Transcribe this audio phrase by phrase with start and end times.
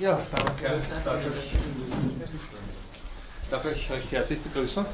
[0.00, 0.82] Ja, danke.
[1.38, 1.54] Ich,
[3.50, 4.84] darf ich recht herzlich begrüßen?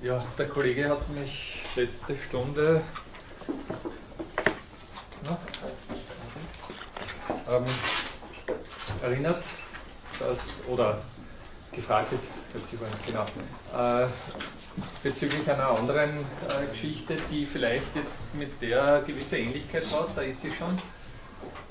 [0.00, 2.82] Ja, der Kollege hat mich letzte Stunde
[5.22, 5.38] na,
[7.48, 7.64] ähm,
[9.02, 9.44] erinnert,
[10.18, 11.00] dass, oder
[11.72, 13.26] gefragt, ich genau,
[13.74, 14.06] äh,
[15.02, 20.42] bezüglich einer anderen äh, Geschichte, die vielleicht jetzt mit der gewisse Ähnlichkeit hat, da ist
[20.42, 20.76] sie schon.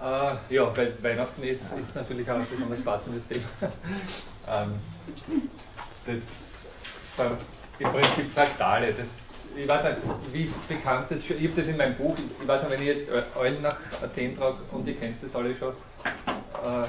[0.01, 3.45] Äh, ja, weil Weihnachten ist, ist natürlich auch ein besonders passendes Thema.
[4.49, 4.73] ähm,
[6.05, 6.67] das
[7.15, 7.37] sind
[7.79, 8.93] im Prinzip Fraktale.
[8.93, 9.07] Das,
[9.55, 9.97] ich weiß nicht,
[10.31, 12.87] wie bekannt das schon, ich habe das in meinem Buch, ich weiß nicht, wenn ich
[12.87, 16.87] jetzt Eulen nach Athen trage und ihr kennt das alle schon, äh,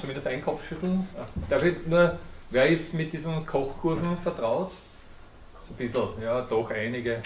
[0.00, 1.06] zumindest einen Kopf schütteln.
[1.48, 2.18] Darf ich nur,
[2.50, 4.72] wer ist mit diesen Kochkurven vertraut?
[5.68, 7.22] So ein bisschen, ja, doch einige.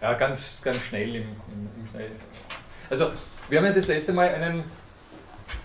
[0.00, 2.10] Ja, ganz, ganz schnell im, im, im Schnell.
[2.90, 3.10] Also,
[3.48, 4.62] wir haben ja das letzte Mal einen,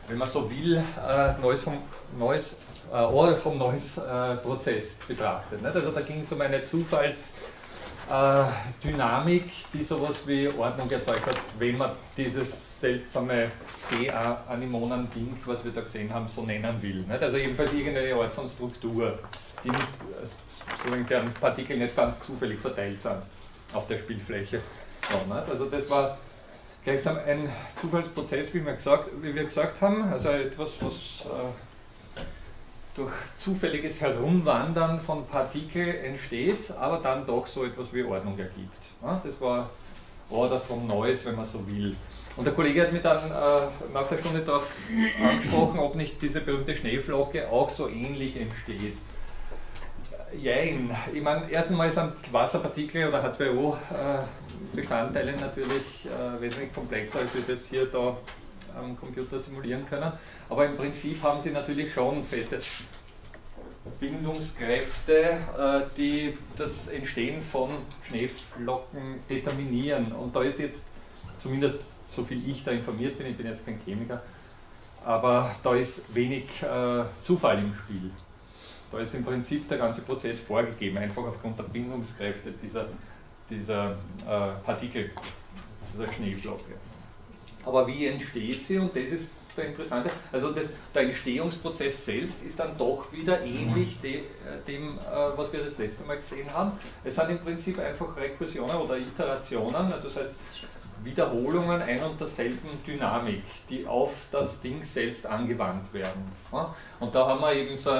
[0.07, 1.77] wenn man so will, äh, neues vom,
[2.17, 2.55] neues,
[2.91, 5.61] äh, oder vom neues äh, Prozess betrachtet.
[5.61, 5.75] Nicht?
[5.75, 11.91] Also da ging es um eine Zufallsdynamik, die sowas wie Ordnung erzeugt hat, wenn man
[12.15, 17.01] dieses seltsame See-Anemonen-Ding, was wir da gesehen haben, so nennen will.
[17.01, 17.21] Nicht?
[17.21, 19.19] Also jedenfalls irgendeine Art von Struktur,
[19.63, 19.83] die nicht,
[20.83, 23.21] solange deren Partikel nicht ganz zufällig verteilt sind
[23.73, 24.61] auf der Spielfläche.
[25.09, 26.17] So, also das war
[26.83, 32.21] gleichsam ein Zufallsprozess, wie wir gesagt, wie wir gesagt haben, also etwas, was äh,
[32.95, 38.77] durch zufälliges Herumwandern von Partikeln entsteht, aber dann doch so etwas wie Ordnung ergibt.
[39.23, 39.69] Das war
[40.29, 41.95] Order from Noise, wenn man so will.
[42.35, 44.67] Und der Kollege hat mich dann äh, nach der Stunde darauf
[45.23, 48.97] angesprochen, ob nicht diese berühmte Schneeflocke auch so ähnlich entsteht.
[50.35, 50.95] Jein.
[51.13, 54.42] Ich meine, erstens mal sind Wasserpartikel oder H2O-Bestandteile äh,
[55.39, 58.17] natürlich äh, wesentlich komplexer, als wir das hier da
[58.77, 60.11] am Computer simulieren können.
[60.49, 62.59] Aber im Prinzip haben sie natürlich schon feste
[63.99, 67.71] Bindungskräfte, äh, die das Entstehen von
[68.07, 70.11] Schneeflocken determinieren.
[70.11, 70.87] Und da ist jetzt
[71.39, 71.81] zumindest,
[72.15, 74.21] so viel ich da informiert bin, ich bin jetzt kein Chemiker,
[75.05, 78.11] aber da ist wenig äh, Zufall im Spiel.
[78.91, 82.85] Da ist im Prinzip der ganze Prozess vorgegeben, einfach aufgrund der Bindungskräfte dieser,
[83.49, 83.91] dieser
[84.27, 85.11] äh, Partikel,
[85.93, 86.73] dieser Schneeflocke.
[87.65, 88.77] Aber wie entsteht sie?
[88.77, 90.09] Und das ist der Interessante.
[90.31, 94.21] Also das, der Entstehungsprozess selbst ist dann doch wieder ähnlich de, äh,
[94.67, 95.01] dem, äh,
[95.35, 96.71] was wir das letzte Mal gesehen haben.
[97.03, 100.31] Es sind im Prinzip einfach Rekursionen oder Iterationen, also das heißt
[101.03, 106.23] Wiederholungen einer und derselben Dynamik, die auf das Ding selbst angewandt werden.
[106.99, 107.91] Und da haben wir eben so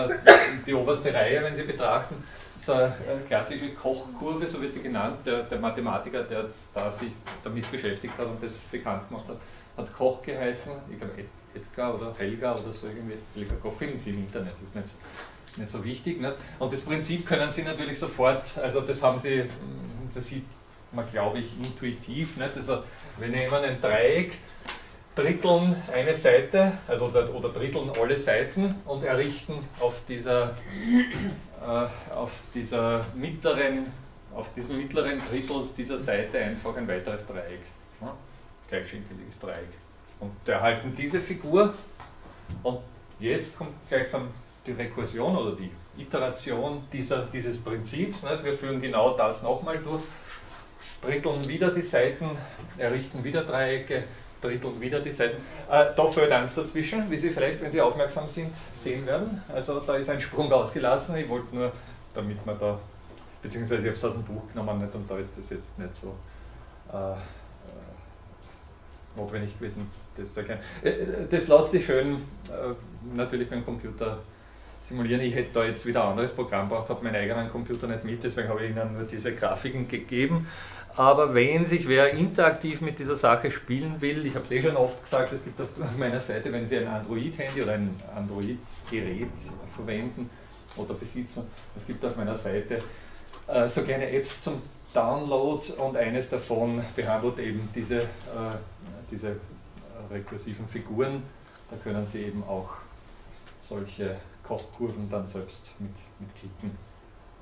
[0.65, 2.15] die oberste Reihe, wenn Sie betrachten,
[2.63, 2.93] so eine
[3.27, 5.17] klassische Kochkurve, so wird sie genannt.
[5.25, 7.11] Der, der Mathematiker, der da sich
[7.43, 9.37] damit beschäftigt hat und das bekannt gemacht hat,
[9.77, 10.73] hat Koch geheißen.
[10.89, 11.13] Ich glaube
[11.53, 13.17] Edgar oder Helga oder so irgendwie.
[13.35, 16.21] Helga Koch finden Sie im Internet, das ist nicht, nicht so wichtig.
[16.21, 16.35] Nicht?
[16.59, 19.43] Und das Prinzip können Sie natürlich sofort, also das haben Sie,
[20.13, 20.45] das sieht
[20.93, 22.37] man, glaube ich, intuitiv.
[22.37, 22.55] Nicht?
[22.55, 22.83] Also,
[23.17, 24.37] wir nehmen ein Dreieck,
[25.15, 30.55] dritteln eine Seite, also oder, dritteln alle Seiten und errichten auf dieser,
[31.61, 33.91] äh, auf dieser mittleren,
[34.33, 37.61] auf diesem mittleren Drittel dieser Seite einfach ein weiteres Dreieck.
[38.01, 38.15] Ja?
[38.69, 39.69] Gleichschenkeliges Dreieck.
[40.19, 41.73] Und erhalten diese Figur
[42.63, 42.79] und
[43.19, 44.29] jetzt kommt gleichsam
[44.65, 48.23] die Rekursion oder die Iteration dieser, dieses Prinzips.
[48.23, 48.43] Nicht?
[48.43, 50.01] Wir führen genau das nochmal durch
[51.01, 52.29] dritteln wieder die Seiten,
[52.77, 54.03] errichten wieder Dreiecke,
[54.41, 55.37] dritteln wieder die Seiten.
[55.69, 59.41] Äh, da fällt eins dazwischen, wie Sie vielleicht, wenn Sie aufmerksam sind, sehen werden.
[59.53, 61.15] Also da ist ein Sprung ausgelassen.
[61.17, 61.71] Ich wollte nur,
[62.13, 62.79] damit man da,
[63.41, 65.95] beziehungsweise ich habe es aus dem Buch genommen nicht, und da ist das jetzt nicht
[65.95, 66.15] so
[66.91, 67.17] äh, äh
[69.15, 70.61] notwendig gewesen, das zu erkennen.
[70.83, 72.73] Äh, äh, das lässt sich schön äh,
[73.15, 74.19] natürlich dem Computer
[74.87, 75.21] simulieren.
[75.21, 78.23] Ich hätte da jetzt wieder ein anderes Programm braucht, habe meinen eigenen Computer nicht mit,
[78.23, 80.47] deswegen habe ich Ihnen nur diese Grafiken gegeben.
[80.95, 84.77] Aber wenn sich wer interaktiv mit dieser Sache spielen will, ich habe es eh schon
[84.77, 89.27] oft gesagt, es gibt auf meiner Seite, wenn Sie ein Android-Handy oder ein Android-Gerät
[89.75, 90.29] verwenden
[90.75, 92.79] oder besitzen, es gibt auf meiner Seite
[93.47, 94.61] äh, so kleine Apps zum
[94.93, 98.05] Download und eines davon behandelt eben diese, äh,
[99.09, 99.37] diese
[100.11, 101.23] rekursiven Figuren.
[101.71, 102.69] Da können Sie eben auch
[103.61, 104.17] solche
[104.47, 106.77] Kochkurven dann selbst mit, mit Klicken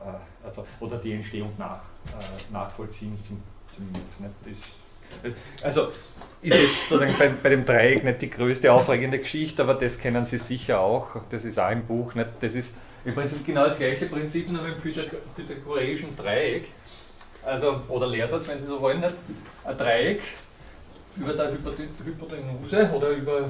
[0.02, 3.42] äh, also, oder die Entstehung nach, äh, nachvollziehen zum,
[3.76, 4.20] zumindest.
[4.20, 4.64] Nicht?
[5.24, 5.92] Das, also
[6.42, 10.26] ist jetzt sozusagen bei, bei, dem Dreieck nicht die größte aufregende Geschichte, aber das kennen
[10.26, 11.18] Sie sicher auch.
[11.30, 12.16] Das ist auch im Buch.
[12.16, 12.30] Nicht?
[12.40, 14.94] Das ist im Prinzip genau das gleiche Prinzip, nur mit dem
[15.36, 16.68] pythagoreischen Dreieck.
[17.44, 19.16] Also, oder Lehrsatz, wenn Sie so wollen, nicht?
[19.66, 20.22] ein Dreieck
[21.18, 23.50] über der Hypotenuse oder über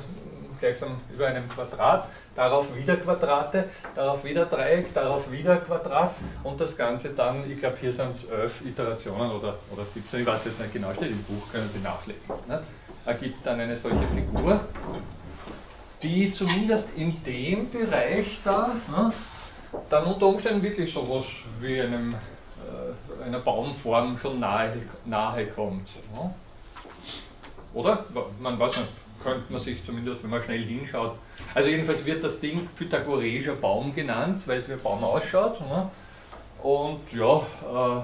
[0.61, 6.13] gleichsam über einem Quadrat, darauf wieder Quadrate, darauf wieder Dreieck, darauf wieder Quadrat
[6.43, 10.25] und das Ganze dann, ich glaube hier sind es elf Iterationen oder, oder 17, ich
[10.25, 12.35] weiß jetzt nicht genau, steht im Buch, können Sie nachlesen.
[12.47, 12.61] Ne?
[13.05, 14.61] Ergibt dann eine solche Figur,
[16.01, 19.11] die zumindest in dem Bereich da ne,
[19.89, 21.25] dann unter Umständen wirklich sowas
[21.59, 24.73] wie einem, äh, einer Baumform schon nahe,
[25.05, 25.89] nahe kommt.
[26.13, 26.33] Ne?
[27.73, 28.05] Oder?
[28.39, 28.89] Man weiß nicht,
[29.23, 31.17] könnte man sich zumindest, wenn man schnell hinschaut.
[31.53, 35.61] Also jedenfalls wird das Ding pythagoreischer Baum genannt, weil es wie ein Baum ausschaut.
[35.61, 35.89] Ne?
[36.63, 38.03] Und ja, äh,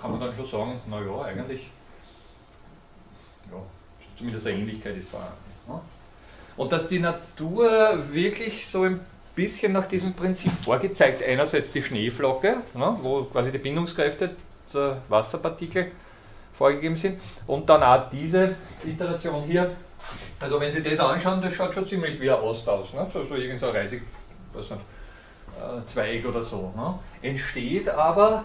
[0.00, 1.68] kann man dann schon sagen, naja, eigentlich,
[3.50, 3.58] ja,
[4.16, 5.34] zumindest eine Ähnlichkeit ist vorhanden.
[5.68, 5.80] Ne?
[6.56, 9.00] Und dass die Natur wirklich so ein
[9.34, 14.34] bisschen nach diesem Prinzip vorgezeigt, einerseits die Schneeflocke, ne, wo quasi die Bindungskräfte
[14.74, 15.92] der Wasserpartikel
[16.58, 17.20] vorgegeben sind.
[17.46, 19.70] Und dann auch diese Iteration hier.
[20.40, 22.92] Also wenn Sie das anschauen, das schaut schon ziemlich wie ein Ost aus.
[22.92, 23.06] Ne?
[23.12, 24.02] So, so irgendein so Reisig,
[24.52, 24.80] was nicht,
[25.58, 26.72] äh, Zweig oder so.
[26.76, 26.98] Ne?
[27.22, 28.44] Entsteht aber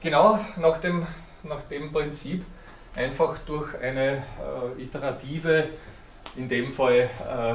[0.00, 1.06] genau nach dem,
[1.42, 2.44] nach dem Prinzip
[2.94, 4.24] einfach durch eine
[4.78, 5.68] äh, iterative,
[6.36, 7.54] in dem Fall äh,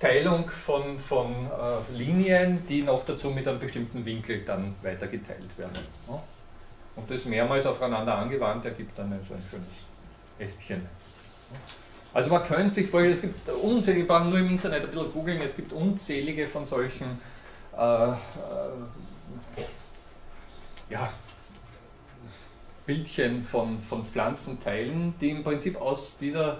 [0.00, 5.78] Teilung von, von äh, Linien, die noch dazu mit einem bestimmten Winkel dann weitergeteilt werden.
[6.08, 6.20] Ne?
[6.96, 9.66] Und das mehrmals aufeinander angewandt ergibt dann so ein schönes
[10.38, 10.86] Ästchen.
[12.12, 15.40] Also man könnte sich vorstellen, es gibt unzählige, wir nur im Internet ein bisschen googeln,
[15.42, 17.20] es gibt unzählige von solchen
[17.76, 18.14] äh, äh,
[20.88, 21.12] ja,
[22.86, 26.58] Bildchen von, von Pflanzenteilen, die im Prinzip aus dieser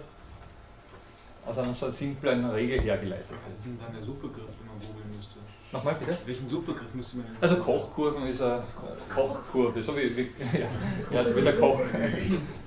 [1.46, 3.40] aus einer so simplen Regel hergeleitet werden.
[3.46, 5.38] Was ist dann der Suchbegriff, wenn man googeln müsste?
[5.76, 6.16] Nochmal bitte?
[6.24, 8.62] Welchen Suchbegriff müsste man Also Kochkurven ist eine
[9.14, 10.30] Kochkurve, so wie, wie
[11.12, 11.80] ja, also wie der Koch,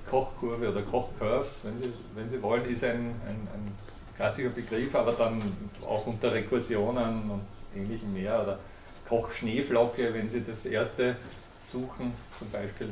[0.10, 3.72] Kochkurve oder Kochcurves, wenn Sie, wenn Sie wollen, ist ein, ein, ein
[4.16, 5.42] klassischer Begriff, aber dann
[5.88, 7.42] auch unter Rekursionen und
[7.76, 8.44] ähnlichem mehr.
[8.44, 8.60] Oder
[9.08, 11.16] Kochschneeflocke, wenn Sie das erste
[11.64, 12.90] suchen, zum Beispiel,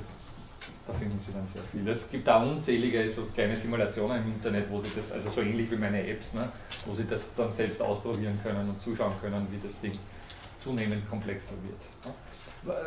[0.87, 1.87] da finden Sie dann sehr viel.
[1.87, 5.69] Es gibt auch unzählige so kleine Simulationen im Internet, wo Sie das, also so ähnlich
[5.71, 6.49] wie meine Apps, ne,
[6.85, 9.93] wo Sie das dann selbst ausprobieren können und zuschauen können, wie das Ding
[10.59, 12.15] zunehmend komplexer wird.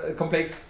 [0.08, 0.14] Ne.
[0.14, 0.68] Komplex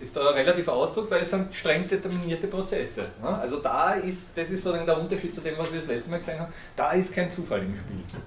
[0.00, 3.06] ist da ein relativer Ausdruck, weil es sind streng determinierte Prozesse.
[3.22, 3.28] Ne.
[3.28, 6.18] Also da ist, das ist sozusagen der Unterschied zu dem, was wir das letzte Mal
[6.18, 8.20] gesehen haben, da ist kein Zufall im Spiel.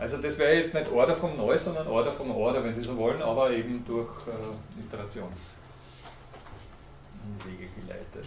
[0.00, 2.96] Also das wäre jetzt nicht Order vom Neu, sondern Order vom Order, wenn Sie so
[2.96, 5.28] wollen, aber eben durch äh, Iteration
[7.22, 8.24] in Wege geleitet.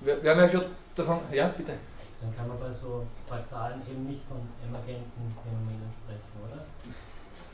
[0.00, 0.64] Wir, wir, haben ja schon
[0.96, 1.74] davon, ja bitte.
[2.20, 6.64] Dann kann man bei so Fraktalen eben nicht von emergenten Phänomenen sprechen, oder?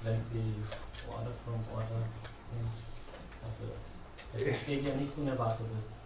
[0.05, 0.55] Wenn sie
[1.07, 2.01] Order vom Order
[2.39, 2.65] sind.
[3.45, 3.65] Also
[4.39, 5.97] es entsteht ja nichts Unerwartetes.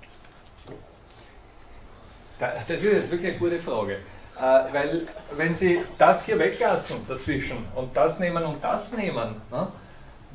[2.38, 3.99] Das ist jetzt wirklich eine gute Frage.
[4.38, 5.06] Äh, weil,
[5.37, 9.69] wenn Sie das hier weglassen dazwischen und das nehmen und das nehmen, ne,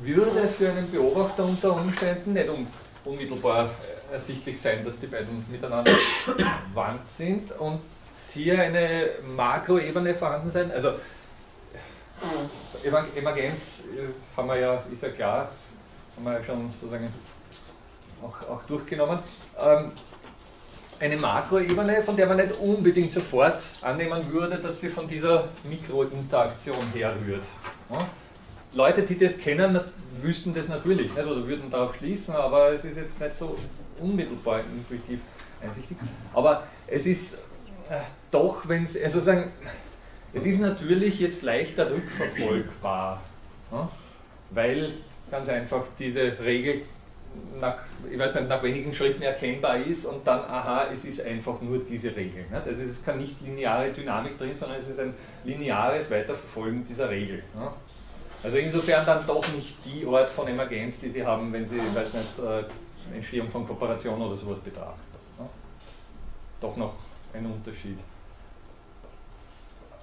[0.00, 2.66] würde für einen Beobachter unter Umständen nicht un
[3.04, 3.68] unmittelbar
[4.10, 5.92] ersichtlich sein, dass die beiden miteinander
[6.72, 7.80] verwandt sind und
[8.32, 10.70] hier eine Makroebene vorhanden sein.
[10.72, 10.94] Also,
[13.14, 15.50] Emergenz äh, haben wir ja, ist ja klar,
[16.16, 17.12] haben wir ja schon sozusagen
[18.22, 19.18] auch, auch durchgenommen.
[19.58, 19.92] Ähm,
[21.00, 26.86] eine Makroebene, von der man nicht unbedingt sofort annehmen würde, dass sie von dieser Mikrointeraktion
[26.92, 27.44] herrührt.
[27.90, 27.98] Ja?
[28.74, 29.80] Leute, die das kennen,
[30.20, 33.56] wüssten das natürlich nicht oder würden darauf schließen, aber es ist jetzt nicht so
[34.00, 35.20] unmittelbar intuitiv
[35.62, 35.96] einsichtig.
[36.32, 37.34] Aber es ist
[37.88, 39.50] äh, doch, wenn es, also sagen,
[40.32, 43.22] es ist natürlich jetzt leichter rückverfolgbar,
[43.70, 43.88] ja?
[44.50, 44.92] weil
[45.30, 46.82] ganz einfach diese Regel
[47.60, 47.78] nach,
[48.10, 51.78] ich weiß nicht, nach wenigen Schritten erkennbar ist und dann, aha, es ist einfach nur
[51.78, 52.42] diese Regel.
[52.50, 52.66] Nicht?
[52.66, 55.14] Also es ist keine nicht lineare Dynamik drin, sondern es ist ein
[55.44, 57.36] lineares Weiterverfolgen dieser Regel.
[57.36, 57.72] Nicht?
[58.42, 62.12] Also insofern dann doch nicht die Art von Emergenz, die Sie haben, wenn Sie, weiß
[62.14, 65.00] nicht, äh, Entstehung von Kooperation oder sowas betrachten.
[65.38, 65.50] Nicht?
[66.60, 66.94] Doch noch
[67.32, 67.98] ein Unterschied.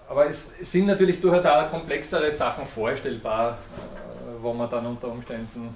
[0.09, 5.73] Aber es sind natürlich durchaus auch komplexere Sachen vorstellbar, äh, wo man dann unter Umständen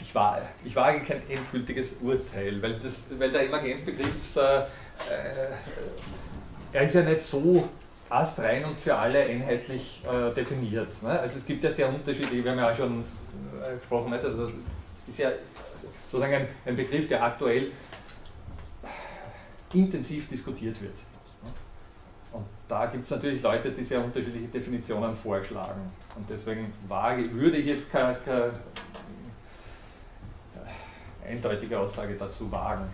[0.00, 4.62] ich, war, ich wage kein endgültiges Urteil, weil, das, weil der Emergenzbegriff, äh,
[6.72, 7.68] er ist ja nicht so
[8.08, 11.02] astrein und für alle einheitlich äh, definiert.
[11.02, 11.18] Ne?
[11.18, 14.24] Also es gibt ja sehr unterschiedliche, wir haben ja auch schon äh, gesprochen, nicht?
[14.24, 14.50] also
[15.08, 15.30] ist ja
[16.10, 17.72] sozusagen ein, ein Begriff, der aktuell
[19.72, 20.94] intensiv diskutiert wird.
[22.32, 25.90] Und da gibt es natürlich Leute, die sehr unterschiedliche Definitionen vorschlagen.
[26.14, 28.52] Und deswegen wage, würde ich jetzt keine, keine
[31.26, 32.88] eindeutige Aussage dazu wagen.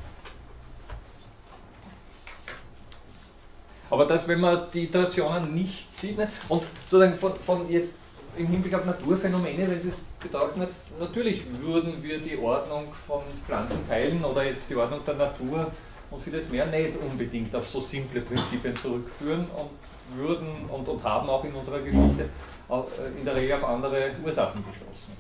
[3.91, 7.95] Aber das, wenn man die Iterationen nicht sieht, ne, und sozusagen von, von jetzt
[8.37, 10.67] im Hinblick auf Naturphänomene, wenn Sie es betrachten,
[10.99, 15.71] natürlich würden wir die Ordnung von Pflanzenteilen oder jetzt die Ordnung der Natur
[16.11, 21.29] und vieles mehr nicht unbedingt auf so simple Prinzipien zurückführen und würden und, und haben
[21.29, 22.31] auch in unserer Geschichte
[22.71, 25.13] äh, in der Regel auf andere Ursachen geschlossen.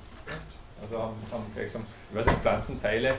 [0.83, 3.15] Also haben, haben gleich so, ich weiß nicht, Pflanzenteile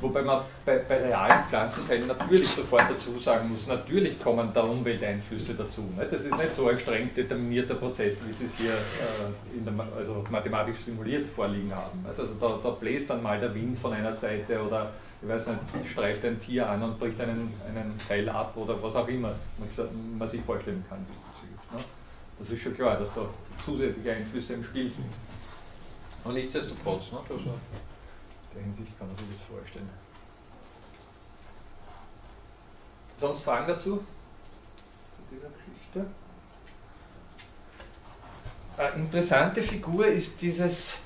[0.00, 5.54] Wobei man bei, bei, realen Pflanzenteilen natürlich sofort dazu sagen muss, natürlich kommen da Umwelteinflüsse
[5.54, 5.82] dazu.
[5.96, 6.06] Ne?
[6.10, 10.24] Das ist nicht so ein streng determinierter Prozess, wie Sie es hier äh, der, also
[10.30, 12.04] mathematisch simuliert vorliegen haben.
[12.06, 14.92] Also da, da, bläst dann mal der Wind von einer Seite oder
[15.22, 18.94] ich weiß nicht, streift ein Tier an und bricht einen, einen Teil ab oder was
[18.94, 20.98] auch immer man, man sich vorstellen kann.
[20.98, 21.82] Ne?
[22.38, 23.22] Das ist schon klar, dass da
[23.64, 25.06] zusätzliche Einflüsse im Spiel sind.
[26.24, 27.18] Aber nichtsdestotrotz, ne?
[27.28, 27.58] also,
[28.54, 29.88] der Hinsicht kann man sich das vorstellen.
[33.18, 33.96] Sonst Fragen dazu?
[33.96, 36.06] Zu dieser Geschichte?
[38.76, 40.98] Eine interessante Figur ist dieses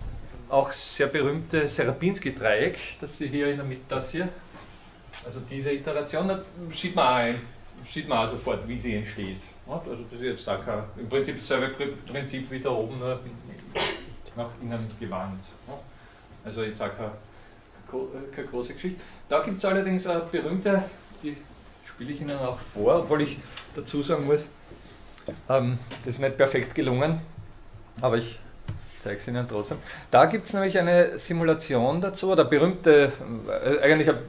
[0.50, 4.28] auch sehr berühmte Serapinski-Dreieck, das Sie hier in der Mitte, das hier.
[5.24, 7.40] Also diese Iteration, da sieht man, ein,
[7.90, 9.38] sieht man auch sofort, wie sie entsteht.
[9.66, 11.68] Also das ist jetzt da kein, im Prinzip dasselbe
[12.06, 13.18] Prinzip wie da oben, nur
[14.36, 15.44] nach innen gewandt.
[16.44, 17.10] Also jetzt auch kein
[17.92, 19.00] äh, keine große Geschichte.
[19.28, 20.82] Da gibt es allerdings eine berühmte,
[21.22, 21.36] die
[21.86, 23.38] spiele ich Ihnen auch vor, obwohl ich
[23.76, 24.50] dazu sagen muss,
[25.48, 27.20] ähm, das ist nicht perfekt gelungen,
[28.00, 28.38] aber ich
[29.02, 29.78] zeige es Ihnen trotzdem.
[30.10, 33.12] Da gibt es nämlich eine Simulation dazu, oder berühmte,
[33.48, 34.22] äh, eigentlich eine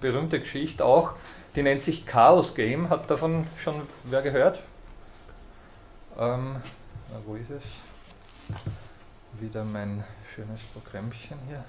[0.00, 1.12] berühmte Geschichte auch,
[1.54, 2.90] die nennt sich Chaos Game.
[2.90, 4.60] Hat davon schon wer gehört?
[6.18, 6.56] Ähm,
[7.24, 7.62] wo ist es?
[9.40, 10.02] Wieder mein
[10.34, 11.62] schönes Programmchen hier.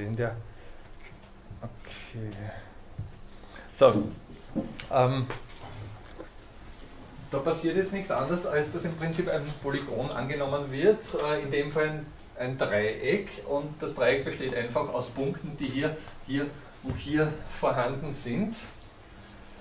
[0.00, 0.34] Sehen der.
[1.60, 2.30] Okay.
[3.72, 4.10] So.
[4.90, 5.26] Ähm,
[7.30, 11.50] da passiert jetzt nichts anderes, als dass im Prinzip ein Polygon angenommen wird, äh, in
[11.50, 12.06] dem Fall ein,
[12.38, 16.46] ein, Dreieck und das Dreieck besteht einfach aus Punkten, die hier, hier
[16.82, 18.56] und hier vorhanden sind.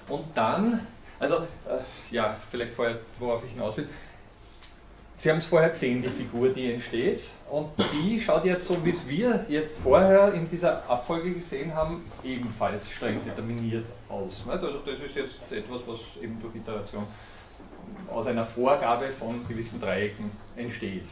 [0.08, 0.88] Und dann,
[1.20, 1.36] also
[1.68, 1.82] äh,
[2.12, 3.90] ja, vielleicht vorher, worauf ich hinaus will,
[5.20, 7.28] Sie haben es vorher gesehen, die Figur, die entsteht.
[7.50, 12.06] Und die schaut jetzt so, wie es wir jetzt vorher in dieser Abfolge gesehen haben,
[12.24, 14.46] ebenfalls streng determiniert aus.
[14.48, 17.06] Also das ist jetzt etwas, was eben durch Iteration
[18.10, 21.10] aus einer Vorgabe von gewissen Dreiecken entsteht.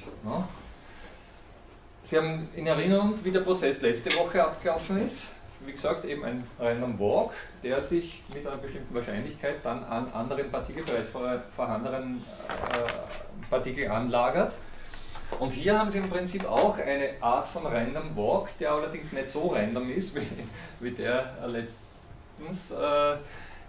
[2.04, 5.34] Sie haben in Erinnerung, wie der Prozess letzte Woche abgelaufen ist.
[5.66, 7.34] Wie gesagt, eben ein Random Walk,
[7.64, 14.54] der sich mit einer bestimmten Wahrscheinlichkeit dann an anderen Partikel, bereits vorhandenen äh, Partikel anlagert.
[15.40, 19.28] Und hier haben Sie im Prinzip auch eine Art von Random Walk, der allerdings nicht
[19.28, 20.28] so random ist wie,
[20.80, 22.72] wie der letztens.
[22.72, 23.18] Äh,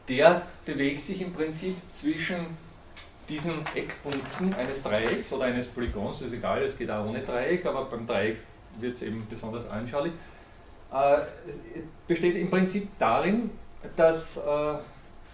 [0.09, 2.57] der bewegt sich im Prinzip zwischen
[3.28, 7.85] diesen Eckpunkten eines Dreiecks oder eines Polygons, ist egal, es geht auch ohne Dreieck, aber
[7.85, 8.38] beim Dreieck
[8.80, 10.12] wird es eben besonders anschaulich.
[10.92, 11.18] Äh,
[12.07, 13.50] besteht im Prinzip darin,
[13.97, 14.75] dass äh,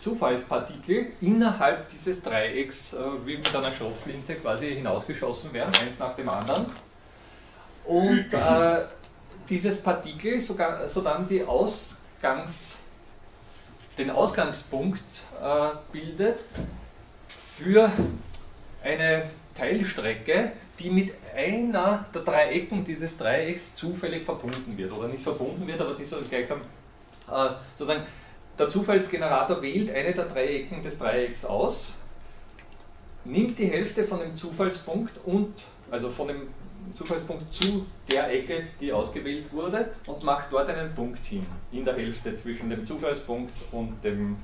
[0.01, 6.29] Zufallspartikel innerhalb dieses Dreiecks äh, wie mit einer Schrotflinte quasi hinausgeschossen werden, eins nach dem
[6.29, 6.67] anderen.
[7.85, 8.85] Und äh,
[9.49, 12.79] dieses Partikel sogar, sodann die Ausgangs,
[13.97, 15.05] den Ausgangspunkt
[15.41, 16.41] äh, bildet
[17.57, 17.91] für
[18.83, 24.93] eine Teilstrecke, die mit einer der drei Ecken dieses Dreiecks zufällig verbunden wird.
[24.93, 26.61] Oder nicht verbunden wird, aber die so gleichsam
[27.31, 28.07] äh, sozusagen
[28.59, 31.95] der Zufallsgenerator wählt eine der drei Ecken des Dreiecks aus
[33.25, 35.55] nimmt die Hälfte von dem Zufallspunkt und
[35.91, 36.49] also von dem
[36.95, 41.95] Zufallspunkt zu der Ecke, die ausgewählt wurde und macht dort einen Punkt hin, in der
[41.95, 44.37] Hälfte zwischen dem Zufallspunkt und dem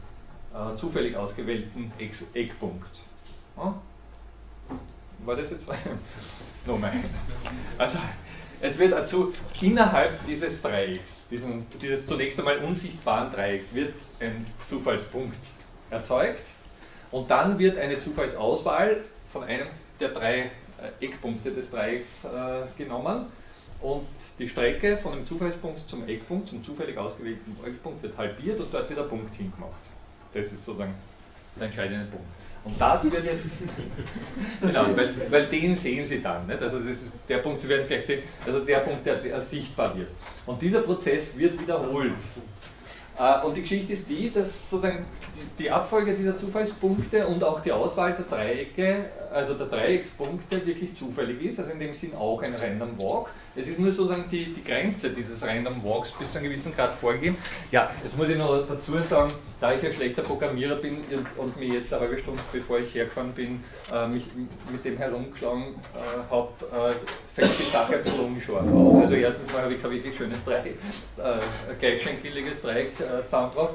[0.55, 2.91] äh, zufällig ausgewählten Ex Eckpunkt.
[3.57, 3.81] Ja?
[5.25, 5.67] War das jetzt?
[6.67, 6.93] Nochmal.
[7.79, 7.99] Also,
[8.61, 15.39] es wird dazu innerhalb dieses Dreiecks, diesem, dieses zunächst einmal unsichtbaren Dreiecks, wird ein Zufallspunkt
[15.91, 16.43] erzeugt
[17.11, 20.51] und dann wird eine Zufallsauswahl von einem der drei
[21.01, 23.27] äh, Eckpunkte des Dreiecks äh, genommen
[23.81, 24.07] und
[24.39, 28.89] die Strecke von dem Zufallspunkt zum Eckpunkt, zum zufällig ausgewählten Eckpunkt wird halbiert und dort
[28.91, 29.81] wird ein Punkt hingemacht.
[30.35, 30.95] Das ist sozusagen
[31.57, 32.29] der entscheidende Punkt.
[32.63, 33.53] Und das wird jetzt,
[34.61, 36.47] genau, weil, weil, den sehen Sie dann.
[36.47, 36.63] Nicht?
[36.63, 39.41] Also das ist der Punkt, Sie werden es gleich sehen, also der Punkt, der, der
[39.41, 40.09] sichtbar wird.
[40.45, 42.13] Und dieser Prozess wird wiederholt.
[43.19, 45.07] Äh, und die Geschichte ist die, dass sozusagen
[45.59, 51.43] die Abfolge dieser Zufallspunkte und auch die Auswahl der Dreiecke, also der Dreieckspunkte, wirklich zufällig
[51.43, 53.31] ist, also in dem Sinn auch ein Random Walk.
[53.55, 56.95] Es ist nur sozusagen die, die Grenze dieses Random Walks bis zu einem gewissen Grad
[56.95, 57.37] vorgegeben.
[57.71, 60.99] Ja, jetzt muss ich noch dazu sagen, da ich ein schlechter Programmierer bin
[61.37, 64.25] und mir jetzt eine halbe Stunde bevor ich hergefahren bin, äh, mich
[64.73, 66.95] mit dem herumgeschlagen äh, habe, äh,
[67.35, 69.03] fällt die Sache ein bisschen ungeschorf aus.
[69.03, 70.75] Also erstens mal habe ich kein wirklich schönes Dreieck,
[71.19, 71.39] äh,
[71.79, 73.75] gleich schön billiges Dreieck äh, zusammengebracht.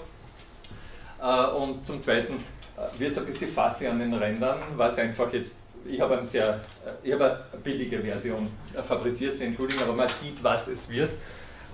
[1.21, 5.31] Äh, und zum Zweiten äh, wird es ein bisschen fassig an den Rändern, was einfach
[5.33, 8.49] jetzt, ich habe eine sehr, äh, ich habe eine billige Version
[8.87, 11.11] fabriziert, Sie entschuldigen, aber man sieht, was es wird.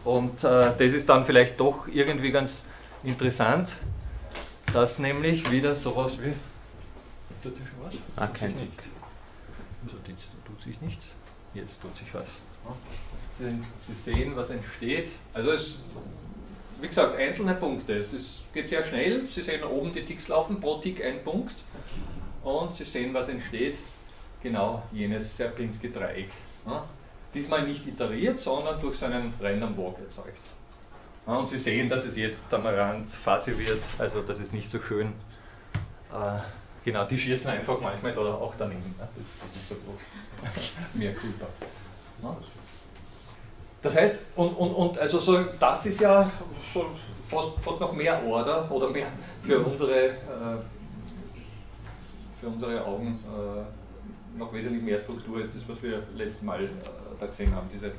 [0.04, 2.66] Und das ist dann vielleicht doch irgendwie ganz
[3.04, 3.76] interessant,
[4.74, 6.34] dass nämlich wieder sowas wie.
[7.44, 7.94] Tut sich schon was?
[8.16, 8.72] Ah, kein Tick.
[10.44, 11.06] Tut sich nichts.
[11.54, 12.38] Jetzt tut sich was.
[13.38, 15.10] Sie, Sie sehen, was entsteht.
[15.34, 15.80] Also es
[16.82, 17.96] wie gesagt, einzelne Punkte.
[17.96, 19.28] Es ist, geht sehr schnell.
[19.30, 21.56] Sie sehen oben die Ticks laufen, pro Tick ein Punkt.
[22.44, 23.78] Und Sie sehen, was entsteht.
[24.42, 26.30] Genau jenes Serpinski-Dreieck.
[26.66, 26.86] Ja?
[27.34, 30.40] Diesmal nicht iteriert, sondern durch so einen Random Walk erzeugt.
[31.28, 34.70] Ja, und Sie sehen, dass es jetzt am Rand Phase wird, also das ist nicht
[34.72, 35.14] so schön.
[36.12, 36.40] Äh,
[36.84, 38.96] genau, die schießen einfach manchmal oder auch daneben.
[38.98, 39.08] Das,
[39.46, 40.52] das ist so groß.
[40.96, 41.48] Mehr Kulpa.
[43.82, 46.30] Das heißt, und, und, und also so, das ist ja
[46.72, 46.86] so
[47.24, 49.08] fast, fast noch mehr Order oder mehr
[49.42, 50.14] für unsere, äh,
[52.40, 56.70] für unsere Augen äh, noch wesentlich mehr Struktur als das, was wir letztes Mal äh,
[57.20, 57.92] da gesehen haben, diese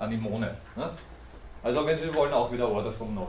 [0.00, 0.56] Anemone.
[0.74, 0.90] Ne?
[1.62, 3.28] Also wenn Sie wollen, auch wieder Order vom Noise.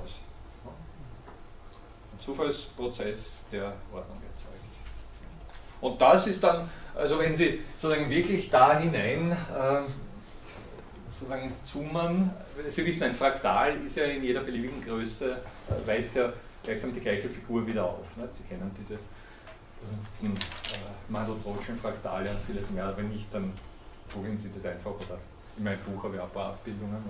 [0.65, 4.59] Ein Zufallsprozess, der Ordnung erzeugt.
[5.81, 9.81] Und das ist dann, also wenn Sie sozusagen wirklich da hinein äh,
[11.19, 12.31] sozusagen zoomen.
[12.69, 16.31] Sie wissen, ein Fraktal ist ja in jeder beliebigen Größe, äh, weist ja
[16.63, 18.05] gleichsam die gleiche Figur wieder auf.
[18.17, 18.27] Ne?
[18.37, 18.97] Sie kennen diese
[20.19, 22.93] berühmten äh, Mandelbrotschen Fraktale und vieles mehr.
[22.95, 23.51] Wenn nicht, dann
[24.13, 25.19] googeln Sie das einfach oder
[25.57, 27.03] in meinem Buch habe ich auch ein paar Abbildungen.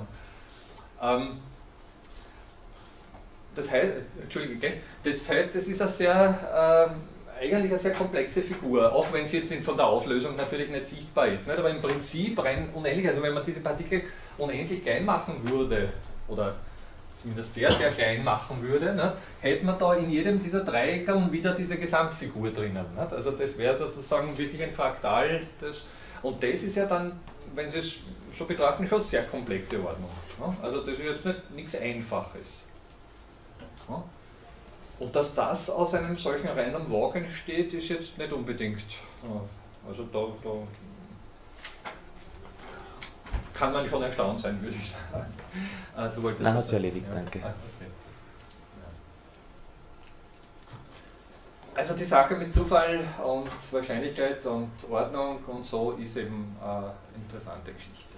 [1.01, 1.37] Ähm,
[3.55, 7.01] das heißt, Entschuldige, das heißt, es ist ein sehr ähm,
[7.39, 11.27] eigentlich eine sehr komplexe Figur, auch wenn sie jetzt von der Auflösung natürlich nicht sichtbar
[11.27, 11.47] ist.
[11.47, 11.57] Nicht?
[11.57, 14.03] Aber im Prinzip rein unendlich, also wenn man diese Partikel
[14.37, 15.89] unendlich klein machen würde,
[16.27, 16.55] oder
[17.21, 21.53] zumindest sehr, sehr klein machen würde, ne, hätte man da in jedem dieser Dreiecke wieder
[21.53, 22.85] diese Gesamtfigur drinnen.
[22.95, 23.13] Nicht?
[23.13, 25.41] Also das wäre sozusagen wirklich ein Fraktal.
[25.61, 25.87] Das,
[26.21, 27.19] und das ist ja dann,
[27.55, 27.99] wenn Sie es
[28.37, 30.09] so betrachten, schon sehr komplexe Ordnung.
[30.39, 30.55] Ne?
[30.61, 32.65] Also das ist jetzt nicht nichts Einfaches.
[33.89, 34.03] Ne?
[34.99, 38.83] Und dass das aus einem solchen Random Walk entsteht, ist jetzt nicht unbedingt.
[39.87, 40.49] Also da, da
[43.53, 45.33] kann man schon erstaunt sein, würde ich sagen.
[45.95, 47.15] Ah, du wolltest Na, hat sich erledigt, ja.
[47.15, 47.39] danke.
[47.43, 47.53] Ah,
[51.75, 57.71] also die Sache mit Zufall und Wahrscheinlichkeit und Ordnung und so ist eben eine interessante
[57.71, 58.08] Geschichte.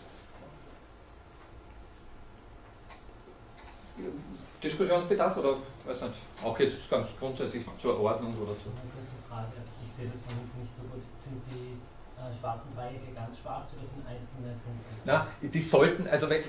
[4.63, 8.69] Diskussionsbedarf oder weiß nicht, auch jetzt ganz grundsätzlich zur Ordnung oder so?
[8.69, 9.51] Eine kurze Frage,
[9.83, 11.01] ich sehe das von nicht so gut.
[11.17, 11.77] Sind die
[12.21, 14.89] äh, schwarzen Dreiecke ganz schwarz oder sind einzelne Punkte?
[15.05, 16.43] Na, die sollten, also wenn,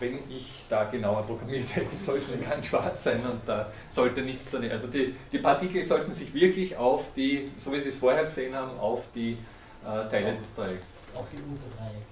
[0.00, 4.50] wenn ich da genauer programmiert hätte, sollten die ganz schwarz sein und da sollte nichts
[4.50, 4.70] drin.
[4.70, 8.54] Also die, die Partikel sollten sich wirklich auf die, so wie Sie es vorher gesehen
[8.54, 9.38] haben, auf die
[9.84, 10.86] äh, Teile des Dreiecks.
[11.14, 12.02] Auf die Unterdreiecke.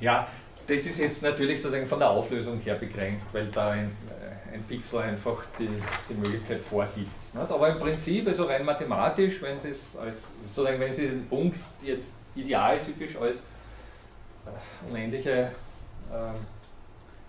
[0.00, 0.28] Ja,
[0.66, 4.62] das ist jetzt natürlich sozusagen von der Auflösung her begrenzt, weil da ein, äh, ein
[4.64, 5.68] Pixel einfach die,
[6.08, 7.34] die Möglichkeit vorgibt.
[7.34, 7.50] Nicht?
[7.50, 11.58] Aber im Prinzip, also rein mathematisch, wenn Sie es als, sozusagen, wenn Sie den Punkt
[11.82, 15.52] jetzt idealtypisch als äh, unendliche,
[16.10, 16.32] äh,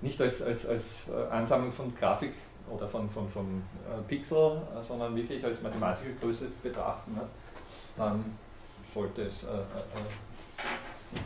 [0.02, 2.34] nicht als, als, als äh, Ansammlung von Grafik
[2.70, 7.28] oder von, von, von äh, Pixel, sondern wirklich als mathematische Größe betrachten, nicht?
[7.98, 8.24] dann
[8.94, 11.20] sollte es äh, äh,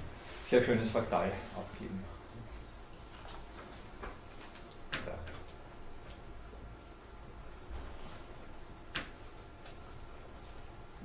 [0.52, 2.04] sehr schönes Fraktal abgeben.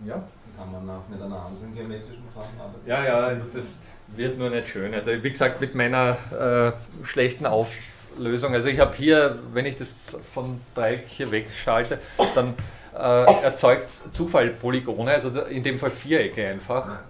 [0.04, 0.22] Ja.
[0.56, 2.86] Kann man auch mit einer anderen geometrischen Form arbeiten?
[2.86, 4.92] Ja, ja, das wird nur nicht schön.
[4.94, 10.18] Also wie gesagt, mit meiner äh, schlechten Auflösung, also ich habe hier, wenn ich das
[10.32, 12.00] von Dreieck hier wegschalte,
[12.34, 12.54] dann
[12.94, 17.04] äh, erzeugt Zufall Polygone, also in dem Fall Vierecke einfach.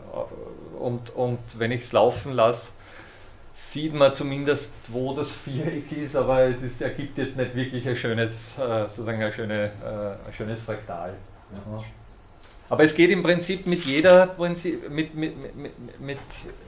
[0.78, 2.72] Und, und wenn ich es laufen lasse,
[3.54, 7.96] sieht man zumindest, wo das Viereck ist, aber es ist, ergibt jetzt nicht wirklich ein
[7.96, 11.14] schönes, äh, sozusagen ein, schöne, äh, ein schönes Fraktal.
[11.52, 11.82] Ja.
[12.68, 14.34] Aber es geht im Prinzip mit jeder,
[14.90, 16.18] mit, mit, mit, mit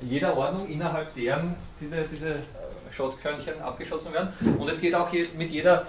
[0.01, 2.37] jeder Ordnung, innerhalb deren diese, diese
[2.93, 4.33] Schotkörnchen abgeschossen werden.
[4.59, 5.87] Und es geht auch mit jeder,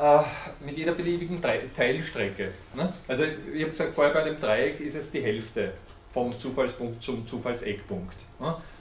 [0.00, 0.20] äh,
[0.64, 2.52] mit jeder beliebigen Teilstrecke.
[2.74, 2.92] Ne?
[3.06, 5.72] Also ich habe gesagt, vorher bei dem Dreieck ist es die Hälfte
[6.12, 8.16] vom Zufallspunkt zum Zufallseckpunkt.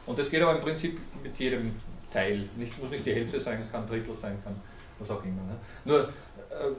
[0.06, 1.76] Und das geht aber im Prinzip mit jedem
[2.12, 2.50] Teil.
[2.58, 4.56] Nicht, muss nicht die Hälfte sein, kann Drittel sein, kann
[5.00, 5.44] was auch immer.
[5.44, 5.56] Ne?
[5.86, 6.10] Nur
[6.52, 6.72] äh,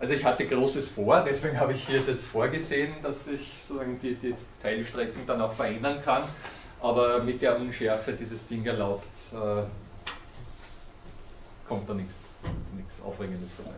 [0.00, 4.14] also ich hatte Großes vor, deswegen habe ich hier das vorgesehen, dass ich sozusagen die,
[4.14, 6.22] die Teilstrecken dann auch verändern kann,
[6.80, 9.62] aber mit der Unschärfe, die das Ding erlaubt, äh,
[11.68, 12.32] kommt da nichts
[13.04, 13.72] Aufregendes vorbei.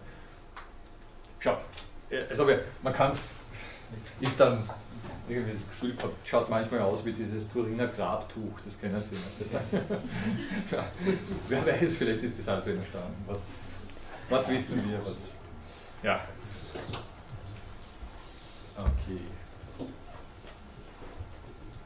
[1.41, 1.59] Schau,
[2.11, 2.49] äh, also
[2.83, 3.33] man kann es,
[4.21, 4.69] ich dann
[5.29, 9.17] irgendwie das Gefühl gehabt, schaut manchmal aus wie dieses Turiner Grabtuch, das kennen Sie.
[10.71, 10.85] ja,
[11.49, 13.25] wer weiß, vielleicht ist das also entstanden.
[13.27, 13.41] Was,
[14.29, 15.05] was wissen wir?
[15.05, 15.31] Was,
[16.03, 16.21] ja.
[18.77, 19.21] Okay.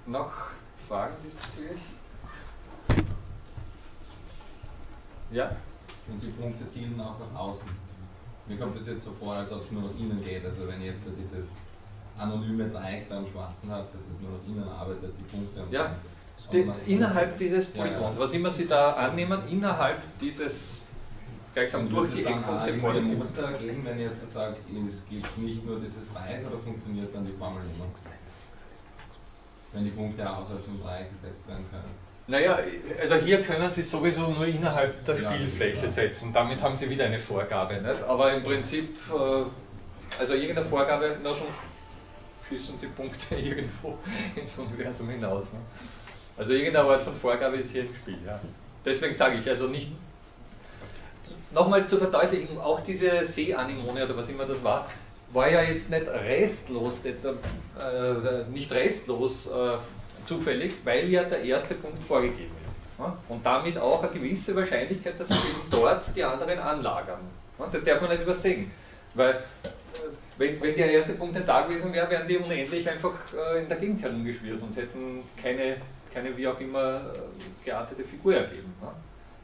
[0.06, 0.32] Noch
[0.88, 1.80] Fragen diesbezüglich?
[5.30, 5.54] Ja?
[6.08, 7.68] Und die Punkte zielen auch nach außen.
[8.46, 10.44] Mir kommt es jetzt so vor, als ob es nur nach innen geht.
[10.44, 11.67] Also wenn jetzt da dieses
[12.18, 15.64] anonyme Dreieck da am Schwarzen habt, dass es nur nach innen arbeitet, die Punkte.
[15.70, 15.96] ja,
[16.86, 18.18] innerhalb dieses Polygons, ja, ja.
[18.18, 20.84] was immer Sie da annehmen, innerhalb dieses
[21.54, 25.38] gleichsam durch die Eckpunkte vor dem Muster geben, wenn ich jetzt so sage, es gibt
[25.38, 27.86] nicht nur dieses Dreieck oder funktioniert dann die Formel immer?
[29.72, 32.08] Wenn die Punkte außerhalb vom Dreieck gesetzt werden können.
[32.28, 32.58] Naja,
[33.00, 36.32] also hier können Sie sowieso nur innerhalb der Spielfläche setzen.
[36.32, 37.80] Damit haben Sie wieder eine Vorgabe.
[37.80, 38.02] Nicht?
[38.04, 41.46] Aber im Prinzip, äh, also irgendeine Vorgabe, na schon
[42.48, 43.98] schießen die Punkte irgendwo
[44.34, 45.44] ins Universum hinaus.
[45.52, 45.60] Ne?
[46.36, 48.18] Also irgendeine Art von Vorgabe ist hier im Spiel.
[48.24, 48.40] Ja.
[48.84, 49.92] Deswegen sage ich also nicht
[51.52, 54.86] nochmal zur Verdeutlichung, auch diese Seeanemone oder was immer das war,
[55.32, 59.78] war ja jetzt nicht restlos, nicht, äh, nicht restlos äh,
[60.26, 62.98] zufällig, weil ja der erste Punkt vorgegeben ist.
[62.98, 63.16] Ja?
[63.28, 67.20] Und damit auch eine gewisse Wahrscheinlichkeit, dass sich eben dort die anderen anlagern.
[67.58, 67.68] Ja?
[67.70, 68.70] Das darf man nicht übersehen.
[69.14, 69.42] Weil
[70.38, 73.68] wenn, wenn, der erste Punkt nicht da gewesen wäre, wären die unendlich einfach äh, in
[73.68, 75.76] der Gegend herumgeschwirrt und hätten keine,
[76.12, 78.72] keine wie auch immer äh, geartete Figur ergeben.
[78.80, 78.94] Ja?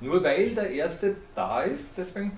[0.01, 2.37] Nur weil der erste da ist, deswegen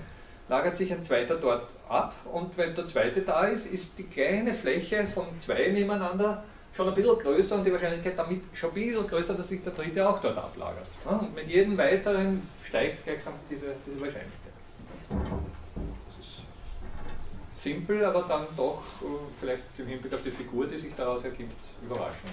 [0.49, 4.55] lagert sich ein zweiter dort ab und wenn der zweite da ist, ist die kleine
[4.55, 9.07] Fläche von zwei nebeneinander schon ein bisschen größer und die Wahrscheinlichkeit damit schon ein bisschen
[9.07, 10.89] größer, dass sich der dritte auch dort ablagert.
[11.05, 14.53] Und mit jedem weiteren steigt gleichsam diese, diese Wahrscheinlichkeit.
[17.57, 19.07] Simpel, aber dann doch äh,
[19.41, 22.33] vielleicht im Hinblick auf die Figur, die sich daraus ergibt, überraschend.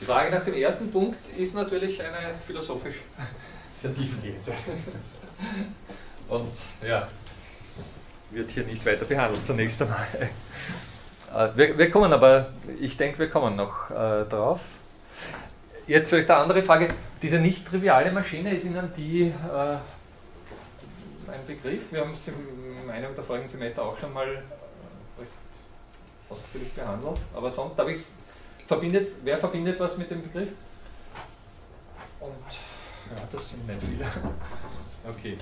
[0.00, 2.96] Die Frage nach dem ersten Punkt ist natürlich eine philosophisch
[3.82, 4.52] sehr tiefgehende.
[6.28, 6.52] Und
[6.86, 7.08] ja,
[8.30, 10.06] wird hier nicht weiter behandelt zunächst einmal.
[11.34, 14.60] Äh, wir, wir kommen aber, ich denke, wir kommen noch äh, drauf.
[15.86, 16.88] Jetzt vielleicht eine andere Frage.
[17.22, 19.32] Diese nicht triviale Maschine ist Ihnen die äh,
[21.30, 21.92] ein Begriff?
[21.92, 25.32] Wir haben es in einem der vorigen Semester auch schon mal äh, recht
[26.28, 28.12] ausführlich behandelt, aber sonst habe ich es
[28.66, 30.50] verbindet, wer verbindet was mit dem Begriff?
[32.20, 32.32] Und
[33.10, 34.04] ja, das sind nicht viele.
[35.08, 35.38] Okay.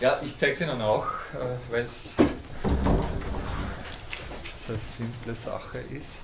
[0.00, 2.14] Ja, ich zeige es Ihnen auch, äh, weil es
[4.70, 6.18] eine simple Sache ist.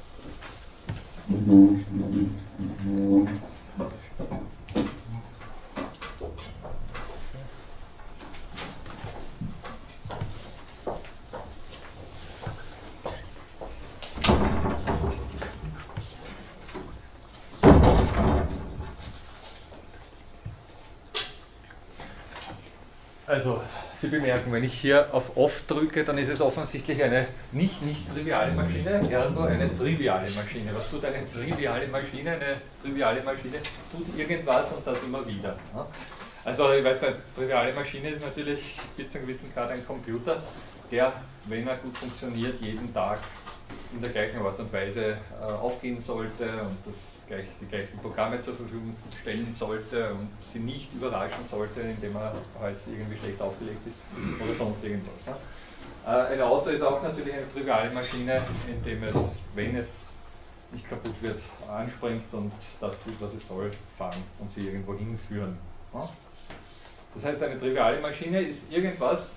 [23.27, 23.61] Also,
[23.97, 28.09] Sie bemerken, wenn ich hier auf Off drücke, dann ist es offensichtlich eine nicht nicht
[28.13, 30.71] triviale Maschine, ergo eine triviale Maschine.
[30.75, 32.33] Was tut eine triviale Maschine?
[32.33, 33.59] Eine triviale Maschine
[33.91, 35.57] tut irgendwas und das immer wieder.
[36.45, 40.41] Also ich weiß nicht, triviale Maschine ist natürlich bis zu einem gewissen Grad ein Computer,
[40.93, 41.13] der,
[41.47, 43.19] wenn er gut funktioniert, jeden Tag
[43.93, 48.41] in der gleichen Art und Weise äh, aufgehen sollte und das gleich, die gleichen Programme
[48.41, 53.81] zur Verfügung stellen sollte und sie nicht überraschen sollte, indem er halt irgendwie schlecht aufgelegt
[53.87, 55.27] ist oder sonst irgendwas.
[55.27, 55.35] Ne?
[56.07, 60.07] Äh, ein Auto ist auch natürlich eine triviale Maschine, indem es, wenn es
[60.73, 65.57] nicht kaputt wird, anspringt und das tut, was es soll, fahren und sie irgendwo hinführen.
[65.93, 66.09] Ne?
[67.15, 69.33] Das heißt, eine triviale Maschine ist irgendwas,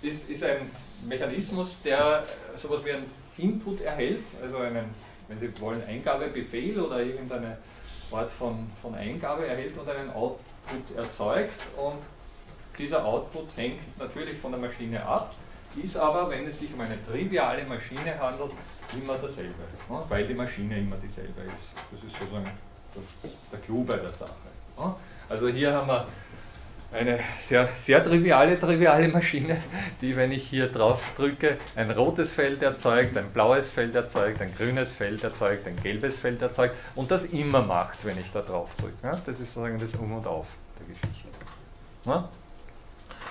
[0.00, 0.70] ist, ist ein
[1.06, 2.24] Mechanismus, der
[2.56, 3.04] sowas wie ein
[3.40, 4.94] Input erhält, also einen,
[5.28, 7.56] wenn Sie wollen, Eingabebefehl oder irgendeine
[8.10, 11.60] Art von, von Eingabe erhält und einen Output erzeugt.
[11.76, 11.98] Und
[12.78, 15.34] dieser Output hängt natürlich von der Maschine ab,
[15.82, 18.50] ist aber, wenn es sich um eine triviale Maschine handelt,
[19.00, 19.54] immer dasselbe,
[19.88, 20.02] ne?
[20.08, 21.70] weil die Maschine immer dieselbe ist.
[21.92, 22.50] Das ist sozusagen
[23.52, 24.32] der, Clou bei der Sache.
[24.78, 24.94] Ne?
[25.28, 26.06] Also hier haben wir
[26.92, 29.60] eine sehr, sehr triviale, triviale Maschine,
[30.00, 34.52] die, wenn ich hier drauf drücke, ein rotes Feld erzeugt, ein blaues Feld erzeugt, ein
[34.56, 38.70] grünes Feld erzeugt, ein gelbes Feld erzeugt und das immer macht, wenn ich da drauf
[38.78, 39.18] drücke.
[39.24, 40.46] Das ist sozusagen das Um und Auf
[40.78, 41.28] der Geschichte.
[42.06, 42.28] Ja?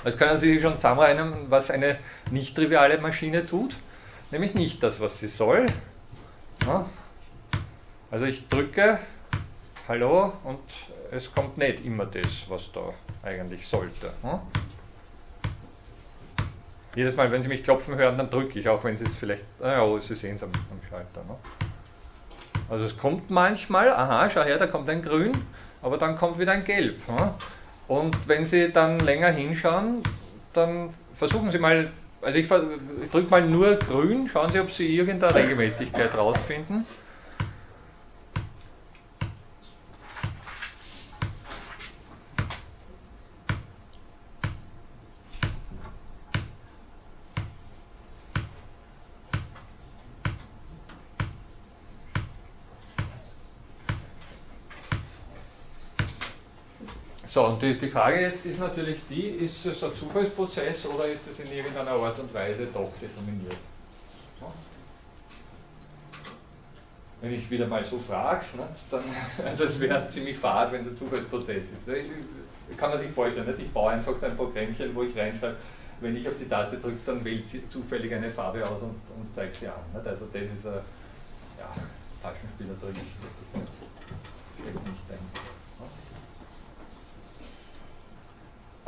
[0.05, 1.97] Jetzt können Sie sich schon zusammenreimen, was eine
[2.31, 3.75] nicht triviale Maschine tut,
[4.31, 5.65] nämlich nicht das, was sie soll.
[6.65, 6.85] Ja?
[8.09, 8.99] Also ich drücke
[9.89, 10.59] Hallo und
[11.11, 14.13] es kommt nicht immer das, was da eigentlich sollte.
[14.21, 14.39] Hm?
[16.95, 19.43] Jedes Mal, wenn Sie mich klopfen hören, dann drücke ich, auch wenn Sie es vielleicht,
[19.61, 21.23] ah oh, Sie sehen es am, am, Schalter.
[21.27, 21.35] Ne?
[22.69, 25.31] Also es kommt manchmal, aha, schau her, da kommt ein Grün,
[25.81, 26.95] aber dann kommt wieder ein Gelb.
[27.07, 27.33] Ne?
[27.87, 30.03] Und wenn Sie dann länger hinschauen,
[30.53, 34.95] dann versuchen Sie mal, also ich, ich drücke mal nur Grün, schauen Sie, ob Sie
[34.95, 36.85] irgendeine Regelmäßigkeit rausfinden.
[57.29, 61.27] So, und die, die, Frage jetzt ist natürlich die, ist es ein Zufallsprozess oder ist
[61.29, 63.55] es in irgendeiner Art und Weise doch determiniert?
[67.21, 69.03] Wenn ich wieder mal so frage, ne, dann,
[69.45, 72.11] also es wäre ziemlich fad, wenn es ein Zufallsprozess ist.
[72.77, 75.57] Kann man sich vorstellen, ich baue einfach so ein Programmchen, wo ich reinschreibe,
[76.01, 79.35] wenn ich auf die Taste drücke, dann wählt sie zufällig eine Farbe aus und, und
[79.35, 79.75] zeigt sie an.
[79.93, 80.81] Also das ist ein
[81.59, 81.69] ja,
[82.23, 83.69] Taschenspielertrick, das ist
[84.65, 85.48] nicht, nicht ein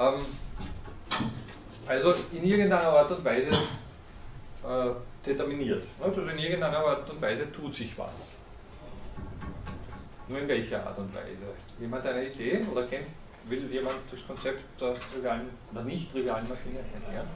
[0.01, 0.25] Ähm,
[1.87, 5.85] also in irgendeiner Art und Weise äh, determiniert.
[6.01, 8.37] Also in irgendeiner Art und Weise tut sich was.
[10.27, 11.53] Nur in welcher Art und Weise?
[11.79, 13.07] Jemand eine Idee oder kennt,
[13.45, 17.27] will jemand das Konzept der trivialen oder nicht trivialen Maschine erklären?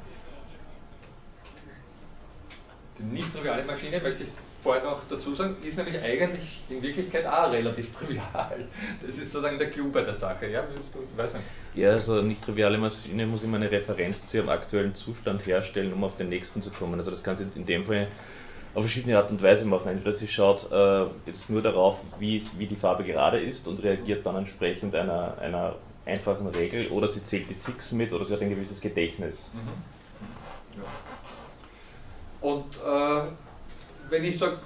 [2.98, 4.30] Die nicht triviale Maschine möchte ich
[4.62, 8.68] vorher noch dazu sagen, ist nämlich eigentlich in Wirklichkeit auch relativ trivial.
[9.06, 10.48] Das ist sozusagen der Clou bei der Sache.
[10.48, 11.46] Ja, du, weiß nicht.
[11.76, 16.04] Ja also nicht triviale Maschine muss immer eine Referenz zu ihrem aktuellen Zustand herstellen, um
[16.04, 17.00] auf den nächsten zu kommen.
[17.00, 18.08] Also das kann sie in dem Fall
[18.74, 19.90] auf verschiedene Art und Weise machen.
[19.90, 24.26] Entweder sie schaut äh, jetzt nur darauf, wie, wie die Farbe gerade ist und reagiert
[24.26, 28.42] dann entsprechend einer, einer einfachen Regel, oder sie zählt die Ticks mit, oder sie hat
[28.42, 29.52] ein gewisses Gedächtnis.
[29.54, 30.80] Mhm.
[30.82, 32.50] Ja.
[32.50, 33.28] Und äh,
[34.10, 34.58] wenn ich sage,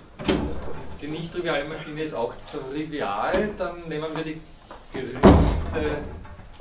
[1.02, 4.42] die nicht triviale Maschine ist auch trivial, dann nehmen wir die
[4.92, 6.00] geringste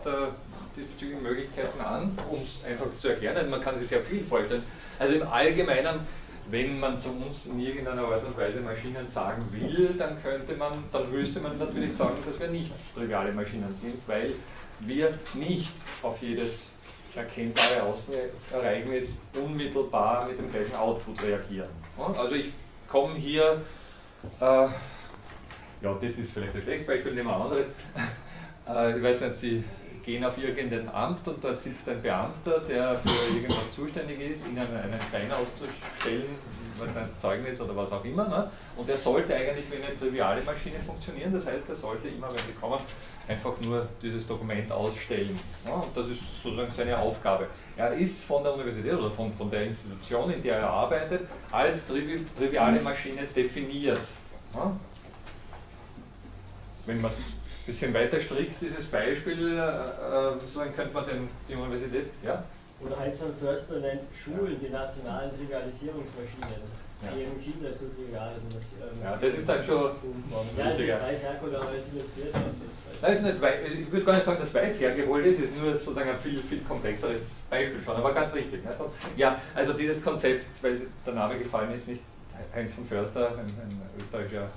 [0.09, 0.33] der
[0.77, 3.51] diesbezüglichen Möglichkeiten an, um es einfach zu erklären.
[3.51, 4.63] Man kann sich sehr viel vorstellen.
[4.99, 6.01] Also im Allgemeinen,
[6.51, 10.73] wenn man zu uns in irgendeiner Art und Weise Maschinen sagen will, dann könnte man,
[10.93, 14.33] dann müsste man natürlich sagen, dass wir nicht triviale Maschinen sind, weil
[14.81, 16.71] wir nicht auf jedes
[17.15, 21.69] erkennbare Außenereignis unmittelbar mit dem gleichen Output reagieren.
[22.17, 22.53] Also ich
[22.89, 23.63] komme hier,
[24.41, 24.69] äh,
[25.81, 27.69] ja, das ist vielleicht ein schlechtes Beispiel, nehmen wir ein anderes.
[28.69, 29.65] Äh, ich weiß nicht, Sie
[30.09, 34.59] gehen auf irgendein Amt und dort sitzt ein Beamter, der für irgendwas zuständig ist, Ihnen
[34.59, 36.25] einen Stein auszustellen,
[36.79, 38.27] was ein Zeugnis oder was auch immer.
[38.27, 38.51] Ne?
[38.79, 41.35] Und der sollte eigentlich wie eine triviale Maschine funktionieren.
[41.35, 42.81] Das heißt, er sollte immer, wenn Sie kommen,
[43.29, 45.39] einfach nur dieses Dokument ausstellen.
[45.67, 45.73] Ne?
[45.75, 47.47] Und das ist sozusagen seine Aufgabe.
[47.77, 51.87] Er ist von der Universität oder von, von der Institution, in der er arbeitet, als
[51.87, 54.01] trivi triviale Maschine definiert.
[54.55, 54.75] Ja?
[56.87, 57.38] Wenn man es
[57.69, 62.43] bisschen weiter strickt, dieses Beispiel, äh, äh so könnte man den, die Universität, ja?
[62.81, 66.89] Oder Heinz von Förster nennt Schulen die nationalen Trivialisierungsmaschinen.
[67.01, 67.17] Ja.
[67.17, 69.93] jedem Kind dazu trivial, also das, ähm, Ja, das ist dann schon
[70.57, 73.03] Ja, es ist weit hergeholt, aber es illustriert auch das.
[73.03, 75.77] Nein, ist nicht weit, ich würde gar nicht sagen, dass weit hergeholt ist, ist nur
[75.77, 78.65] sozusagen ein viel, viel komplexeres Beispiel schon, aber ganz richtig.
[78.65, 82.03] Und ja, also dieses Konzept, weil der Name gefallen ist, nicht
[82.53, 84.49] Heinz von Förster, ein, ein österreichischer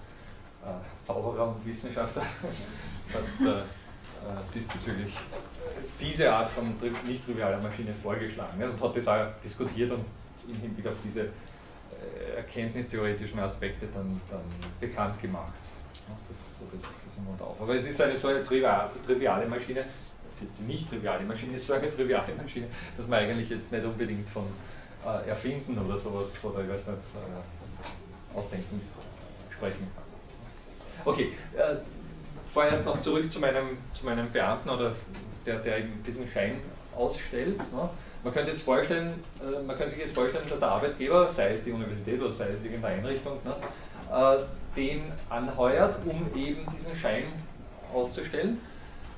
[0.63, 3.63] äh, Zauberer und Wissenschaftler, hat äh, äh,
[4.53, 5.13] diesbezüglich
[5.99, 6.73] diese Art von
[7.07, 8.69] nicht trivialer Maschine vorgeschlagen nicht?
[8.69, 10.05] und hat das auch diskutiert und
[10.47, 14.41] im Hinblick auf diese äh, erkenntnistheoretischen Aspekte dann, dann
[14.79, 15.53] bekannt gemacht.
[16.07, 17.59] Ja, das ist so das, das im Mund auf.
[17.59, 19.85] Aber es ist eine so eine trivial, triviale Maschine,
[20.39, 23.85] die, die nicht triviale Maschine ist so eine triviale Maschine, dass man eigentlich jetzt nicht
[23.85, 24.45] unbedingt von
[25.05, 28.81] äh, Erfinden oder sowas oder ich weiß nicht, äh, Ausdenken
[29.49, 30.10] sprechen kann.
[31.05, 31.75] Okay, äh,
[32.53, 34.93] vorerst noch zurück zu meinem, zu meinem Beamten oder
[35.45, 36.59] der, der eben diesen Schein
[36.95, 37.57] ausstellt.
[37.57, 37.89] Ne?
[38.23, 41.63] Man könnte jetzt vorstellen, äh, man könnte sich jetzt vorstellen, dass der Arbeitgeber, sei es
[41.63, 43.55] die Universität oder sei es irgendeine Einrichtung, ne,
[44.11, 44.37] äh,
[44.75, 47.23] den anheuert, um eben diesen Schein
[47.93, 48.59] auszustellen.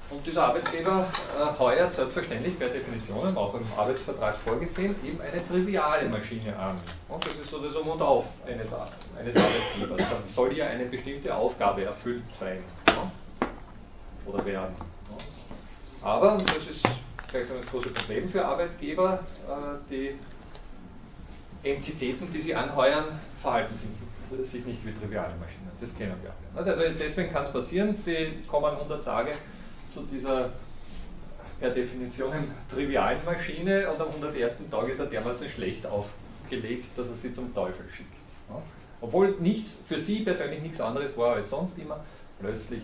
[0.10, 1.08] Und dieser Arbeitgeber
[1.40, 6.78] äh, heuert selbstverständlich per Definition, auch im Arbeitsvertrag vorgesehen, eben eine triviale Maschine an.
[7.08, 10.10] Und das ist so das Um und Auf eines, eines Arbeitgebers.
[10.10, 13.12] Dann soll ja eine bestimmte Aufgabe erfüllt sein ja?
[14.26, 14.76] oder werden.
[15.10, 16.08] Ja?
[16.08, 16.86] Aber, und das ist
[17.30, 20.20] gleich so ein großes Problem für Arbeitgeber, äh, die
[21.64, 23.06] Entitäten, die sie anheuern,
[23.42, 25.72] verhalten sich, sich nicht wie triviale Maschinen.
[25.80, 26.72] Das kennen wir alle.
[26.72, 29.32] Also deswegen kann es passieren, sie kommen 100 Tage
[29.94, 30.52] zu dieser
[31.60, 32.34] per Definition
[32.70, 34.60] trivialen Maschine und am 101.
[34.70, 38.10] Tag ist er dermaßen schlecht aufgelegt, dass er sie zum Teufel schickt.
[38.50, 38.62] Ja?
[39.02, 42.04] Obwohl nichts, für sie persönlich nichts anderes war als sonst immer,
[42.40, 42.84] plötzlich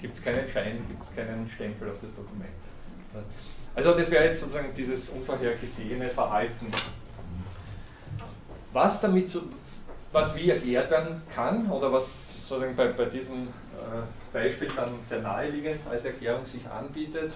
[0.00, 2.50] gibt es keinen Schein, gibt es keinen Stempel auf das Dokument.
[3.74, 6.66] Also das wäre jetzt sozusagen dieses unvorhergesehene Verhalten.
[8.72, 9.40] Was damit so,
[10.12, 15.22] was wie erklärt werden kann oder was sozusagen bei, bei diesem äh, Beispiel dann sehr
[15.22, 17.32] naheliegend als Erklärung sich anbietet,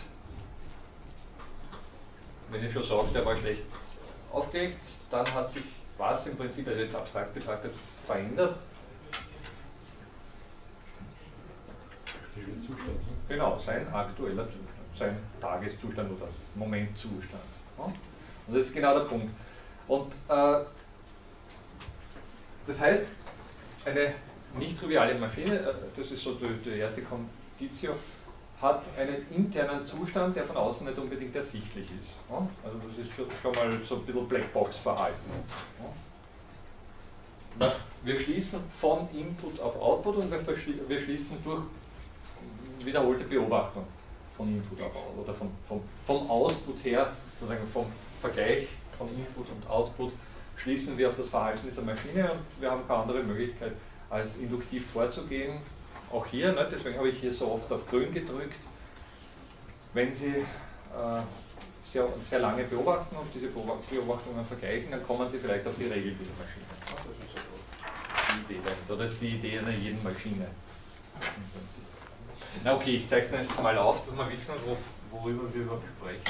[2.51, 3.65] wenn ich schon sage, der war schlecht
[4.33, 4.79] aufgelegt,
[5.11, 5.65] dann hat sich
[5.99, 7.73] was im Prinzip, also jetzt abstrakt betrachtet,
[8.05, 8.59] verändert.
[12.61, 12.99] Zustand.
[13.29, 17.43] Genau, sein aktueller Zustand, sein Tageszustand oder Momentzustand.
[17.79, 17.95] Und
[18.49, 19.31] das ist genau der Punkt.
[19.89, 20.65] Und äh,
[22.67, 23.07] das heißt,
[23.85, 24.15] eine
[24.59, 27.93] nicht triviale Maschine, äh, das ist so die, die erste Conditio,
[28.61, 32.13] hat einen internen Zustand, der von außen nicht unbedingt ersichtlich ist.
[32.31, 35.31] Also das ist schon, mal so ein bisschen Blackbox-Verhalten.
[38.03, 41.63] Wir schließen von Input auf Output und wir, wir schließen durch
[42.85, 43.85] wiederholte Beobachtung
[44.37, 47.87] von Input auf Output oder vom, vom, vom Output her, sozusagen vom
[48.21, 50.13] Vergleich von Input und Output,
[50.57, 53.73] schließen wir auf das Verhalten dieser Maschine und wir haben keine andere Möglichkeit,
[54.11, 55.59] als induktiv vorzugehen.
[56.13, 58.61] Auch hier, ne, deswegen habe ich hier so oft auf grün gedrückt.
[59.93, 61.23] Wenn Sie äh,
[61.85, 66.15] sehr, sehr lange beobachten und diese Beobachtungen vergleichen, dann kommen Sie vielleicht auf die Regel
[66.15, 66.67] dieser Maschine.
[66.81, 68.97] Das ist die Idee dahinter.
[68.97, 70.47] Das ist die Idee einer jeden Maschine.
[72.65, 74.77] Na okay, ich zeige es jetzt mal auf, dass wir wissen, wo,
[75.19, 76.23] worüber wir überhaupt sprechen.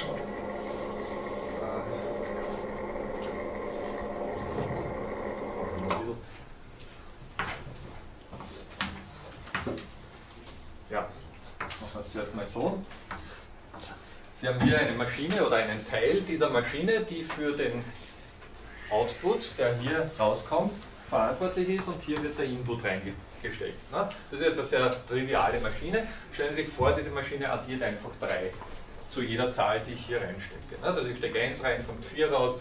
[10.90, 11.08] Ja,
[11.58, 12.82] machen wir es zuerst mal so.
[14.36, 17.82] Sie haben hier eine Maschine oder einen Teil dieser Maschine, die für den
[18.90, 20.72] Output, der hier rauskommt,
[21.08, 23.92] verantwortlich ist und hier wird der Input reingesteckt.
[23.92, 24.10] Ne?
[24.30, 26.06] Das ist jetzt eine sehr triviale Maschine.
[26.32, 28.52] Stellen Sie sich vor, diese Maschine addiert einfach 3
[29.10, 30.80] zu jeder Zahl, die ich hier reinstecke.
[30.80, 30.86] Ne?
[30.86, 32.58] Also ich stecke 1 rein, kommt 4 raus,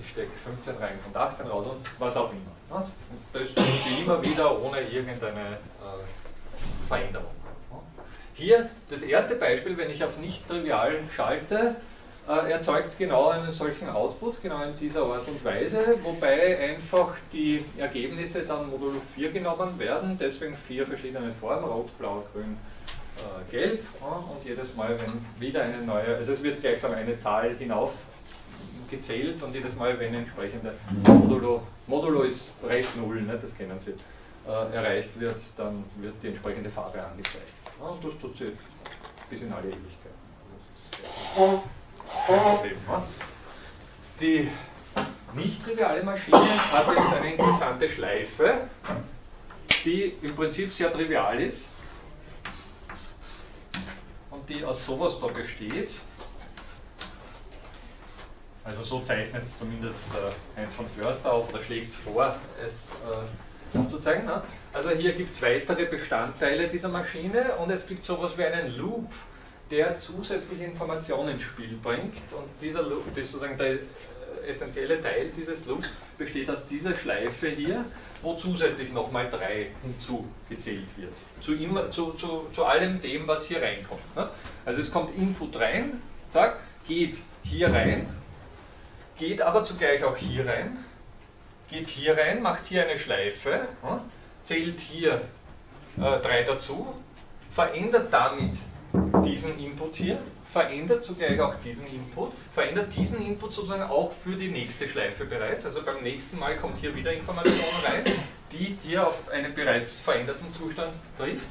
[0.00, 2.80] ich stecke 15 rein, kommt 18 raus und was auch immer.
[2.80, 2.86] Ne?
[3.32, 3.64] Das tut
[4.00, 7.30] immer wieder ohne irgendeine äh, Veränderung.
[8.34, 11.74] Hier das erste Beispiel, wenn ich auf nicht trivial schalte,
[12.28, 17.64] äh, erzeugt genau einen solchen Output, genau in dieser Art und Weise, wobei einfach die
[17.78, 22.56] Ergebnisse dann modulo 4 genommen werden, deswegen vier verschiedene Formen, rot, blau, grün,
[23.16, 27.56] äh, gelb und jedes Mal, wenn wieder eine neue, also es wird gleichsam eine Zahl
[27.58, 27.92] hinauf
[28.90, 30.74] gezählt und jedes Mal, wenn entsprechende
[31.04, 33.94] Modulo, Modulo ist Preis 0, ne, das kennen Sie,
[34.48, 37.52] äh, erreicht wird, dann wird die entsprechende Farbe angezeigt.
[37.80, 38.52] Ja, und das tut sie
[39.30, 40.12] bis in alle Ewigkeit.
[44.20, 44.48] Die
[45.34, 48.68] nicht triviale Maschine hat jetzt eine interessante Schleife,
[49.84, 51.68] die im Prinzip sehr trivial ist
[54.30, 56.00] und die aus sowas da besteht.
[58.68, 62.92] Also so zeichnet es zumindest äh, Heinz von Förster auf oder schlägt es vor, es
[63.74, 64.26] äh, aufzuzeigen.
[64.26, 64.42] Ne?
[64.72, 69.10] Also hier gibt es weitere Bestandteile dieser Maschine und es gibt sowas wie einen Loop,
[69.70, 73.78] der zusätzliche Informationen ins Spiel bringt und dieser Loop, das ist sozusagen der
[74.46, 77.84] essentielle Teil dieses Loops, besteht aus dieser Schleife hier,
[78.22, 81.12] wo zusätzlich nochmal 3 hinzugezählt wird.
[81.40, 84.16] Zu, immer, zu, zu, zu allem dem, was hier reinkommt.
[84.16, 84.28] Ne?
[84.64, 86.02] Also es kommt Input rein,
[86.32, 88.08] zack, geht hier rein,
[89.18, 90.78] geht aber zugleich auch hier rein,
[91.70, 93.66] geht hier rein, macht hier eine Schleife,
[94.44, 95.20] zählt hier
[95.96, 96.94] 3 äh, dazu,
[97.50, 98.54] verändert damit
[99.24, 100.18] diesen Input hier,
[100.50, 105.66] verändert zugleich auch diesen Input, verändert diesen Input sozusagen auch für die nächste Schleife bereits.
[105.66, 108.04] Also beim nächsten Mal kommt hier wieder Information rein,
[108.52, 111.48] die hier auf einen bereits veränderten Zustand trifft.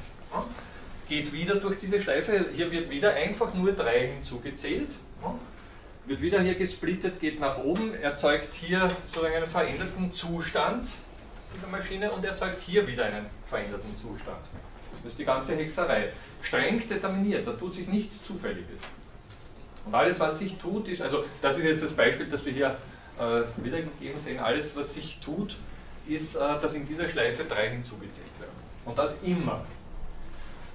[1.08, 4.90] Geht wieder durch diese Schleife, hier wird wieder einfach nur 3 hinzugezählt,
[6.08, 10.88] wird wieder hier gesplittet, geht nach oben, erzeugt hier sozusagen einen veränderten Zustand
[11.54, 14.38] dieser Maschine und erzeugt hier wieder einen veränderten Zustand.
[15.02, 16.12] Das ist die ganze Hexerei.
[16.42, 18.80] Streng determiniert, da tut sich nichts Zufälliges.
[19.84, 22.76] Und alles, was sich tut, ist, also das ist jetzt das Beispiel, das Sie hier
[23.18, 25.56] äh, wiedergegeben sehen, alles, was sich tut,
[26.06, 28.52] ist, äh, dass in dieser Schleife drei hinzugezählt werden.
[28.84, 29.64] Und das immer.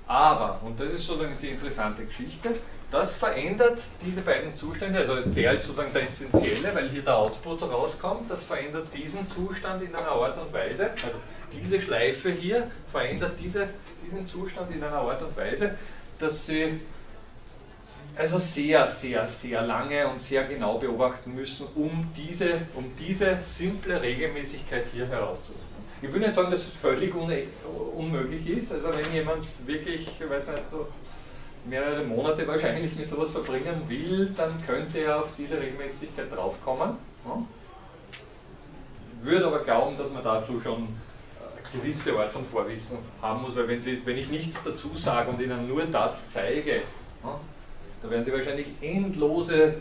[0.08, 2.54] Aber, und das ist sozusagen die interessante Geschichte,
[2.94, 7.64] das verändert diese beiden Zustände, also der ist sozusagen der essentielle, weil hier der Output
[7.64, 11.18] rauskommt, das verändert diesen Zustand in einer Art und Weise, also
[11.52, 13.68] diese Schleife hier verändert diese,
[14.06, 15.76] diesen Zustand in einer Art und Weise,
[16.20, 16.82] dass sie
[18.16, 24.04] also sehr, sehr, sehr lange und sehr genau beobachten müssen, um diese, um diese simple
[24.04, 25.64] Regelmäßigkeit hier herauszufinden.
[26.00, 28.72] Ich will nicht sagen, dass es völlig unmöglich ist.
[28.72, 30.88] Also wenn jemand wirklich, ich weiß nicht, so
[31.66, 36.98] mehrere Monate wahrscheinlich mit sowas verbringen will, dann könnte er auf diese Regelmäßigkeit draufkommen.
[37.26, 37.44] Ja.
[39.22, 43.68] Würde aber glauben, dass man dazu schon eine gewisse Art von Vorwissen haben muss, weil
[43.68, 46.82] wenn, Sie, wenn ich nichts dazu sage und Ihnen nur das zeige,
[47.24, 47.40] ja,
[48.02, 49.76] da werden Sie wahrscheinlich endlose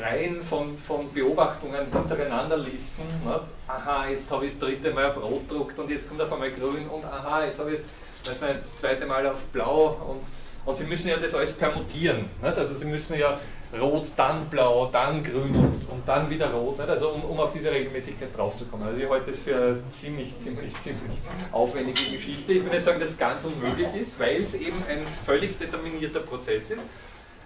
[0.00, 3.02] Reihen von, von Beobachtungen hintereinander listen.
[3.24, 3.40] Ne?
[3.66, 6.50] Aha, jetzt habe ich das dritte Mal auf Rot gedruckt und jetzt kommt auf einmal
[6.50, 7.80] Grün und aha, jetzt habe ich
[8.24, 8.38] das
[8.80, 10.20] zweite Mal auf Blau und
[10.64, 12.28] und Sie müssen ja das alles permutieren.
[12.42, 12.58] Nicht?
[12.58, 13.38] Also Sie müssen ja
[13.80, 16.78] rot, dann blau, dann grün und, und dann wieder rot.
[16.78, 16.88] Nicht?
[16.88, 18.86] Also um, um auf diese Regelmäßigkeit draufzukommen.
[18.86, 21.18] Also ich halte das für eine ziemlich, ziemlich, ziemlich
[21.50, 22.52] aufwendige Geschichte.
[22.52, 26.20] Ich will nicht sagen, dass es ganz unmöglich ist, weil es eben ein völlig determinierter
[26.20, 26.86] Prozess ist.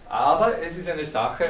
[0.08, 1.46] Aber es ist eine Sache,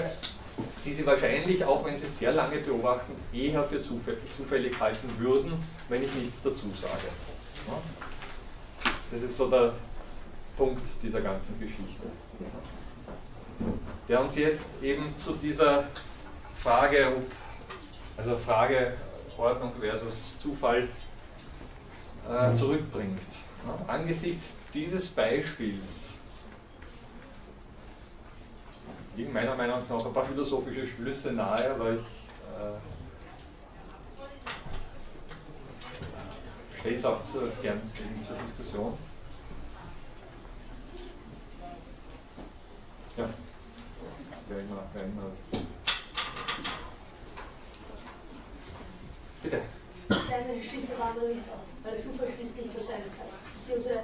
[0.84, 5.52] die Sie wahrscheinlich, auch wenn Sie sehr lange beobachten, eher für zufällig halten würden,
[5.88, 7.08] wenn ich nichts dazu sage.
[9.10, 9.74] Das ist so der,
[10.56, 12.06] Punkt dieser ganzen Geschichte.
[14.08, 15.84] Der uns jetzt eben zu dieser
[16.58, 17.22] Frage,
[18.16, 18.94] also Frage
[19.38, 20.88] Ordnung versus Zufall
[22.28, 22.56] äh, mhm.
[22.56, 23.20] zurückbringt.
[23.86, 26.10] Angesichts dieses Beispiels
[29.16, 32.78] liegen meiner Meinung nach ein paar philosophische Schlüsse nahe, weil ich äh,
[36.78, 37.80] stelle es auch zur, gern
[38.26, 38.96] zur Diskussion.
[43.16, 43.28] Ja.
[44.48, 45.32] Wer immer, wer immer.
[49.42, 49.60] Bitte.
[50.08, 53.26] Das eine schließt das andere nicht aus, weil der Zufall schließt nicht Wahrscheinlichkeit.
[53.58, 54.00] Beziehungsweise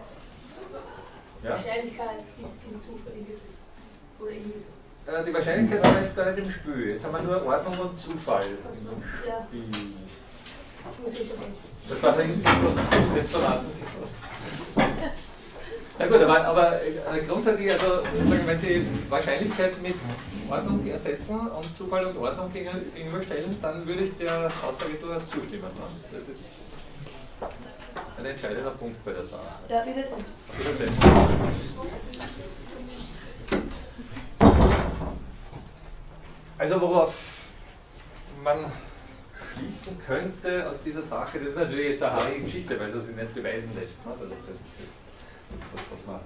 [1.43, 1.51] ja.
[1.51, 3.55] Wahrscheinlichkeit ist im Zufall inbegriffen.
[4.19, 5.13] Oder irgendwie so.
[5.13, 6.91] Äh, die Wahrscheinlichkeit haben wir jetzt gar nicht im Spiel.
[6.91, 9.03] Jetzt haben wir nur Ordnung und Zufall also, im.
[9.29, 9.47] Ja.
[10.91, 11.69] Ich muss schon wissen.
[11.89, 12.81] Das war der Hintergrund.
[13.15, 14.83] Jetzt verlassen Sie es.
[15.99, 19.95] Na gut, aber, aber äh, grundsätzlich, also sagen, wenn Sie Wahrscheinlichkeit mit
[20.49, 25.63] Ordnung ersetzen und Zufall und Ordnung gegenüberstellen, dann würde ich der Aussage durchaus zustimmen.
[25.63, 26.19] Ne?
[26.19, 26.41] Das ist
[28.19, 29.43] ein entscheidender Punkt bei der Sache.
[29.69, 30.25] Ja, wiedersehen.
[30.59, 30.93] Wiedersehen.
[36.59, 37.15] Also worauf
[38.43, 38.73] man
[39.55, 43.17] schließen könnte aus dieser Sache, das ist natürlich jetzt eine haarige Geschichte, weil es sich
[43.17, 44.05] nicht beweisen lässt.
[44.07, 44.13] Ne?
[44.13, 45.02] Also das ist jetzt
[45.73, 46.21] das, was man.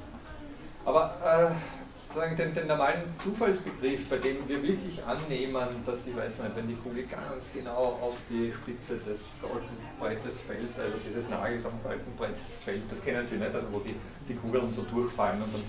[0.84, 6.40] Aber äh, sagen, den, den, normalen Zufallsbegriff, bei dem wir wirklich annehmen, dass ich weiß
[6.40, 11.66] nicht, wenn die Kugel ganz genau auf die Spitze des Goldenbreites fällt, also dieses Nagels
[11.66, 13.96] am Goldenbrett fällt, das kennen Sie nicht, also wo die,
[14.28, 15.62] die Kugeln so durchfallen und dann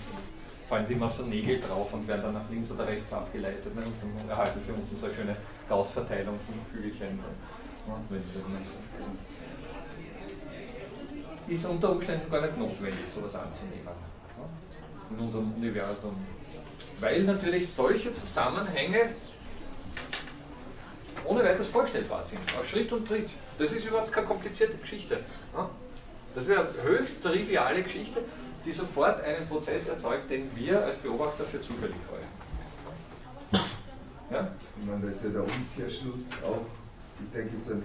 [0.68, 3.74] fallen sie immer auf so Nägel drauf und werden dann nach links oder rechts abgeleitet
[3.74, 3.82] ne?
[3.82, 5.36] und dann erhalten sie unten so eine schöne
[5.68, 7.16] Gaußverteilung von Kügelchen.
[7.16, 7.24] Ne?
[8.10, 8.82] Wenn sie das messen
[11.48, 13.88] ist unter Umständen gar nicht notwendig, sowas anzunehmen.
[15.10, 16.14] In unserem Universum.
[17.00, 19.10] Weil natürlich solche Zusammenhänge
[21.24, 23.30] ohne weiteres vorstellbar sind, auf Schritt und Tritt.
[23.58, 25.20] Das ist überhaupt keine komplizierte Geschichte.
[26.34, 28.22] Das ist eine höchst triviale Geschichte,
[28.64, 33.64] die sofort einen Prozess erzeugt, den wir als Beobachter für zufällig halten.
[34.30, 34.52] Ja?
[34.78, 36.64] Ich meine, da ist ja der Umkehrschluss auch,
[37.20, 37.82] ich denke jetzt an,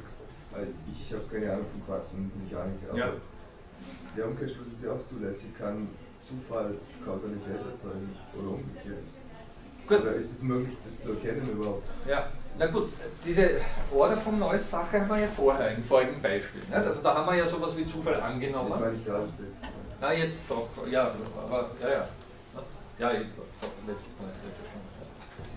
[0.92, 3.14] ich habe keine Ahnung von Quantenmechanik, aber ja.
[4.18, 5.88] Der Umkehrschluss ist ja auch zulässig, kann
[6.22, 6.76] Zufall
[7.06, 9.04] Kausalität erzeugen oder umgekehrt.
[9.88, 10.02] Gut.
[10.02, 11.88] Oder ist es möglich, das zu erkennen überhaupt?
[12.08, 12.28] Ja,
[12.58, 12.90] na gut,
[13.26, 13.60] diese
[13.94, 16.62] Order vom Neues Sache haben wir ja vorher im vorigen Beispiel.
[16.62, 16.74] Nicht?
[16.74, 18.70] Also da haben wir ja sowas wie Zufall angenommen.
[18.70, 19.64] Das war nicht da jetzt.
[20.00, 21.12] Na jetzt doch, ja,
[21.46, 22.08] aber ja, ja.
[23.00, 23.26] Ja, ich,
[23.88, 24.30] letztes Mal,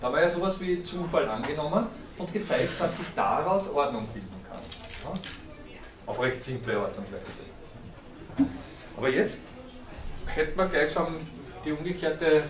[0.01, 1.85] Da haben wir ja sowas wie Zufall angenommen
[2.17, 4.59] und gezeigt, dass sich daraus Ordnung bilden kann.
[5.03, 5.19] Ja?
[6.07, 7.46] Auf recht simple Art und Weise.
[8.95, 9.41] Aber jetzt
[10.25, 11.17] hätten wir gleichsam
[11.65, 12.43] die umgekehrte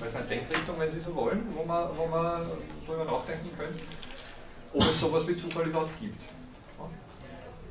[0.00, 2.46] weiß nicht, Denkrichtung, wenn Sie so wollen, wo man, wo man
[2.86, 3.78] darüber nachdenken könnte,
[4.72, 6.22] ob es sowas wie Zufall überhaupt gibt.
[6.78, 6.88] Ja?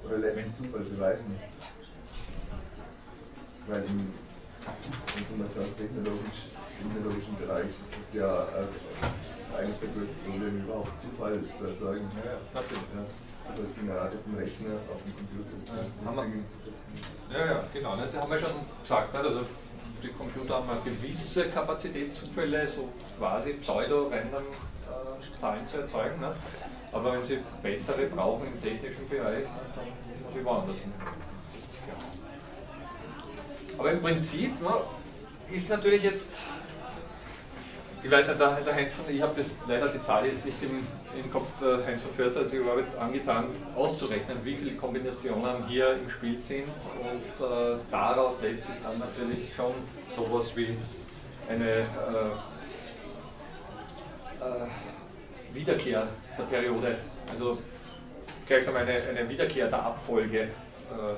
[0.05, 1.35] Oder lässt sich Zufall beweisen?
[3.67, 4.13] Weil im
[5.17, 8.67] informationstechnologischen Bereich ist es ja äh,
[9.57, 12.07] eines der größten Probleme, überhaupt Zufall zu erzeugen.
[12.23, 12.37] Ja,
[13.49, 13.71] natürlich.
[13.87, 14.09] Ja.
[14.09, 15.51] Zufallsgenerator vom Rechner auf dem Computer.
[15.59, 16.33] Das ja, haben
[17.29, 17.95] wir, ja, ja, genau.
[17.95, 18.07] Ne?
[18.11, 19.13] Das haben wir schon gesagt.
[19.13, 19.19] Ne?
[19.19, 19.41] Also
[20.03, 26.19] die Computer haben eine gewisse Kapazität, Zufälle, so quasi pseudo-random äh, Zahlen zu erzeugen.
[26.19, 26.33] Ne?
[26.91, 29.45] Aber wenn sie bessere brauchen im technischen Bereich,
[29.75, 29.85] dann
[30.25, 30.93] muss ich woanders hin.
[33.77, 34.73] Aber im Prinzip ne,
[35.51, 36.41] ist natürlich jetzt,
[38.03, 39.33] ich weiß nicht, der, der Heinz von, ich habe
[39.67, 40.85] leider die Zahl jetzt nicht im,
[41.19, 43.45] im Kopf, der Heinz von Förster hat sich überhaupt angetan,
[43.75, 46.67] auszurechnen, wie viele Kombinationen hier im Spiel sind.
[46.99, 49.73] Und äh, daraus lässt sich dann natürlich schon
[50.07, 50.77] sowas wie
[51.49, 51.81] eine äh,
[54.39, 54.67] äh,
[55.53, 56.97] Wiederkehr der Periode,
[57.31, 57.57] also
[58.47, 60.49] gleichsam eine, eine Wiederkehr der Abfolge äh,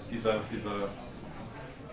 [0.09, 0.89] dieser, dieser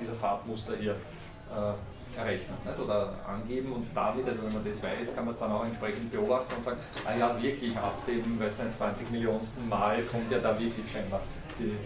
[0.00, 1.72] dieser Farbmuster hier äh,
[2.16, 2.78] errechnen nicht?
[2.78, 6.10] oder angeben und damit, also wenn man das weiß, kann man es dann auch entsprechend
[6.10, 10.38] beobachten und sagen, ah ja, wirklich ab dem, weiß nicht, 20 Millionsten Mal kommt ja
[10.38, 11.20] da wirklich scheinbar
[11.58, 11.76] die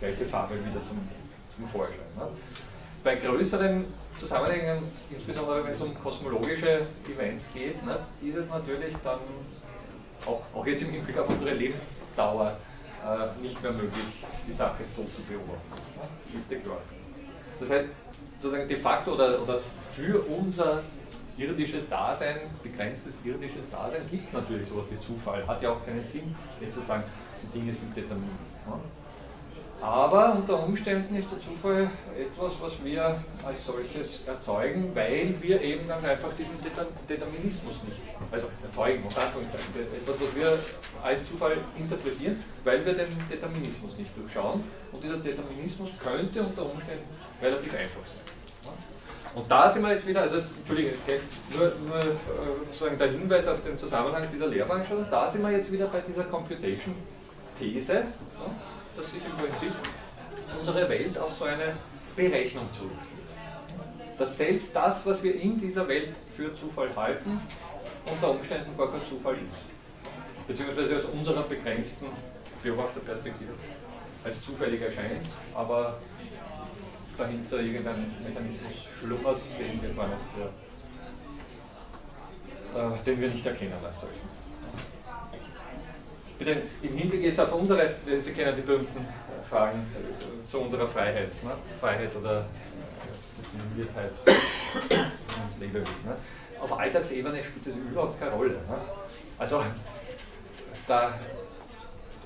[0.00, 0.98] gleiche Farbe wieder zum,
[1.54, 1.98] zum Vorschein.
[2.16, 2.42] Nicht?
[3.04, 3.84] Bei größeren
[4.16, 9.20] Zusammenhängen, insbesondere wenn es um kosmologische Events geht, nicht, ist es natürlich dann
[10.26, 12.56] auch, auch jetzt im Hinblick auf unsere Lebensdauer
[13.04, 14.04] äh, nicht mehr möglich,
[14.46, 15.60] die Sache so zu beobachten.
[17.60, 17.86] Das heißt,
[18.38, 19.58] sozusagen de facto oder, oder
[19.90, 20.82] für unser
[21.36, 25.46] irdisches Dasein, begrenztes irdisches Dasein, gibt es natürlich sowas wie Zufall.
[25.46, 27.04] Hat ja auch keinen Sinn, jetzt zu sagen,
[27.42, 28.32] die Dinge sind determiniert.
[28.66, 28.80] Ja?
[29.80, 35.86] Aber unter Umständen ist der Zufall etwas, was wir als solches erzeugen, weil wir eben
[35.86, 36.56] dann einfach diesen
[37.08, 38.00] Determinismus nicht,
[38.32, 40.58] also erzeugen, etwas, was wir
[41.04, 44.64] als Zufall interpretieren, weil wir den Determinismus nicht durchschauen.
[44.90, 47.06] Und dieser Determinismus könnte unter Umständen
[47.40, 48.74] relativ einfach sein.
[49.34, 50.94] Und da sind wir jetzt wieder, also Entschuldige,
[51.54, 52.06] nur, nur äh,
[52.66, 56.24] sozusagen der Hinweis auf den Zusammenhang dieser Lehrveranstaltung, da sind wir jetzt wieder bei dieser
[56.24, 57.94] Computation-These.
[57.94, 58.04] Ja?
[58.98, 59.72] Dass sich im Prinzip
[60.58, 61.76] unsere Welt auf so eine
[62.16, 63.28] Berechnung zurückführt.
[64.18, 67.40] Dass selbst das, was wir in dieser Welt für Zufall halten,
[68.10, 70.48] unter Umständen gar kein Zufall ist.
[70.48, 72.06] Beziehungsweise aus unserer begrenzten
[72.62, 73.52] Beobachterperspektive
[74.24, 76.00] als zufällig erscheint, aber
[77.16, 80.20] dahinter irgendein Mechanismus schlummert, den wir nicht,
[82.74, 84.27] äh, den wir nicht erkennen als solchen.
[86.38, 89.06] Bitte im Hinblick jetzt auf unsere, Sie kennen die berühmten
[89.48, 89.84] Fragen
[90.48, 91.50] zu unserer Freiheit, ne?
[91.80, 92.44] Freiheit oder
[93.38, 95.94] Definiertheit und Lebewesen.
[96.04, 96.16] Ne?
[96.60, 98.50] Auf Alltagsebene spielt das überhaupt keine Rolle.
[98.50, 98.78] Ne?
[99.38, 99.62] Also
[100.86, 101.12] da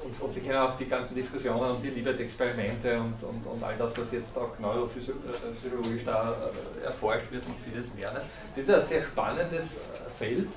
[0.05, 3.77] und, und, Sie kennen auch die ganzen Diskussionen um die Libet-Experimente und, und, und, all
[3.77, 6.35] das, was jetzt auch neurophysiologisch da
[6.83, 8.13] äh, erforscht wird und vieles mehr.
[8.13, 8.23] Ne?
[8.57, 9.81] Das ist ein sehr spannendes äh,
[10.19, 10.49] Feld,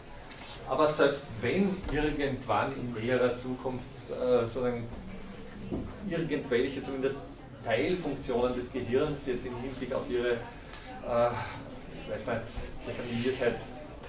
[0.69, 4.87] aber selbst wenn irgendwann in näherer Zukunft äh, sozusagen
[6.09, 7.19] irgendwelche zumindest
[7.63, 11.29] Teilfunktionen des Gehirns jetzt im Hinblick auf ihre äh,
[12.05, 12.41] ich weiß nicht,
[12.87, 13.59] Determiniertheit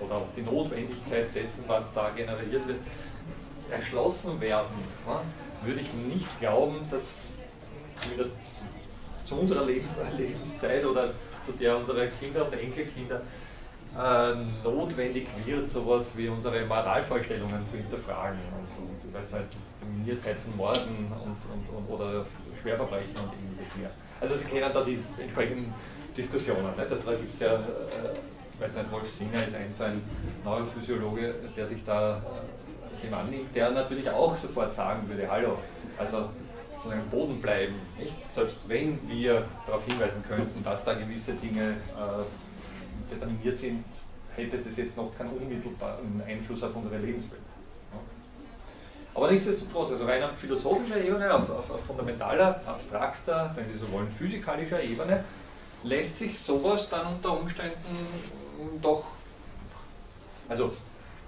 [0.00, 2.78] oder auf die Notwendigkeit dessen, was da generiert wird,
[3.70, 4.68] erschlossen werden,
[5.06, 5.20] ne,
[5.66, 7.38] würde ich nicht glauben, dass
[8.00, 8.36] zumindest
[9.24, 11.10] zu unserer Lebenszeit oder
[11.44, 13.22] zu der unserer Kinder und Enkelkinder
[13.96, 14.34] äh,
[14.64, 21.12] notwendig wird, sowas wie unsere Moralvorstellungen zu hinterfragen und, und weiß nicht, Deminiertheit von Morden
[21.24, 22.26] und, und, und, oder
[22.60, 23.90] Schwerverbrechen und ähnliches mehr.
[24.20, 25.72] Also Sie kennen da die entsprechenden
[26.16, 26.76] Diskussionen.
[26.76, 26.90] Nicht?
[26.90, 30.02] Also da gibt ja, äh, weiß nicht, Wolf Singer ist ein, ein
[30.44, 35.58] Neurophysiologe, der sich da äh, dem annimmt, der natürlich auch sofort sagen würde, hallo,
[35.98, 36.30] also
[36.76, 38.12] sozusagen Boden bleiben, nicht?
[38.30, 42.45] selbst wenn wir darauf hinweisen könnten, dass da gewisse Dinge äh,
[43.10, 43.84] determiniert sind,
[44.34, 47.42] hätte das jetzt noch keinen unmittelbaren Einfluss auf unsere Lebenswelt.
[49.14, 54.10] Aber nichtsdestotrotz, also rein auf philosophischer Ebene, auf, auf, fundamentaler, abstrakter, wenn Sie so wollen,
[54.10, 55.24] physikalischer Ebene,
[55.84, 57.96] lässt sich sowas dann unter Umständen
[58.82, 59.04] doch,
[60.50, 60.74] also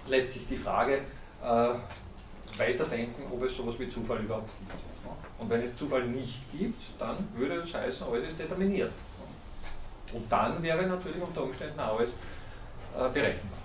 [0.07, 0.99] lässt sich die Frage
[1.43, 1.73] äh,
[2.59, 4.73] weiterdenken, ob es sowas wie Zufall überhaupt gibt.
[5.39, 8.91] Und wenn es Zufall nicht gibt, dann würde es heißen, alles ist determiniert.
[10.13, 12.09] Und dann wäre natürlich unter Umständen alles
[12.95, 13.59] äh, berechenbar.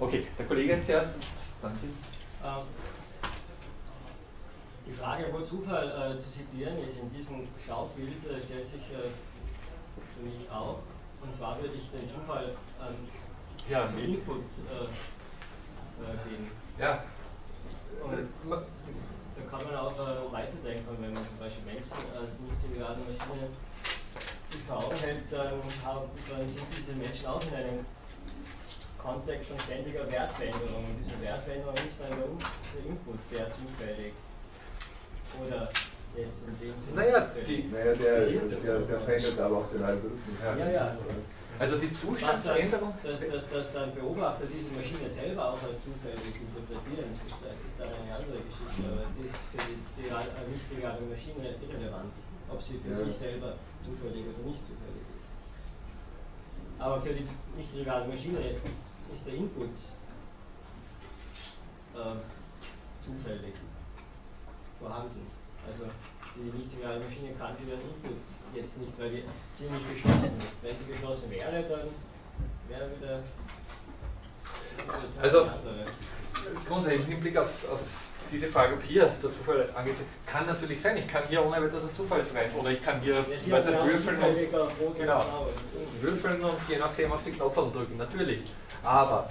[0.00, 1.10] Okay, der Kollege zuerst,
[1.62, 1.86] dann Sie.
[2.44, 2.62] Ähm,
[4.86, 9.08] die Frage, wo Zufall äh, zu zitieren ist in diesem Schautbild, äh, stellt sich äh,
[10.14, 10.80] für mich auch.
[11.22, 13.08] Und zwar würde ich den Zufall ähm,
[13.68, 14.84] ja, zum Input äh,
[16.02, 16.50] äh, geben.
[16.78, 17.04] Ja.
[18.02, 18.28] Und
[19.34, 23.48] da kann man auch äh, weiterdenken, wenn man zum Beispiel Menschen als multilaterale Maschine
[25.02, 25.60] hält, dann,
[26.30, 27.86] dann sind diese Menschen auch in einem
[28.98, 30.84] Kontext von ständiger Wertveränderung.
[30.88, 34.12] Und diese Wertveränderung ist dann der, der Input, der zufällig
[35.44, 35.68] oder
[36.16, 36.96] jetzt in dem Sinne.
[36.96, 40.40] Naja, die, naja der, der, der verändert aber auch den Algorithmus.
[40.42, 40.96] Ja, ja.
[41.58, 42.94] Also die Zustandsänderung.
[43.02, 47.94] Dass, dass, dass dann Beobachter diese Maschine selber auch als zufällig interpretieren, ist, ist dann
[47.94, 48.82] eine andere Geschichte.
[48.90, 52.14] Aber die ist für die, die nicht legale Maschine irrelevant,
[52.54, 52.96] ob sie für ja.
[52.96, 55.28] sich selber zufällig oder nicht zufällig ist.
[56.78, 57.26] Aber für die
[57.56, 58.38] nicht legale Maschine
[59.12, 59.70] ist der Input
[61.94, 62.16] äh,
[63.00, 63.54] zufällig
[64.80, 65.26] vorhanden.
[65.66, 65.84] Also
[66.36, 68.22] die nicht legale Maschine kann für ihren Input
[68.54, 69.24] jetzt nicht, weil die
[69.54, 70.62] ziemlich geschlossen ist.
[70.62, 71.88] Wenn sie geschlossen wäre, dann
[72.68, 73.22] wäre wieder
[75.22, 75.48] also,
[76.66, 77.80] grundsätzlich im Hinblick auf, auf,
[78.30, 80.96] diese Frage, ob hier der Zufall angesehen kann natürlich sein.
[80.96, 84.18] Ich kann hier ohne dass er Zufall rein oder ich kann hier ja, weiß würfeln,
[84.22, 85.48] und, genau,
[86.00, 88.42] würfeln und je nachdem auf die Knopf drücken, natürlich.
[88.82, 89.28] Aber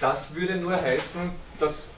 [0.00, 1.92] das würde nur heißen, dass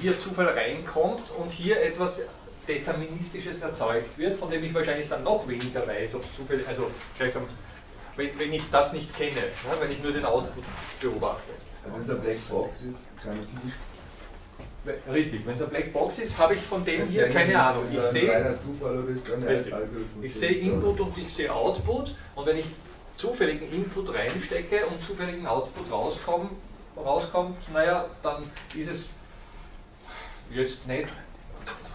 [0.00, 2.22] hier Zufall reinkommt und hier etwas
[2.68, 6.90] Deterministisches erzeugt wird, von dem ich wahrscheinlich dann noch weniger weiß, ob es zufällig, also
[7.18, 7.46] gleichsam,
[8.16, 10.64] wenn, wenn, ich das nicht kenne, ne, wenn ich nur den Output
[11.00, 11.52] beobachte.
[11.84, 13.76] Also wenn es eine Blackbox ist, kann ich nicht.
[15.12, 17.84] Richtig, wenn es eine Blackbox ist, habe ich von dem hier keine Ahnung.
[17.92, 18.56] Ich sehe,
[20.22, 22.66] ich sehe Input und ich sehe Output und wenn ich
[23.16, 26.52] zufälligen Input reinstecke und zufälligen Output rauskommt,
[26.96, 29.08] rauskommt, naja, dann ist es
[30.50, 31.08] jetzt nicht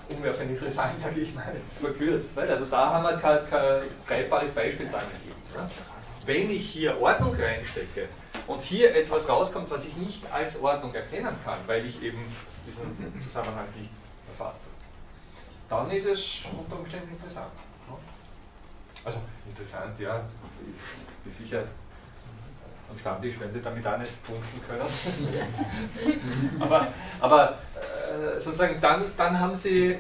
[0.10, 2.38] umwerfend interessant, sage ich mal, verkürzt.
[2.38, 5.42] Also da haben wir kein, kein greifbares Beispiel dran gegeben.
[5.56, 5.70] Ja?
[6.28, 8.08] Wenn ich hier Ordnung reinstecke
[8.46, 12.24] und hier etwas rauskommt, was ich nicht als Ordnung erkennen kann, weil ich eben
[12.66, 13.92] diesen Zusammenhang nicht
[14.28, 14.70] erfasse,
[15.70, 17.52] dann ist es unter Umständen interessant.
[19.04, 20.26] Also interessant, ja,
[20.62, 21.64] ich bin sicher
[22.90, 24.86] am Stammtisch werden Sie damit auch nicht punkten können.
[26.60, 26.88] aber
[27.20, 30.00] aber äh, sozusagen dann, dann haben Sie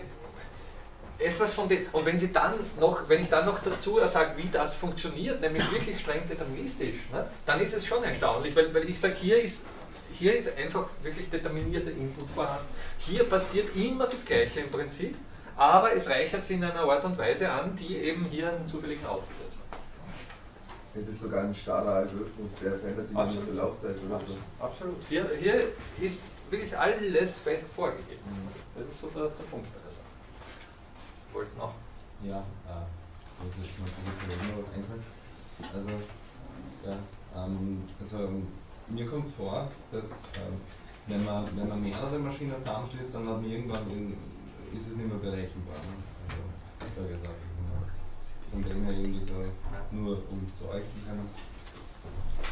[1.19, 4.49] etwas von dem, und wenn Sie dann noch, wenn ich dann noch dazu sage, wie
[4.49, 8.99] das funktioniert, nämlich wirklich streng deterministisch, ne, dann ist es schon erstaunlich, weil, weil ich
[8.99, 9.65] sage, hier ist,
[10.13, 12.65] hier ist einfach wirklich determinierter Input vorhanden.
[12.99, 15.15] Hier passiert immer das Gleiche im Prinzip,
[15.57, 19.05] aber es reichert sich in einer Art und Weise an, die eben hier einen zufälligen
[19.05, 19.79] Output hat.
[20.97, 24.39] Es ist sogar ein starrer Algorithmus, der verändert sich nicht zur Laufzeit oder Absolut.
[24.59, 24.65] so.
[24.65, 24.95] Absolut.
[25.09, 25.63] Hier, hier
[25.99, 28.21] ist wirklich alles fest vorgegeben.
[28.25, 28.81] Mhm.
[28.81, 30.05] Das ist so der, der Punkt bei der Sache.
[31.15, 31.73] Sie wollten auch.
[32.23, 32.85] Ja, äh,
[33.43, 33.89] das ist mal
[34.57, 35.03] was einfallen.
[35.75, 35.89] Also,
[36.85, 36.97] ja,
[37.35, 38.29] ähm, also
[38.87, 40.57] mir kommt vor, dass ähm,
[41.07, 44.17] wenn, man, wenn man mehrere Maschinen zusammenschließt, dann hat man irgendwann in,
[44.73, 45.75] ist es nicht mehr berechenbar.
[45.75, 45.95] Ne?
[46.23, 46.41] Also,
[46.87, 47.55] ich sage jetzt einfach
[48.51, 49.33] von dem her irgendwie so
[49.91, 51.29] nur um zu euch können.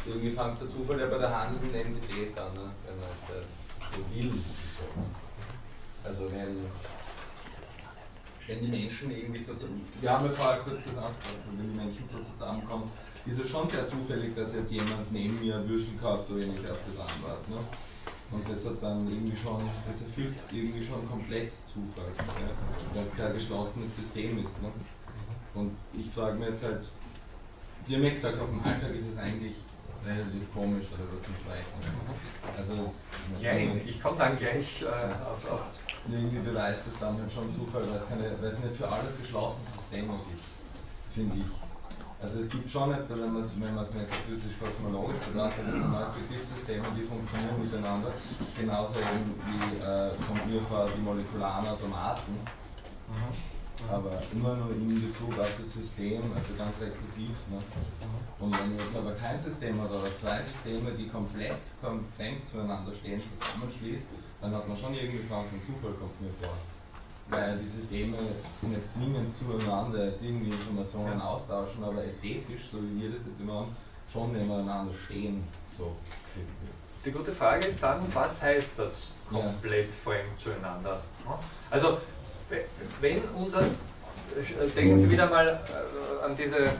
[0.06, 2.70] Irgendwie fängt der Zufall ja bei der handelnden Entität an, ne?
[2.84, 4.32] wenn man das so will.
[6.04, 6.56] Also wenn,
[8.46, 12.18] wenn die Menschen irgendwie so zusammen, wir haben ja vorher kurz wenn die Menschen so
[12.18, 12.90] zusammenkommen,
[13.26, 16.78] ist es schon sehr zufällig, dass jetzt jemand neben mir Würstel kauft oder nicht auf
[16.86, 17.48] das anwart.
[17.48, 17.56] Ne?
[18.30, 22.50] Und das hat dann irgendwie schon, das erfüllt irgendwie schon komplett Zufall, ja?
[22.92, 24.60] weil es kein geschlossenes System ist.
[24.60, 24.68] Ne?
[25.54, 26.90] Und ich frage mir jetzt halt,
[27.80, 29.56] Sie haben ja gesagt, auf dem Alltag ist es eigentlich
[30.06, 32.56] relativ komisch oder was nicht weiß.
[32.56, 33.08] Also das,
[33.40, 35.60] ja, ich komme dann gleich äh, auf, auf.
[36.08, 39.16] Irgendwie beweist das dann halt schon Zufall, weil es, keine, weil es nicht für alles
[39.16, 40.44] geschlossene Systeme gibt,
[41.14, 41.50] finde ich.
[42.20, 46.80] Also es gibt schon jetzt, wenn man es wenn metaphysisch-kosmologisch betrachtet, das sind neues Begriffssystem
[46.80, 48.12] und die funktionieren miteinander.
[48.56, 52.32] Genauso eben wie äh, mir vor die molekularen Automaten.
[52.32, 53.53] Mhm.
[53.90, 57.34] Aber nur, nur in Bezug auf das System, also ganz rekursiv.
[57.50, 57.58] Ne?
[58.38, 63.20] Und wenn jetzt aber kein System hat oder zwei Systeme, die komplett fremd zueinander stehen,
[63.20, 64.06] zusammenschließt,
[64.40, 66.54] dann hat man schon irgendwie Chancen, Zufall kommt mir vor
[67.28, 68.16] weil die Systeme
[68.62, 71.24] nicht zwingend zueinander jetzt irgendwie Informationen ja.
[71.24, 73.76] austauschen, aber ästhetisch, so wie wir das jetzt immer haben,
[74.08, 75.42] schon nebeneinander stehen.
[75.76, 75.96] So.
[77.04, 79.92] Die gute Frage ist dann, was heißt das komplett ja.
[79.92, 81.00] fremd zueinander?
[81.70, 81.98] Also,
[83.00, 83.62] wenn unser,
[84.76, 86.70] denken Sie wieder mal äh, an diese, äh,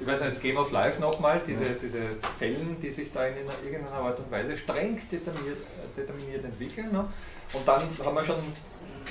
[0.00, 2.00] ich weiß nicht, das Game of Life nochmal, diese, diese
[2.36, 5.58] Zellen, die sich da in irgendeiner Art und Weise streng determiniert,
[5.96, 6.92] determiniert entwickeln.
[6.92, 7.04] Ne?
[7.52, 8.36] Und dann haben wir schon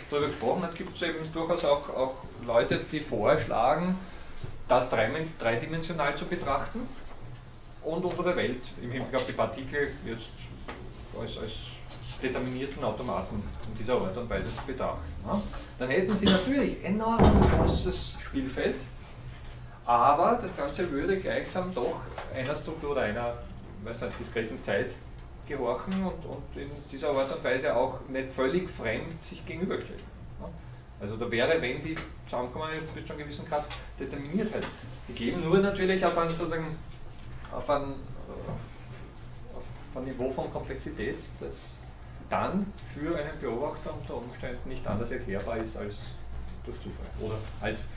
[0.10, 2.16] darüber gesprochen hat, gibt es eben durchaus auch, auch
[2.46, 3.98] Leute, die vorschlagen,
[4.68, 6.82] das dreidimensional zu betrachten
[7.84, 10.32] und unsere Welt im Hinblick auf die Partikel jetzt
[11.20, 11.52] als, als
[12.22, 15.00] determinierten Automaten in dieser Art und Weise zu betrachten.
[15.26, 15.42] Ja?
[15.80, 17.20] Dann hätten sie natürlich enorm
[17.52, 18.76] großes Spielfeld,
[19.86, 22.00] aber das Ganze würde gleichsam doch
[22.36, 23.34] einer Struktur oder einer
[23.84, 24.96] weiß nicht, diskreten Zeit
[25.48, 30.18] gehorchen und, und in dieser Art und Weise auch nicht völlig fremd sich gegenüberstellen.
[31.00, 31.96] Also da wäre, wenn die
[32.26, 33.68] zusammenkommen, bis zu einem gewissen Grad
[34.00, 34.66] Determiniertheit
[35.08, 36.76] gegeben, nur natürlich auf ein, sozusagen,
[37.52, 41.78] auf ein, äh, auf ein Niveau von Komplexität, das
[42.30, 45.98] dann für einen Beobachter unter Umständen nicht anders erklärbar ist als
[46.66, 47.88] durch Zufall oder als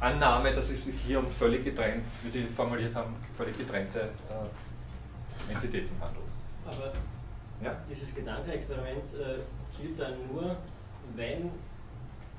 [0.00, 5.52] Annahme, dass es sich hier um völlig getrennt, wie Sie formuliert haben, völlig getrennte äh,
[5.52, 6.24] Entitäten handelt.
[6.64, 6.92] Aber
[7.62, 7.76] ja?
[7.90, 9.38] dieses Gedankenexperiment äh,
[9.80, 10.56] gilt dann nur,
[11.16, 11.50] wenn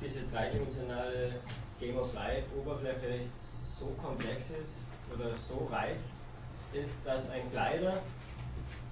[0.01, 1.33] diese dreidimensionale
[1.79, 5.97] Game of Life Oberfläche so komplex ist oder so reich
[6.71, 8.01] ist, dass ein Kleider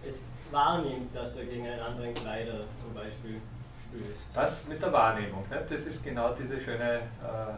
[0.06, 3.42] es wahrnimmt, dass er gegen einen anderen Kleider zum Beispiel
[3.90, 4.28] stößt.
[4.34, 5.66] Das mit der Wahrnehmung, ne?
[5.70, 7.02] das ist genau diese schöne.
[7.22, 7.54] Äh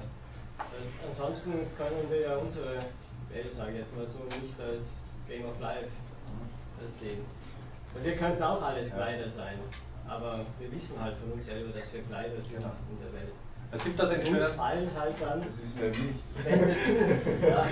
[1.08, 2.78] ansonsten können wir ja unsere
[3.30, 5.90] Welt, sage ich jetzt mal so, nicht als Game of Life
[6.82, 6.90] mhm.
[6.90, 7.26] sehen.
[7.96, 9.58] Und wir könnten auch alles Kleider sein,
[10.08, 12.72] aber wir wissen halt von uns selber, dass wir Kleider sind genau.
[12.92, 13.34] in der Welt.
[13.72, 14.42] Es gibt da den schönen.
[14.54, 15.42] fallen halt dann.
[15.42, 16.16] Das ist mir nicht.
[16.44, 17.48] Wände zu.
[17.48, 17.68] Ja.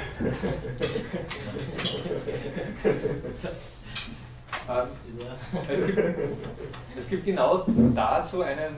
[5.70, 5.98] es, gibt,
[6.98, 7.66] es gibt genau
[7.96, 8.76] dazu einen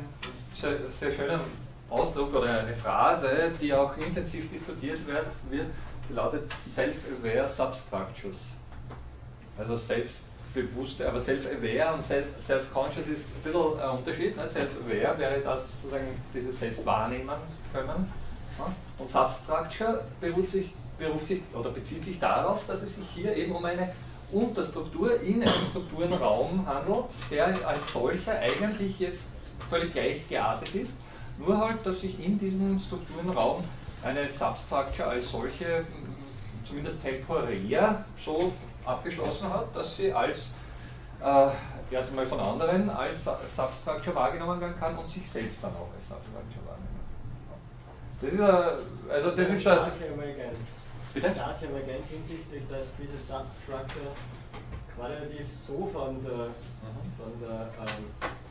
[0.55, 1.39] sehr, schönen
[1.89, 8.55] Ausdruck oder eine Phrase, die auch intensiv diskutiert wird, die lautet Self-Aware Substructures.
[9.57, 10.23] Also selbst
[10.53, 14.35] bewusste, aber self-aware und self-conscious ist ein bisschen ein Unterschied.
[14.35, 14.49] Ne?
[14.49, 17.29] Self-aware wäre das sozusagen dieses Selbst wahrnehmen
[17.73, 17.87] können.
[17.87, 18.65] Ne?
[18.97, 23.55] Und Substructure beruft sich, beruft sich oder bezieht sich darauf, dass es sich hier eben
[23.55, 23.89] um eine
[24.31, 29.29] Unterstruktur in einem Strukturenraum handelt, der als solcher eigentlich jetzt
[29.69, 30.93] völlig gleich geartet ist,
[31.37, 33.63] nur halt, dass sich in diesem Strukturenraum
[34.03, 35.85] eine Substructure als solche
[36.65, 38.53] zumindest temporär so
[38.85, 40.49] abgeschlossen hat, dass sie als
[41.21, 41.49] äh,
[41.91, 46.07] erst einmal von anderen als Substructure wahrgenommen werden kann und sich selbst dann auch als
[46.07, 46.99] Substructure wahrnehmen.
[48.21, 50.83] Das ist, äh, also das ist Emergenz.
[51.13, 51.31] Bitte?
[51.33, 54.13] Starke Emergenz hinsichtlich, dass diese Substructure
[54.99, 57.09] relativ so von der, mhm.
[57.17, 58.05] von der ähm,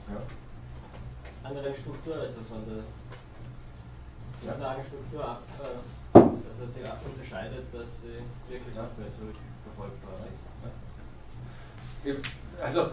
[0.08, 1.48] ja.
[1.48, 2.82] anderen Struktur, also von der
[4.44, 10.44] Grundlagenstruktur ab, äh, also sie unterscheidet, dass sie wirklich nicht mehr zurück verfolgbar ist.
[12.62, 12.90] Also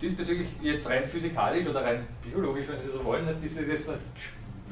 [0.00, 3.88] diesbezüglich jetzt rein physikalisch oder rein biologisch, wenn Sie so wollen, ist es jetzt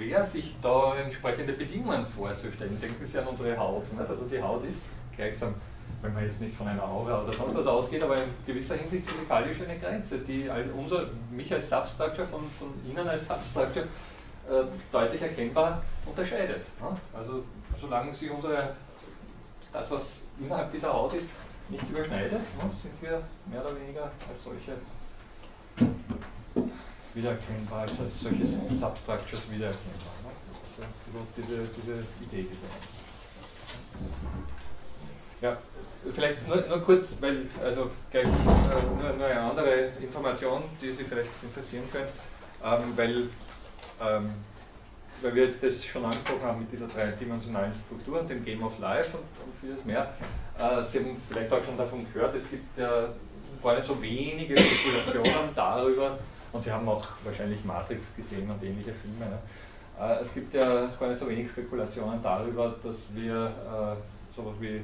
[0.00, 2.78] schwer, sich da entsprechende Bedingungen vorzustellen.
[2.80, 3.92] Denken Sie an unsere Haut.
[3.92, 4.08] Nicht?
[4.08, 4.82] Also die Haut ist
[5.14, 5.54] gleichsam,
[6.02, 9.08] wenn man jetzt nicht von einer Aura oder sonst was ausgeht, aber in gewisser Hinsicht
[9.10, 13.84] physikalisch eine Grenze, die unser, mich als Substructure von, von Ihnen als Substructure
[14.48, 16.62] äh, deutlich erkennbar unterscheidet.
[16.80, 16.96] Ne?
[17.16, 17.44] Also
[17.78, 18.74] solange Sie unsere,
[19.72, 21.26] das, was innerhalb dieser Haut ist,
[21.68, 24.72] nicht überschneidet, ne, sind wir mehr oder weniger als solche
[27.14, 30.14] wiedererkennbar, als, als solche Substructures wiedererkennbar.
[30.22, 30.30] Ne?
[30.52, 30.86] Das ist ja
[31.36, 32.56] diese, diese Idee, die
[35.42, 35.56] ja,
[36.14, 41.04] vielleicht nur, nur kurz, weil, also gleich äh, nur, nur, eine andere Information, die Sie
[41.04, 42.12] vielleicht interessieren könnte,
[42.62, 43.28] ähm, weil
[44.00, 44.34] ähm,
[45.22, 48.78] weil wir jetzt das schon angesprochen haben mit dieser dreidimensionalen Struktur und dem Game of
[48.78, 50.14] Life und, und vieles mehr.
[50.58, 53.08] Äh, Sie haben vielleicht auch schon davon gehört, es gibt ja
[53.62, 56.18] gar nicht so wenige Spekulationen darüber,
[56.52, 59.30] und Sie haben auch wahrscheinlich Matrix gesehen und ähnliche Filme.
[59.30, 59.38] Ne?
[60.00, 63.96] Äh, es gibt ja gar nicht so wenig Spekulationen darüber, dass wir
[64.34, 64.82] sowas wie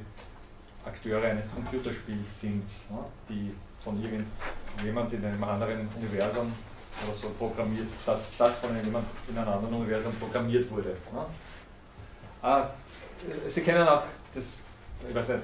[0.85, 2.99] Akteure eines Computerspiels sind, ne,
[3.29, 6.51] die von irgendjemand in einem anderen Universum
[7.05, 10.95] oder so programmiert, dass das von jemand in einem anderen Universum programmiert wurde.
[11.13, 11.25] Ne.
[12.41, 12.69] Ah,
[13.47, 14.03] Sie kennen auch
[14.33, 14.59] das,
[15.07, 15.41] ich weiß nicht,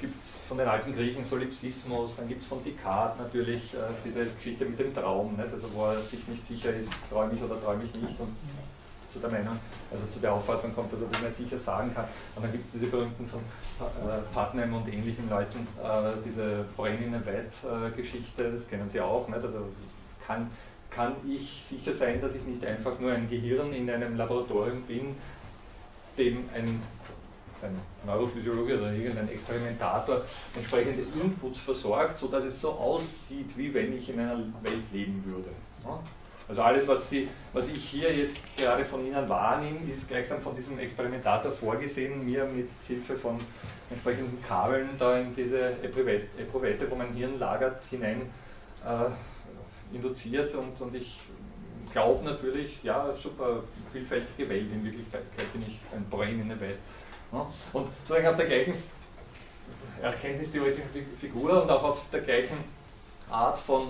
[0.00, 4.26] gibt es von den alten Griechen Solipsismus, dann gibt es von Descartes natürlich äh, diese
[4.26, 5.52] Geschichte mit dem Traum, nicht?
[5.52, 8.34] Also wo er sich nicht sicher ist, träume ich oder träume ich nicht und
[9.10, 9.58] zu der Meinung,
[9.90, 12.04] also zu der Auffassung kommt, dass er das nicht sicher sagen kann.
[12.36, 17.02] Und dann gibt es diese berühmten von äh, Putnam und ähnlichen Leuten, äh, diese Brain
[17.02, 19.42] in a Vat Geschichte, das kennen Sie auch, nicht?
[19.42, 19.60] Also
[20.26, 20.50] kann,
[20.90, 25.16] kann ich sicher sein, dass ich nicht einfach nur ein Gehirn in einem Laboratorium bin,
[26.18, 26.82] dem ein
[27.62, 30.22] ein Neurophysiologe oder irgendein Experimentator
[30.54, 35.50] entsprechende Inputs versorgt, sodass es so aussieht, wie wenn ich in einer Welt leben würde.
[36.48, 40.56] Also alles, was, Sie, was ich hier jetzt gerade von Ihnen wahrnehme, ist gleichsam von
[40.56, 43.36] diesem Experimentator vorgesehen, mir mit Hilfe von
[43.90, 48.22] entsprechenden Kabeln da in diese Eprouvette, wo mein Hirn lagert, hinein
[48.82, 51.18] äh, induziert und, und ich
[51.92, 56.78] glaube natürlich, ja, super vielfältige Welt, in Wirklichkeit bin ich ein Brain in der Welt.
[57.32, 58.74] Und sozusagen auf der gleichen
[60.02, 62.56] erkenntnistheoretischen Figur und auch auf der gleichen
[63.30, 63.88] Art von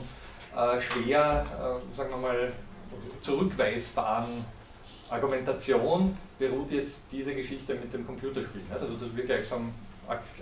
[0.56, 2.52] äh, schwer, äh, sagen wir mal,
[3.22, 4.44] zurückweisbaren
[5.10, 8.62] Argumentation beruht jetzt diese Geschichte mit dem Computerspiel.
[8.62, 8.72] Nicht?
[8.72, 9.72] Also dass wir gleichsam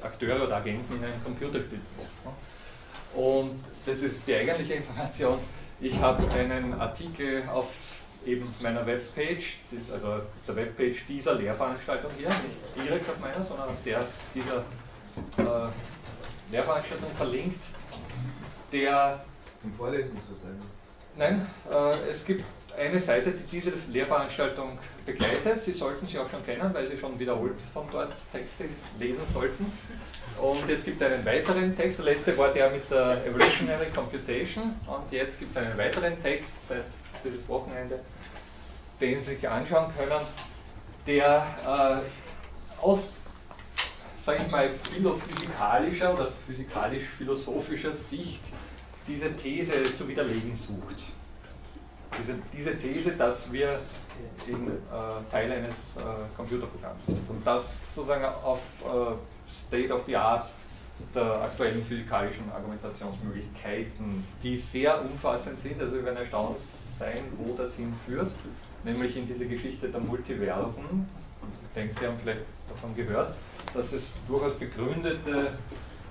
[0.02, 3.20] Akteure oder Agenten in einem Computerspiel sind.
[3.20, 5.38] Und das ist die eigentliche Information.
[5.80, 7.66] Ich habe einen Artikel auf
[8.26, 9.58] eben meiner Webpage,
[9.92, 14.04] also der Webpage dieser Lehrveranstaltung hier, nicht direkt auf meiner, sondern auf der
[14.34, 14.64] dieser
[15.38, 15.68] äh,
[16.52, 17.62] Lehrveranstaltung verlinkt,
[18.72, 19.24] der
[19.60, 20.60] zum Vorlesen zu sein
[21.18, 22.44] Nein, äh, es gibt
[22.76, 25.62] eine Seite, die diese Lehrveranstaltung begleitet.
[25.62, 28.64] Sie sollten sie auch schon kennen, weil Sie schon wiederholt von dort Texte
[28.98, 29.64] lesen sollten.
[30.42, 32.00] Und jetzt gibt es einen weiteren Text.
[32.00, 34.74] Der letzte war der mit der Evolutionary Computation.
[34.86, 36.84] Und jetzt gibt es einen weiteren Text seit
[37.24, 37.98] dieses Wochenende
[39.00, 40.20] den Sie sich anschauen können,
[41.06, 43.14] der äh, aus,
[44.20, 48.40] sage ich mal, philophysikalischer oder physikalisch-philosophischer Sicht
[49.06, 51.04] diese These zu widerlegen sucht.
[52.18, 53.78] Diese, diese These, dass wir
[54.48, 56.00] eben äh, Teil eines äh,
[56.36, 60.48] Computerprogramms sind und das sozusagen auf äh, State of the Art
[61.14, 66.56] der aktuellen physikalischen Argumentationsmöglichkeiten, die sehr umfassend sind, also wir werden erstaunt
[66.98, 68.32] sein, wo das hinführt
[68.86, 70.84] nämlich in diese Geschichte der Multiversen.
[71.42, 73.34] Ich denke, Sie haben vielleicht davon gehört,
[73.74, 75.50] dass es durchaus begründete,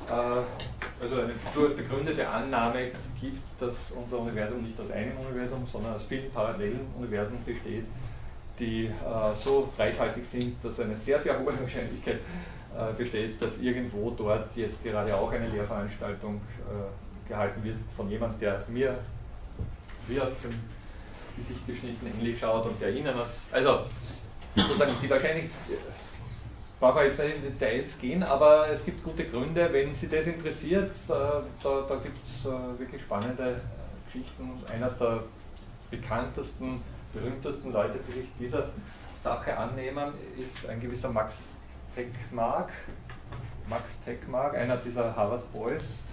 [0.07, 5.95] äh, also eine durchaus begründete Annahme gibt, dass unser Universum nicht aus einem Universum, sondern
[5.95, 7.85] aus vielen parallelen Universen besteht,
[8.59, 8.91] die äh,
[9.35, 12.19] so reichhaltig sind, dass eine sehr, sehr hohe Wahrscheinlichkeit
[12.77, 16.41] äh, besteht, dass irgendwo dort jetzt gerade auch eine Lehrveranstaltung
[17.27, 18.99] gehalten wird von jemandem, der mir
[20.07, 20.53] wie aus dem
[21.35, 23.29] Gesicht geschnitten ähnlich schaut und der Ihnen hat.
[23.51, 23.85] Also,
[24.55, 25.49] sozusagen die wahrscheinlich,
[26.79, 30.27] brauchen wir jetzt nicht in Details gehen, aber es gibt gute Gründe, wenn Sie das
[30.27, 31.13] interessiert, äh,
[31.63, 33.61] da, da gibt es äh, wirklich spannende
[34.05, 34.49] Geschichten.
[34.73, 35.23] Einer der
[35.91, 36.81] bekanntesten,
[37.13, 38.69] berühmtesten Leute, die sich dieser
[39.15, 41.55] Sache annehmen, ist ein gewisser Max
[41.93, 42.71] Tegmark.
[43.69, 46.03] Max Tegmark, einer dieser Harvard Boys.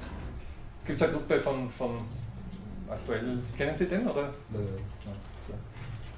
[0.80, 1.98] Es gibt eine Gruppe von, von
[2.90, 4.30] aktuell, kennen Sie den oder?
[4.50, 4.66] Nein.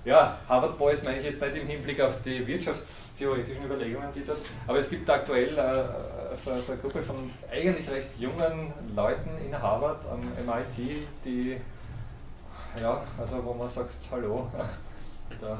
[0.04, 4.42] Ja, Harvard Boys meine ich jetzt nicht im Hinblick auf die wirtschaftstheoretischen Überlegungen, die das,
[4.66, 7.16] aber es gibt aktuell äh, so, so, eine Gruppe von
[7.50, 11.56] eigentlich recht jungen Leuten in Harvard am MIT, die,
[12.78, 14.46] ja, also wo man sagt, hallo,
[15.40, 15.58] da,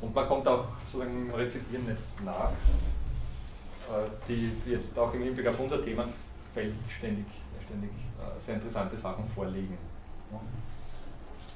[0.00, 5.46] und man kommt auch sozusagen im Rezipieren nicht nach, äh, die jetzt auch im Hinblick
[5.46, 7.26] auf unser Themenfeld ständig,
[7.64, 9.78] ständig äh, sehr interessante Sachen vorlegen.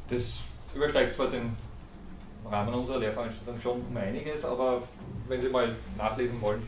[0.09, 0.41] Das
[0.75, 1.57] übersteigt zwar den
[2.45, 4.83] Rahmen unserer Lehrveranstaltung schon um einiges, aber
[5.29, 6.63] wenn Sie mal nachlesen wollen,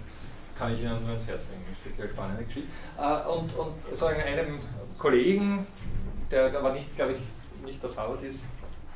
[0.58, 1.64] kann ich Ihnen nur ans Herz legen.
[1.68, 2.68] Das ist eine spannende Geschichte.
[2.98, 4.60] Äh, und, und sagen einem
[4.98, 5.66] Kollegen,
[6.30, 8.40] der aber nicht, glaube ich, nicht aus Harvard ist,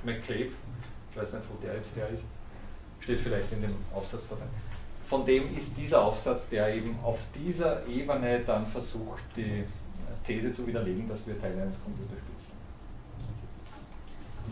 [0.05, 0.51] McCabe,
[1.11, 2.23] ich weiß nicht, wo der jetzt her ist,
[3.01, 4.45] steht vielleicht in dem Aufsatz dabei.
[5.09, 9.65] Von dem ist dieser Aufsatz, der eben auf dieser Ebene dann versucht, die
[10.25, 12.38] These zu widerlegen, dass wir Teil eines Computerspiels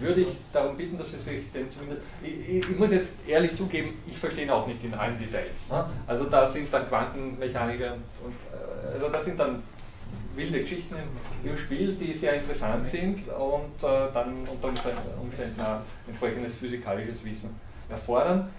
[0.01, 2.03] würde ich darum bitten, dass Sie sich den zumindest.
[2.23, 5.71] Ich, ich, muss jetzt ehrlich zugeben, ich verstehe auch nicht in allen Details.
[5.71, 5.89] Ne?
[6.07, 7.93] Also da sind dann Quantenmechaniker
[8.25, 9.63] und äh, also da sind dann
[10.35, 14.69] wilde Geschichten im, im, Spiel, die sehr interessant sind und äh, dann unter
[15.21, 18.51] Umständen, ein entsprechendes physikalisches Wissen erfordern.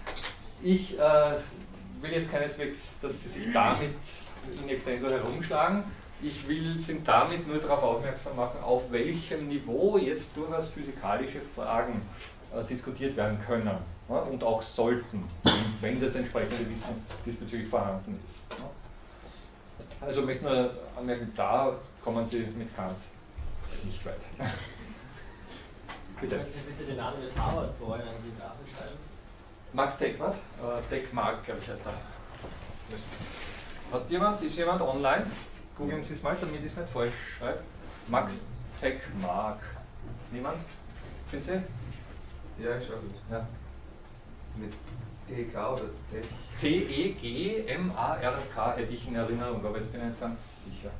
[0.62, 1.02] Ich äh,
[2.00, 3.94] will jetzt keineswegs, dass Sie sich damit
[4.60, 5.84] in extenso herumschlagen.
[6.20, 12.02] Ich will Sie damit nur darauf aufmerksam machen, auf welchem Niveau jetzt durchaus physikalische Fragen
[12.52, 13.70] äh, diskutiert werden können
[14.08, 15.24] ja, und auch sollten,
[15.80, 18.58] wenn das entsprechende Wissen diesbezüglich vorhanden ist.
[18.58, 18.68] Ja.
[20.00, 22.96] Also möchte nur anmerken, da kommen Sie mit Kant
[23.84, 24.14] nicht weit.
[26.20, 26.36] bitte.
[26.36, 28.98] Können Sie bitte den Namen des Harvard-Boy an die Tafel schreiben?
[29.72, 31.92] Max Tegmark, äh, Tegmark, glaube ich, heißt er.
[33.92, 35.26] Hat jemand, ist jemand online?
[35.78, 37.60] Googeln Sie es mal, damit ich es nicht falsch schreibe.
[38.08, 38.46] Max
[38.80, 39.60] Tegmark.
[40.32, 40.58] Niemand?
[41.30, 41.52] Sind Sie?
[42.62, 42.98] Ja, ich schaue
[43.30, 43.46] Ja.
[44.56, 44.72] Mit
[45.28, 46.26] TK oder Tech?
[46.60, 50.90] T-E-G-M-A-R-K hätte ich in Erinnerung, aber jetzt bin ich nicht ganz sicher.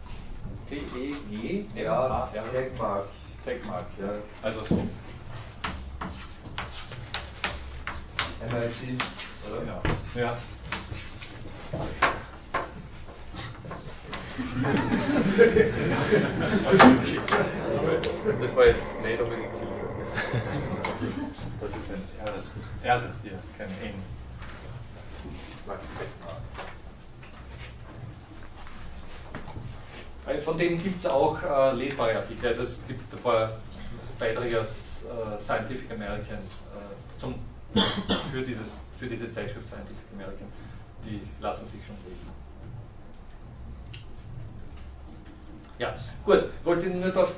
[0.69, 2.37] T-E-G-M-A-R-K.
[2.37, 3.07] Ja, Techmark.
[3.45, 4.11] Techmark, ja.
[4.43, 4.77] Also so.
[8.41, 9.03] MIT,
[9.51, 9.61] oder?
[9.61, 9.83] Genau.
[10.15, 10.39] Ja.
[18.41, 19.99] Das war jetzt nicht unbedingt zielführend.
[21.61, 22.03] Das ist ein
[22.85, 23.95] R, R hier, kein N.
[30.45, 32.49] Von dem gibt es auch äh, lesbare Artikel.
[32.49, 33.51] Also es gibt davor
[34.19, 37.35] Beiträge aus äh, Scientific American äh, zum,
[38.31, 40.49] für, dieses, für diese Zeitschrift Scientific American.
[41.05, 42.48] Die lassen sich schon lesen.
[45.79, 47.37] Ja, gut, wollte nur darauf,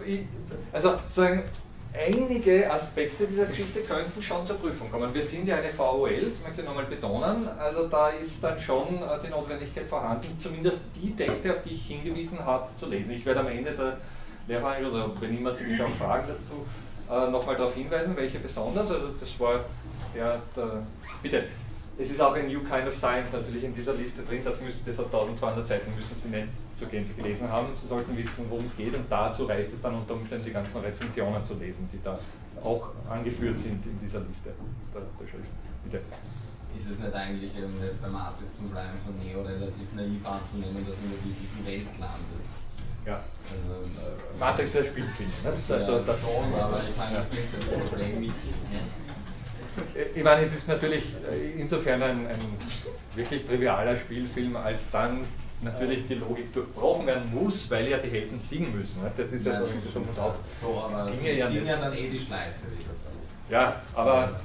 [0.72, 1.44] also sagen,
[1.92, 5.12] einige Aspekte dieser Geschichte könnten schon zur Prüfung kommen.
[5.12, 9.18] Wir sind ja eine VOL, ich möchte nochmal betonen, also da ist dann schon äh,
[9.24, 13.10] die Notwendigkeit vorhanden, zumindest die Texte, auf die ich hingewiesen habe, zu lesen.
[13.12, 13.98] Ich werde am Ende der
[14.48, 16.64] Lehrveranstaltung, oder wenn immer Sie mich auch fragen dazu,
[17.10, 19.64] äh, nochmal darauf hinweisen, welche besonders, also das war
[20.14, 20.86] der, der
[21.22, 21.44] bitte,
[22.00, 24.82] es ist auch ein New Kind of Science natürlich in dieser Liste drin, das, müssen,
[24.86, 27.68] das hat 1200 Seiten, müssen Sie nicht zur Gänze gelesen haben.
[27.76, 30.80] Sie sollten wissen, worum es geht und dazu reicht es dann unter Umständen die ganzen
[30.80, 32.18] Rezensionen zu lesen, die da
[32.64, 34.50] auch angeführt sind in dieser Liste
[34.94, 35.40] der, der.
[35.84, 36.00] Bitte.
[36.76, 40.76] Ist es nicht eigentlich ähm, jetzt bei Matrix zum Bleiben von Neo relativ naiv anzunehmen,
[40.86, 42.46] dass in der wirklichen Welt landet?
[43.04, 43.20] Ja.
[43.50, 45.30] Also, äh, Matrix ist ein Spielfilm.
[45.42, 45.52] Ne?
[45.52, 48.54] Also, ja, das schon, aber ich meine, das bringt ein Problem mit sich.
[48.70, 48.80] Ne?
[50.14, 52.40] Ich meine, es ist natürlich äh, insofern ein, ein
[53.14, 55.24] wirklich trivialer Spielfilm, als dann
[55.62, 59.02] natürlich die Logik durchbrochen werden muss, weil ja die Helden singen müssen.
[59.02, 59.10] Ne?
[59.16, 60.36] Das ist ja, so ein bisschen auf.
[60.60, 63.52] So, aber sie ja ziehen ja dann eh die Schleife wieder so.
[63.52, 64.40] Ja, aber.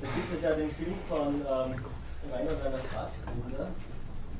[0.00, 1.80] Da gibt es ja den Film von ähm,
[2.32, 3.68] Rainer Werner Fassbinder,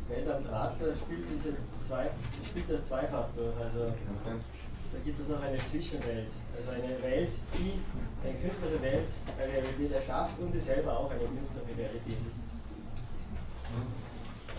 [0.08, 1.54] Welt am Draht, da spielt, diese
[1.86, 2.10] zwei,
[2.48, 3.54] spielt das zweifach durch.
[3.64, 4.38] Also, okay
[4.92, 6.28] da gibt es noch eine Zwischenwelt.
[6.56, 7.80] Also eine Welt, die
[8.22, 12.42] eine künstlerische Welt, eine Realität erschafft und die selber auch eine künstlerische Realität ist.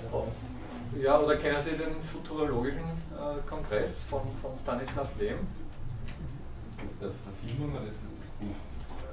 [0.03, 0.27] Also,
[0.99, 5.37] ja, oder kennen Sie den futurologischen äh, Kongress von, von Stanislav Lem?
[6.87, 8.55] Ist das Verfilmung oder ist das das Buch?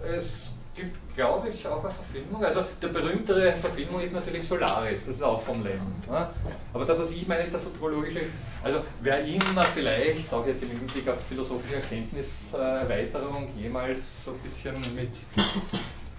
[0.05, 2.45] Es gibt, glaube ich, auch eine Verfilmung.
[2.45, 5.81] Also der berühmtere Verfilmung ist natürlich Solaris, das ist auch von Lem.
[6.09, 6.29] Ne?
[6.73, 8.23] Aber das, was ich meine, ist der futurologische,
[8.62, 14.81] also wer immer vielleicht, auch jetzt im Hinblick auf philosophische Erkenntniserweiterung, jemals so ein bisschen
[14.95, 15.11] mit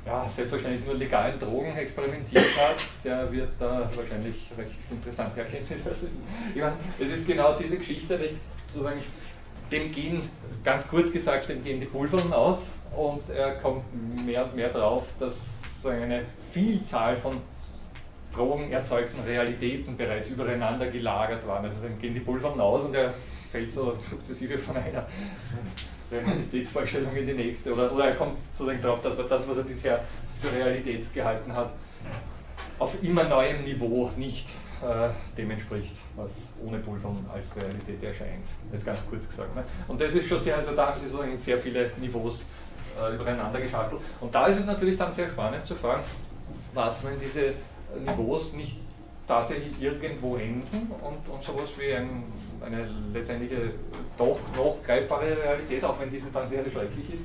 [0.05, 5.89] ja, selbstverständlich nur legalen Drogen experimentiert hat, der wird da wahrscheinlich recht interessante Erkenntnisse.
[5.89, 6.07] Also,
[6.55, 8.35] ich meine, es ist genau diese Geschichte, nicht
[8.67, 9.01] sozusagen,
[9.71, 10.29] dem gehen,
[10.63, 13.83] ganz kurz gesagt, dem gehen die Pulvern aus und er kommt
[14.25, 15.45] mehr und mehr drauf, dass
[15.85, 17.37] eine Vielzahl von
[18.33, 21.65] drogenerzeugten Realitäten bereits übereinander gelagert waren.
[21.65, 23.13] Also dann gehen die Pulvern aus und er
[23.51, 25.05] fällt so sukzessive von einer
[26.11, 27.73] Realitätsvorstellung in die nächste.
[27.73, 30.03] Oder, oder er kommt sozusagen darauf, dass das, was er bisher
[30.41, 31.73] für Realität gehalten hat,
[32.79, 34.47] auf immer neuem Niveau nicht
[34.81, 38.45] äh, dem entspricht, was ohne Pulvern als Realität erscheint.
[38.71, 39.55] Jetzt ganz kurz gesagt.
[39.55, 39.63] Ne?
[39.87, 42.45] Und das ist schon sehr, also da haben sie so sehr viele Niveaus
[42.99, 44.01] äh, übereinander geschachtelt.
[44.19, 46.01] Und da ist es natürlich dann sehr spannend zu fragen,
[46.73, 47.53] was, wenn diese
[48.05, 48.77] Niveaus nicht
[49.27, 52.23] tatsächlich irgendwo enden und, und sowas wie ein,
[52.65, 53.71] eine letztendliche
[54.17, 57.21] doch noch greifbare Realität, auch wenn diese dann sehr schrecklich ist,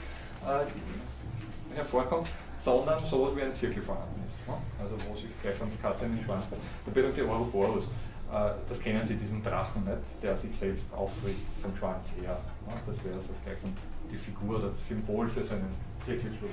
[0.47, 2.29] äh, hervorkommt,
[2.59, 4.49] sondern sowas wie ein Zirkel vorhanden ist.
[4.49, 4.55] Ne?
[4.81, 6.63] Also wo sich gleich von die Katze in den Schwanz fällt.
[6.87, 7.87] Der berühmte Ouroboros,
[8.33, 10.23] äh, das kennen Sie, diesen Drachen, nicht?
[10.23, 12.39] der sich selbst auffrisst vom Schwanz her.
[12.67, 12.75] Ne?
[12.87, 13.69] Das wäre so gleich so
[14.11, 16.51] die Figur oder das Symbol für seinen Zirkelschluss,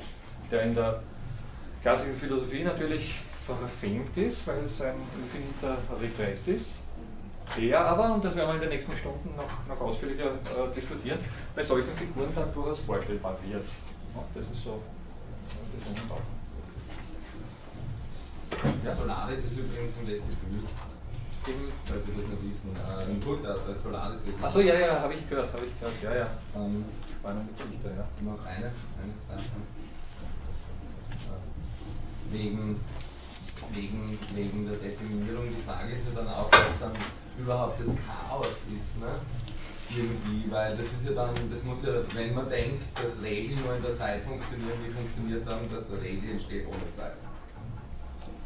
[0.51, 1.01] der in der
[1.81, 3.13] klassischen Philosophie natürlich
[3.45, 6.81] verfemt ist, weil es ein infiniter Regress ist.
[7.57, 11.19] Der aber, und das werden wir in den nächsten Stunden noch, noch ausführlicher äh, diskutieren,
[11.55, 13.63] bei solchen Figuren dann durchaus vorstellbar wird.
[14.15, 14.79] Ja, das ist so
[15.73, 16.21] das Unbau.
[18.85, 18.95] Ja.
[18.95, 20.63] Solaris ist übrigens im Vestibül.
[21.85, 24.19] Falls Sie das nicht wissen, äh, im Burgtheater Solaris.
[24.41, 26.27] Achso, ja, ja, habe ich gehört, habe ich gehört, ja, ja.
[26.55, 26.85] Ähm,
[27.19, 28.05] Spannende Geschichte, ja.
[28.23, 29.43] Noch eine, eine Sache.
[32.31, 32.79] Wegen,
[33.71, 36.91] wegen, wegen der Definierung, die Frage ist ja dann auch, was dann
[37.37, 38.99] überhaupt das Chaos ist.
[38.99, 39.13] Ne?
[39.95, 43.75] Irgendwie, weil das ist ja dann, das muss ja, wenn man denkt, dass Regeln nur
[43.75, 47.13] in der Zeit funktionieren, wie funktioniert dann, dass eine Regel entsteht ohne Zeit?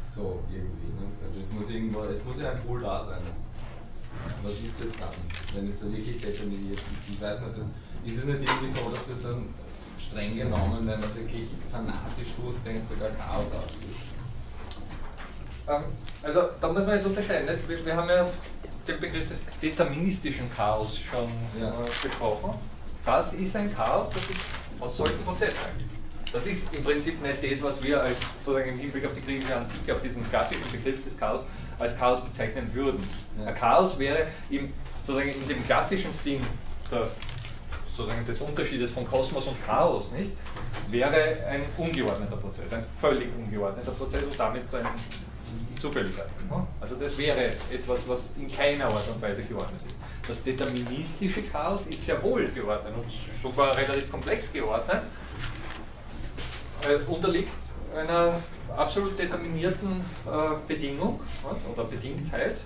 [0.08, 0.92] So, irgendwie.
[0.98, 1.06] Ne?
[1.22, 3.22] Also es muss irgendwo, es muss ja ein Pool da sein.
[4.42, 5.14] Was ist das dann,
[5.54, 7.08] wenn es so wirklich determiniert ist?
[7.08, 7.70] Ich weiß nicht, das,
[8.04, 9.46] ist es nicht irgendwie so, dass das dann
[9.98, 14.18] streng genommen, wenn man es wirklich fanatisch durchdenkt, sogar Chaos auslöst?
[15.68, 15.84] Ähm,
[16.22, 17.48] also da muss man jetzt unterscheiden.
[17.66, 18.26] Wir, wir haben ja
[18.88, 21.30] den Begriff des deterministischen Chaos schon
[21.60, 21.72] ja.
[22.02, 22.54] besprochen.
[23.04, 24.36] Das ist ein Chaos, das sich
[24.80, 25.98] aus solchen Prozessen ergibt.
[26.32, 29.56] Das ist im Prinzip nicht das, was wir als sozusagen im Hinblick auf die griechische
[29.56, 31.44] Antike, auf diesen klassischen Begriff des Chaos,
[31.78, 33.00] als Chaos bezeichnen würden.
[33.38, 33.46] Ja.
[33.46, 34.72] Ein Chaos wäre im,
[35.02, 36.42] sozusagen in dem klassischen Sinn
[36.90, 37.08] der,
[37.90, 40.32] sozusagen des Unterschiedes von Kosmos und Chaos, nicht,
[40.90, 44.86] wäre ein ungeordneter Prozess, ein völlig ungeordneter Prozess und damit ein
[45.80, 46.28] Zufälligkeit.
[46.80, 49.96] Also das wäre etwas, was in keiner Art und Weise geordnet ist.
[50.26, 53.10] Das deterministische Chaos ist sehr wohl geordnet und
[53.42, 55.02] sogar relativ komplex geordnet,
[56.86, 57.50] äh, unterliegt
[57.96, 58.40] einer
[58.76, 60.30] absolut determinierten äh,
[60.66, 61.20] Bedingung
[61.72, 62.58] oder Bedingtheit,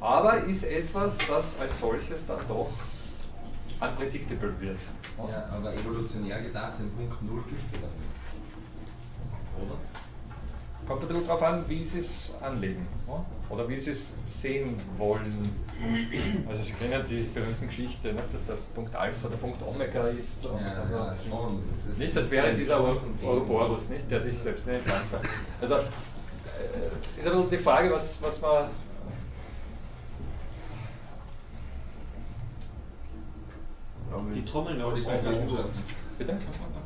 [0.00, 2.70] aber ist etwas, das als solches dann doch
[3.80, 4.78] unpredictable wird.
[5.18, 8.10] Ja, aber evolutionär gedacht, den Punkt Null gibt es ja dann nicht.
[9.70, 9.78] Oder?
[10.86, 13.24] Kommt ein bisschen darauf an, wie Sie es anlegen ja?
[13.50, 15.50] oder wie Sie es sehen wollen.
[16.48, 20.44] Also Sie kennen die berühmte Geschichte, nicht, dass der Punkt Alpha der Punkt Omega ist.
[20.44, 21.62] Ja, also, ja, schon.
[21.70, 25.20] Das ist nicht, das wäre dieser Ouroboros, nicht, der sich selbst nicht entlang kann.
[25.60, 25.80] Also äh,
[27.20, 28.68] ist ein bisschen die Frage, was, was man
[34.34, 35.80] die Trommeln aber die zwei Klassen über uns.
[36.18, 36.36] Bitte?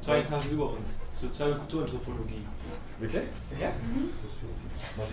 [0.03, 0.97] Zwei Klassen über uns.
[1.17, 2.47] Soziale Kulturanthropologie.
[2.99, 3.23] Wirklich?
[3.59, 3.69] Ja.
[4.97, 5.09] Was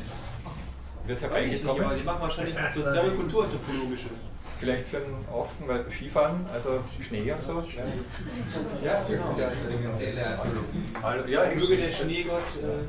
[1.07, 1.85] wird herbeigetrommelt?
[1.85, 4.31] Aber die machen wahrscheinlich was soziale Kulturanthropologisches.
[4.59, 7.59] Vielleicht für den Osten, weil Skifahren, also Schnee und so.
[7.59, 7.83] Ja,
[8.85, 10.25] ja das ist ja experimentelle
[11.01, 11.31] Archäologie.
[11.31, 12.85] Ja, ich möge der Schneegott äh,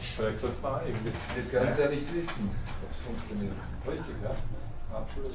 [0.00, 1.12] Vielleicht sollte man irgendwie.
[1.34, 2.50] Wir können es ja nicht wissen,
[2.82, 3.56] ob es funktioniert.
[3.86, 4.34] Richtig, ja.
[4.96, 5.32] Absolut.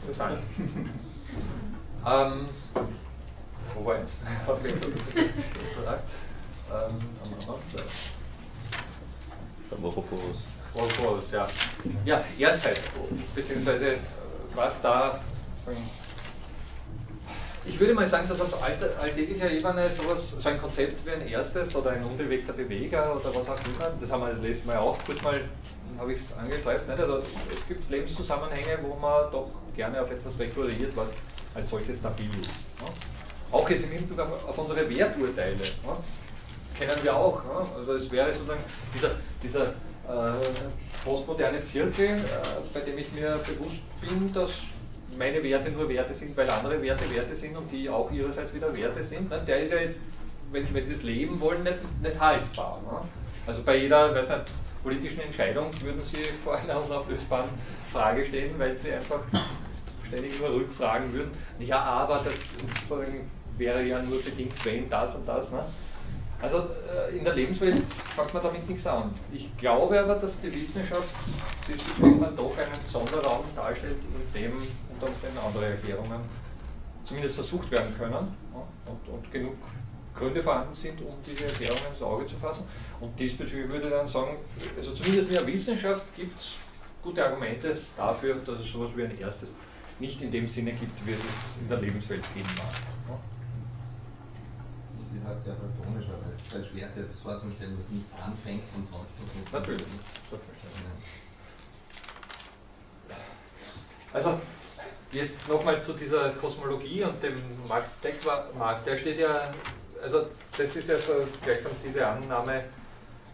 [0.00, 0.38] Interessant.
[2.06, 2.48] ähm,
[3.74, 4.14] wo war jetzt?
[6.72, 6.96] Ähm,
[9.72, 10.46] am Ouroboros.
[10.74, 11.48] Ouroboros, ja.
[12.04, 12.80] Ja, Erdzeit,
[13.34, 13.96] beziehungsweise
[14.54, 15.20] was da
[17.68, 21.74] ich würde mal sagen, dass auf alltäglicher Ebene sowas, so ein Konzept wie ein erstes
[21.74, 24.96] oder ein unbewegter Beweger oder was auch immer, das haben wir das letzte Mal auch
[25.04, 25.40] kurz mal,
[25.98, 30.96] habe ich es angestreift, also es gibt Lebenszusammenhänge, wo man doch gerne auf etwas rekurriert,
[30.96, 31.16] was
[31.54, 32.50] als solches stabil ist.
[32.80, 32.88] Ne?
[33.50, 35.56] Auch jetzt im Hinblick auf, auf unsere Werturteile.
[35.56, 35.96] Ne?
[36.78, 37.42] Kennen wir auch.
[37.44, 37.66] Ne?
[37.76, 38.60] Also es wäre sozusagen
[38.94, 39.10] dieser,
[39.42, 42.20] dieser äh, postmoderne Zirkel, äh,
[42.72, 44.50] bei dem ich mir bewusst bin, dass
[45.18, 48.74] meine Werte nur Werte sind, weil andere Werte Werte sind und die auch ihrerseits wieder
[48.76, 49.30] Werte sind.
[49.30, 49.42] Ne?
[49.46, 50.00] Der ist ja jetzt,
[50.52, 52.80] wenn, wenn Sie es leben wollen, nicht, nicht haltbar.
[52.84, 53.08] Ne?
[53.46, 54.42] Also bei jeder weiß nicht,
[54.82, 57.48] politischen Entscheidung würden Sie vor einer unauflösbaren
[57.92, 59.20] Frage stehen, weil Sie einfach
[60.08, 61.32] ständig immer rückfragen würden.
[61.58, 62.34] Ja, aber das
[63.58, 65.50] wäre ja nur bedingt, wenn das und das.
[65.50, 65.64] Ne?
[66.40, 67.82] Also äh, in der Lebenswelt
[68.14, 69.10] fängt man damit nichts an.
[69.32, 71.14] Ich glaube aber, dass die Wissenschaft
[72.00, 73.96] dann doch einen Sonderraum darstellt,
[74.34, 74.52] in dem
[74.90, 76.20] unter Umständen andere Erklärungen
[77.04, 79.54] zumindest versucht werden können und, und, genug
[80.14, 82.64] Gründe vorhanden sind, um diese Erklärungen ins Auge zu fassen.
[83.00, 84.36] Und diesbezüglich würde ich dann sagen,
[84.76, 86.54] also zumindest in der Wissenschaft gibt es
[87.02, 89.52] gute Argumente dafür, dass es sowas wie ein erstes
[89.98, 92.95] nicht in dem Sinne gibt, wie es es in der Lebenswelt geben mag
[95.16, 98.64] ist halt sehr platonisch, aber es ist halt schwer, sich etwas vorzustellen, was nicht anfängt
[98.74, 99.84] und sonst noch Natürlich.
[104.12, 104.40] Also,
[105.12, 107.34] jetzt nochmal zu dieser Kosmologie und dem
[107.68, 108.84] Max Deckmark.
[108.84, 109.52] Der steht ja,
[110.02, 110.26] also
[110.56, 112.64] das ist ja so gleichsam diese Annahme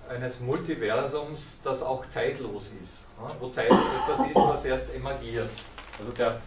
[0.09, 3.05] eines Multiversums, das auch zeitlos ist.
[3.39, 5.51] Wo Zeit etwas ist, was erst emergiert.
[5.99, 6.41] Also der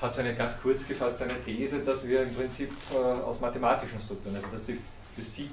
[0.00, 4.00] hat so eine ganz kurz gefasst eine These, dass wir im Prinzip äh, aus mathematischen
[4.00, 4.78] Strukturen, also dass die
[5.14, 5.50] Physik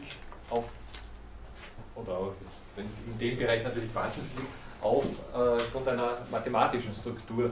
[0.50, 0.66] auf,
[1.96, 2.34] oder auch
[2.78, 4.48] in dem Bereich natürlich Quantenphysik,
[4.82, 7.52] aufgrund äh, einer mathematischen Struktur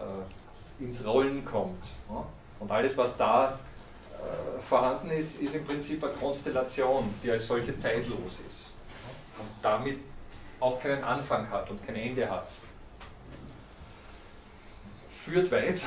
[0.00, 1.84] äh, ins Rollen kommt.
[2.08, 2.24] Ja?
[2.58, 7.78] Und alles, was da äh, vorhanden ist, ist im Prinzip eine Konstellation, die als solche
[7.78, 8.72] zeitlos ist
[9.38, 9.98] und damit
[10.58, 12.46] auch keinen Anfang hat und kein Ende hat.
[15.24, 15.80] Führt weit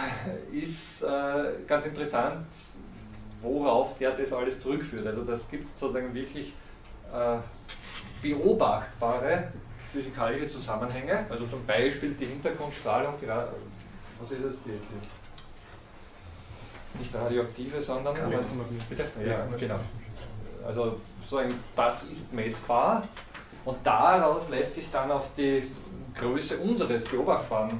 [0.51, 2.45] ist äh, ganz interessant,
[3.41, 5.07] worauf der das alles zurückführt.
[5.07, 6.53] Also das gibt sozusagen wirklich
[7.11, 7.38] äh,
[8.22, 9.51] beobachtbare
[9.91, 14.99] physikalische Zusammenhänge, also zum Beispiel die Hintergrundstrahlung, die, was ist das, die, die
[16.99, 18.15] nicht radioaktive, sondern
[18.89, 19.05] bitte?
[19.26, 19.80] Ja, genau.
[20.65, 23.07] Also sozusagen, das ist messbar
[23.65, 25.72] und daraus lässt sich dann auf die
[26.15, 27.80] Größe unseres beobachtbaren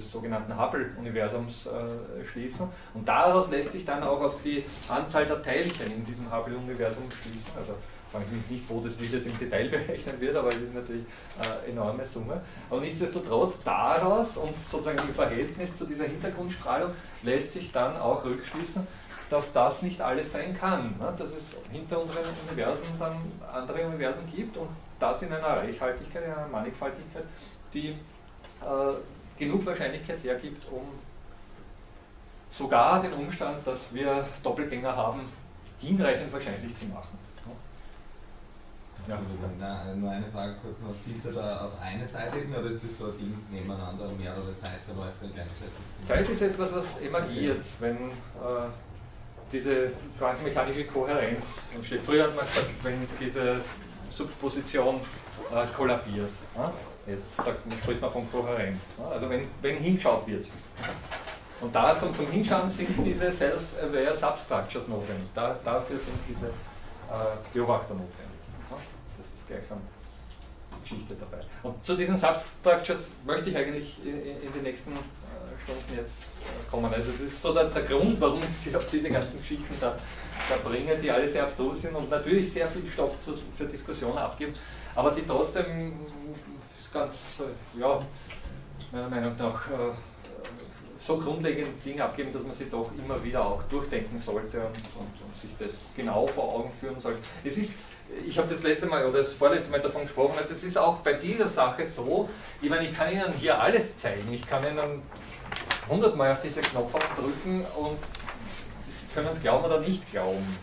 [0.00, 2.68] dieses sogenannten Hubble-Universums äh, schließen.
[2.94, 7.52] Und daraus lässt sich dann auch auf die Anzahl der Teilchen in diesem Hubble-Universum schließen.
[7.56, 7.74] Also
[8.10, 10.74] fragen Sie mich nicht, wo das, wie das im Detail berechnen wird, aber es ist
[10.74, 11.04] natürlich
[11.38, 12.40] eine äh, enorme Summe.
[12.70, 18.86] Aber nichtsdestotrotz daraus und sozusagen im Verhältnis zu dieser Hintergrundstrahlung lässt sich dann auch rückschließen,
[19.28, 20.96] dass das nicht alles sein kann.
[20.98, 21.14] Ne?
[21.16, 23.16] Dass es hinter unseren Universen dann
[23.52, 24.68] andere Universen gibt und
[24.98, 27.24] das in einer Reichhaltigkeit, in einer Mannigfaltigkeit,
[27.72, 27.90] die
[28.62, 28.92] äh,
[29.40, 30.82] genug Wahrscheinlichkeit hergibt, um
[32.50, 35.22] sogar den Umstand, dass wir Doppelgänger haben,
[35.80, 37.18] hinreichend wahrscheinlich zu machen.
[39.08, 39.18] Ja.
[39.58, 40.94] Na, nur eine Frage kurz noch.
[41.02, 44.54] Zielt er da auf eine Seite hin oder ist das so ein Ding nebeneinander mehrere
[44.54, 46.06] Zeitverläufe gleichzeitig?
[46.06, 48.68] Zeit ist etwas, was emergiert, wenn äh,
[49.50, 52.02] diese quantenmechanische Kohärenz entsteht.
[52.02, 53.60] Früher hat man gesagt, wenn diese
[54.10, 56.30] Subposition äh, kollabiert.
[56.56, 56.72] Ja?
[57.06, 58.96] Jetzt spricht man von Kohärenz.
[58.98, 59.08] Ja?
[59.08, 60.46] Also wenn, wenn hingeschaut wird.
[61.60, 65.28] Und da zum, zum Hinschauen sind diese Self-Aware Substructures notwendig.
[65.34, 68.40] Da, dafür sind diese äh, Beobachter notwendig.
[68.70, 68.76] Ja?
[69.18, 69.80] Das ist gleichsam
[70.82, 71.44] Geschichte dabei.
[71.62, 74.96] Und zu diesen Substructures möchte ich eigentlich in, in den nächsten äh,
[75.64, 76.92] Stunden jetzt äh, kommen.
[76.92, 79.96] Also das ist so der, der Grund, warum ich Sie auf diese ganzen Geschichten da,
[80.48, 84.18] da bringe, die alle sehr abstrus sind und natürlich sehr viel Stoff zu, für Diskussionen
[84.18, 84.54] abgeben,
[84.94, 85.92] aber die trotzdem
[86.92, 87.42] ganz,
[87.78, 87.98] ja,
[88.92, 89.92] meiner Meinung nach äh,
[90.98, 95.22] so grundlegende Dinge abgeben, dass man sie doch immer wieder auch durchdenken sollte und, und,
[95.24, 97.20] und sich das genau vor Augen führen sollte.
[97.44, 97.74] Es ist
[98.26, 101.14] ich habe das letzte Mal oder das vorletzte Mal davon gesprochen, das ist auch bei
[101.14, 102.28] dieser Sache so,
[102.60, 105.02] ich meine, ich kann Ihnen hier alles zeigen, ich kann Ihnen
[105.88, 107.98] hundertmal auf diese Knopf drücken und
[108.88, 110.56] Sie können es glauben oder nicht glauben.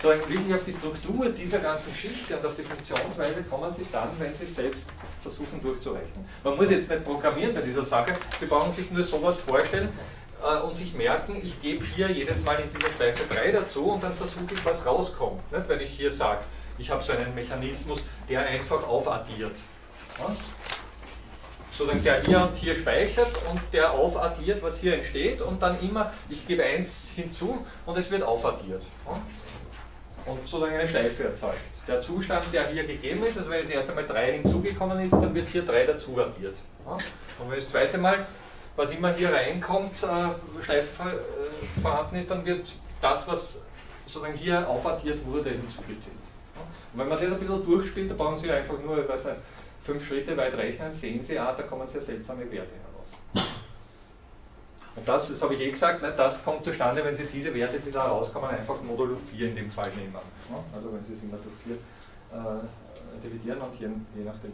[0.00, 4.10] So wirklich auf die Struktur dieser ganzen Geschichte und auf die Funktionsweise kommen Sie dann,
[4.18, 4.88] wenn Sie selbst
[5.22, 6.24] versuchen durchzurechnen.
[6.44, 9.88] Man muss jetzt nicht programmieren bei dieser Sache, Sie brauchen sich nur sowas vorstellen,
[10.42, 14.02] äh, und sich merken, ich gebe hier jedes Mal in dieser Schleife 3 dazu und
[14.02, 15.40] dann versuche ich, was rauskommt.
[15.50, 15.68] Nicht?
[15.68, 16.42] Wenn ich hier sage,
[16.78, 19.56] ich habe so einen Mechanismus, der einfach aufaddiert.
[20.18, 20.36] Ja?
[21.72, 26.12] Sodass der hier und hier speichert und der aufaddiert, was hier entsteht und dann immer,
[26.28, 28.82] ich gebe 1 hinzu und es wird aufaddiert.
[29.06, 29.20] Ja?
[30.28, 31.56] Und solange eine Schleife erzeugt.
[31.86, 35.34] Der Zustand, der hier gegeben ist, also wenn es erst einmal 3 hinzugekommen ist, dann
[35.34, 36.56] wird hier 3 dazu addiert.
[37.38, 38.26] Und wenn das zweite Mal,
[38.76, 43.62] was immer hier reinkommt, äh, Schleife äh, vorhanden ist, dann wird das, was
[44.06, 46.18] sozusagen hier aufaddiert wurde, hinzugezogen.
[46.92, 49.36] Und wenn man das ein bisschen durchspielt, da brauchen Sie einfach nur, ich weiß nicht,
[49.82, 53.48] fünf Schritte weit rechnen, sehen Sie, ah, da kommen sehr seltsame Werte heraus.
[54.98, 57.78] Und das, das habe ich eh gesagt, ne, das kommt zustande, wenn Sie diese Werte,
[57.78, 60.12] die da rauskommen, einfach modulo 4 in dem Fall nehmen.
[60.12, 60.20] Ne?
[60.74, 61.74] Also wenn Sie es immer durch 4
[62.36, 64.52] äh, dividieren und hier je nachdem,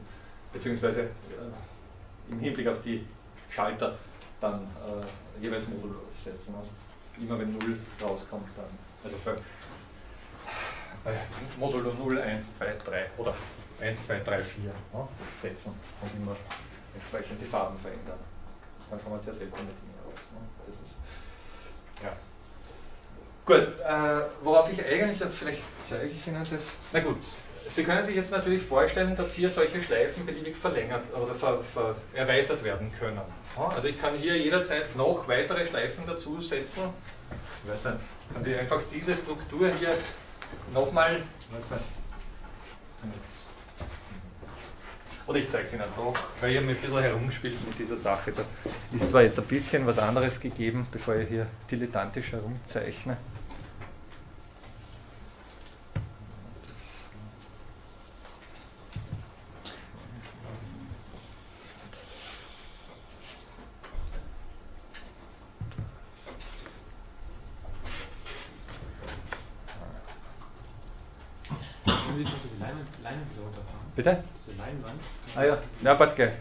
[0.53, 3.07] beziehungsweise äh, im Hinblick auf die
[3.49, 3.97] Schalter
[4.39, 6.55] dann äh, jeweils Modulo setzen.
[6.55, 8.67] Und immer wenn 0 rauskommt, dann,
[9.03, 9.39] also für
[11.59, 13.35] Modulo 0, 1, 2, 3 oder
[13.81, 14.73] 1, 2, 3, 4 ne,
[15.41, 15.73] setzen
[16.03, 16.37] und immer
[16.95, 18.19] entsprechend die Farben verändern.
[18.91, 20.04] Dann sehr seltsame Dinge raus.
[20.04, 20.04] Ne?
[20.04, 20.04] Das ist,
[22.03, 22.13] ja.
[23.47, 26.77] Gut, äh, worauf ich eigentlich, vielleicht zeige ich Ihnen das.
[26.93, 27.17] Na gut,
[27.69, 31.97] Sie können sich jetzt natürlich vorstellen, dass hier solche Schleifen beliebig verlängert oder ver, ver,
[32.13, 33.21] erweitert werden können.
[33.57, 36.83] Also ich kann hier jederzeit noch weitere Schleifen dazu setzen.
[37.65, 39.95] Ich weiß nicht, kann ich einfach diese Struktur hier
[40.73, 41.23] nochmal,
[45.27, 48.33] oder ich zeige es Ihnen doch, weil ich habe ein bisschen herumgespielt mit dieser Sache.
[48.33, 48.45] Da
[48.95, 53.17] ist zwar jetzt ein bisschen was anderes gegeben, bevor ich hier dilettantisch herumzeichne.
[73.97, 74.25] Bitte?
[74.37, 75.65] Diese Leinwand.
[75.85, 76.33] Ja, warte gleich.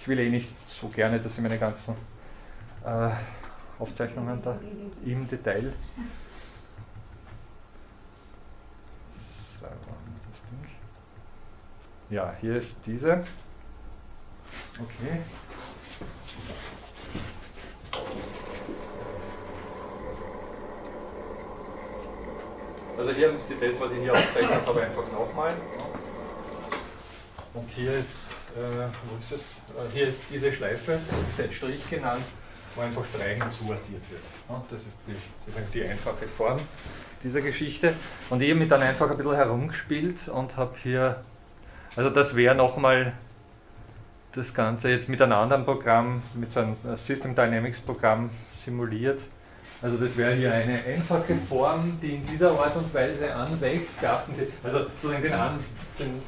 [0.00, 1.94] Ich will eh nicht so gerne, dass Sie meine ganzen
[2.86, 3.10] äh,
[3.78, 4.58] Aufzeichnungen da
[5.04, 5.74] im Detail.
[12.08, 13.22] Ja, hier ist diese.
[14.80, 15.22] Okay.
[22.96, 25.54] Also hier haben Sie das, was ich hier aufzeichnet habe, einfach nochmal.
[27.52, 29.60] Und hier ist, äh, wo ist es?
[29.76, 31.00] Äh, hier ist diese Schleife,
[31.36, 32.24] Z-Strich genannt,
[32.74, 34.22] wo einfach Streichen zuaddiert wird.
[34.70, 35.14] Das ist die,
[35.74, 36.60] die einfache Form
[37.24, 37.94] dieser Geschichte.
[38.30, 41.22] Und ich habe mich dann einfach ein bisschen herumgespielt und habe hier,
[41.96, 43.12] also das wäre nochmal
[44.32, 49.22] das Ganze jetzt mit einem anderen Programm, mit so einem System Dynamics Programm simuliert.
[49.82, 54.00] Also das wäre hier eine einfache Form, die in dieser Art und Weise anwächst.
[54.00, 55.64] Beachten Sie, also sozusagen den, An,
[55.98, 56.22] den,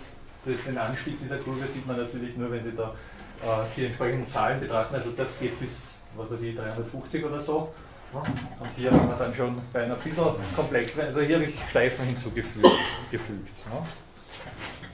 [0.45, 2.95] den Anstieg dieser Kurve sieht man natürlich nur, wenn Sie da
[3.43, 4.95] äh, die entsprechenden Zahlen betrachten.
[4.95, 7.73] Also das geht bis, was weiß ich, 350 oder so.
[8.13, 10.25] Und hier haben wir dann schon bei einer bisschen
[10.55, 12.69] komplexeren, also hier habe ich Schleifen hinzugefügt.
[13.11, 13.59] Gefügt,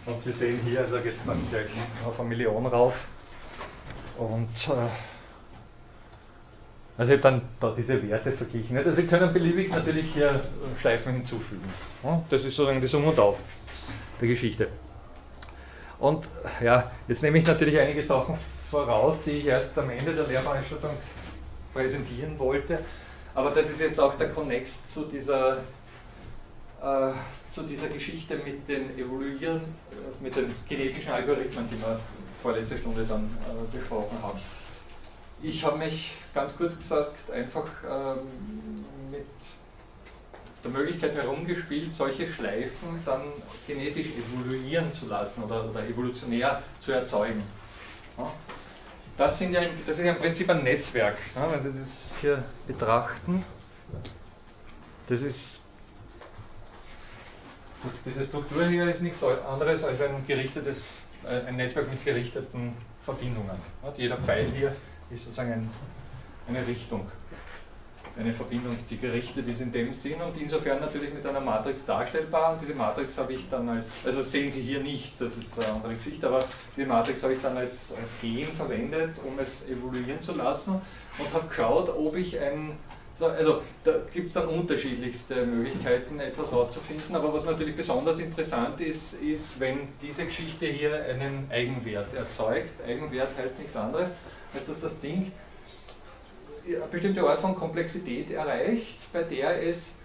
[0.06, 1.66] Und Sie sehen hier, also geht es dann gleich
[2.06, 3.06] auf eine Million rauf.
[4.18, 4.88] Und äh,
[6.96, 8.76] also ich habe dann da diese Werte verglichen.
[8.76, 10.40] Also Sie können beliebig natürlich hier
[10.80, 11.68] Schleifen hinzufügen.
[12.30, 13.40] Das ist sozusagen die Summe und Auf
[14.20, 14.68] der Geschichte.
[15.98, 16.28] Und
[16.62, 18.38] ja, jetzt nehme ich natürlich einige Sachen
[18.70, 20.90] voraus, die ich erst am Ende der Lehrveranstaltung
[21.72, 22.78] präsentieren wollte.
[23.34, 25.58] Aber das ist jetzt auch der Konnex zu dieser,
[26.82, 27.12] äh,
[27.50, 29.62] zu dieser Geschichte mit den Evoluieren,
[30.20, 31.98] mit den genetischen Algorithmen, die wir
[32.42, 34.38] vorletzte Stunde dann äh, besprochen haben.
[35.42, 39.26] Ich habe mich ganz kurz gesagt einfach ähm, mit
[40.64, 43.22] der Möglichkeit herumgespielt, solche Schleifen dann
[43.66, 47.42] genetisch evoluieren zu lassen oder, oder evolutionär zu erzeugen.
[48.16, 48.32] Ja?
[49.16, 53.44] Das, ja, das ist ja im Prinzip ein Netzwerk, ja, wenn Sie das hier betrachten.
[55.08, 55.62] Das ist
[57.82, 62.76] das, diese Struktur hier ist nichts anderes als ein gerichtetes, äh, ein Netzwerk mit gerichteten
[63.04, 63.56] Verbindungen.
[63.96, 64.74] Jeder Pfeil hier
[65.10, 65.70] ist sozusagen ein,
[66.48, 67.10] eine Richtung,
[68.18, 72.54] eine Verbindung, die gerichtet ist in dem Sinn und insofern natürlich mit einer Matrix darstellbar.
[72.54, 75.68] Und diese Matrix habe ich dann als, also sehen Sie hier nicht, das ist eine
[75.68, 76.44] andere Geschichte, aber
[76.76, 80.80] diese Matrix habe ich dann als, als Gen verwendet, um es evoluieren zu lassen
[81.18, 82.78] und habe geschaut, ob ich ein
[83.20, 89.14] also da gibt es dann unterschiedlichste Möglichkeiten, etwas herauszufinden, aber was natürlich besonders interessant ist,
[89.14, 92.80] ist, wenn diese Geschichte hier einen Eigenwert erzeugt.
[92.86, 94.10] Eigenwert heißt nichts anderes,
[94.54, 95.32] als dass das Ding
[96.76, 99.96] eine bestimmte Art von Komplexität erreicht, bei der es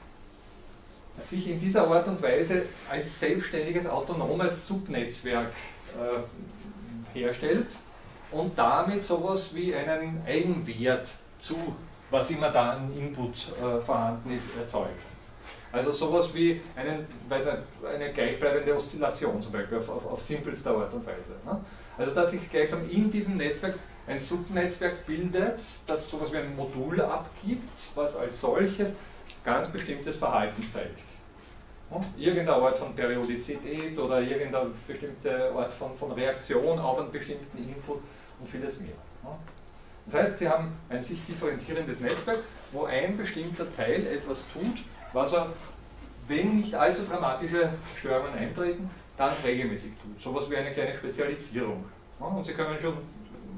[1.19, 5.51] sich in dieser Art und Weise als selbstständiges, autonomes Subnetzwerk
[5.95, 7.67] äh, herstellt
[8.31, 11.07] und damit sowas wie einen Eigenwert
[11.39, 11.55] zu,
[12.09, 15.03] was immer da an Input äh, vorhanden ist, erzeugt.
[15.71, 21.05] Also sowas wie einen, eine gleichbleibende Oszillation zum Beispiel auf, auf, auf simpelste Art und
[21.05, 21.33] Weise.
[21.45, 21.59] Ne?
[21.97, 23.75] Also dass sich gleichsam in diesem Netzwerk
[24.07, 28.95] ein Subnetzwerk bildet, das sowas wie ein Modul abgibt, was als solches
[29.45, 31.01] ganz bestimmtes Verhalten zeigt.
[32.17, 38.01] Irgendeine Art von Periodizität oder irgendeine bestimmte Art von, von Reaktion auf einen bestimmten Input
[38.39, 38.95] und vieles mehr.
[40.05, 42.39] Das heißt, Sie haben ein sich differenzierendes Netzwerk,
[42.71, 44.79] wo ein bestimmter Teil etwas tut,
[45.13, 45.53] was er,
[46.27, 50.21] wenn nicht allzu dramatische Störungen eintreten, dann regelmäßig tut.
[50.21, 51.85] So etwas wie eine kleine Spezialisierung.
[52.19, 52.97] Und Sie können schon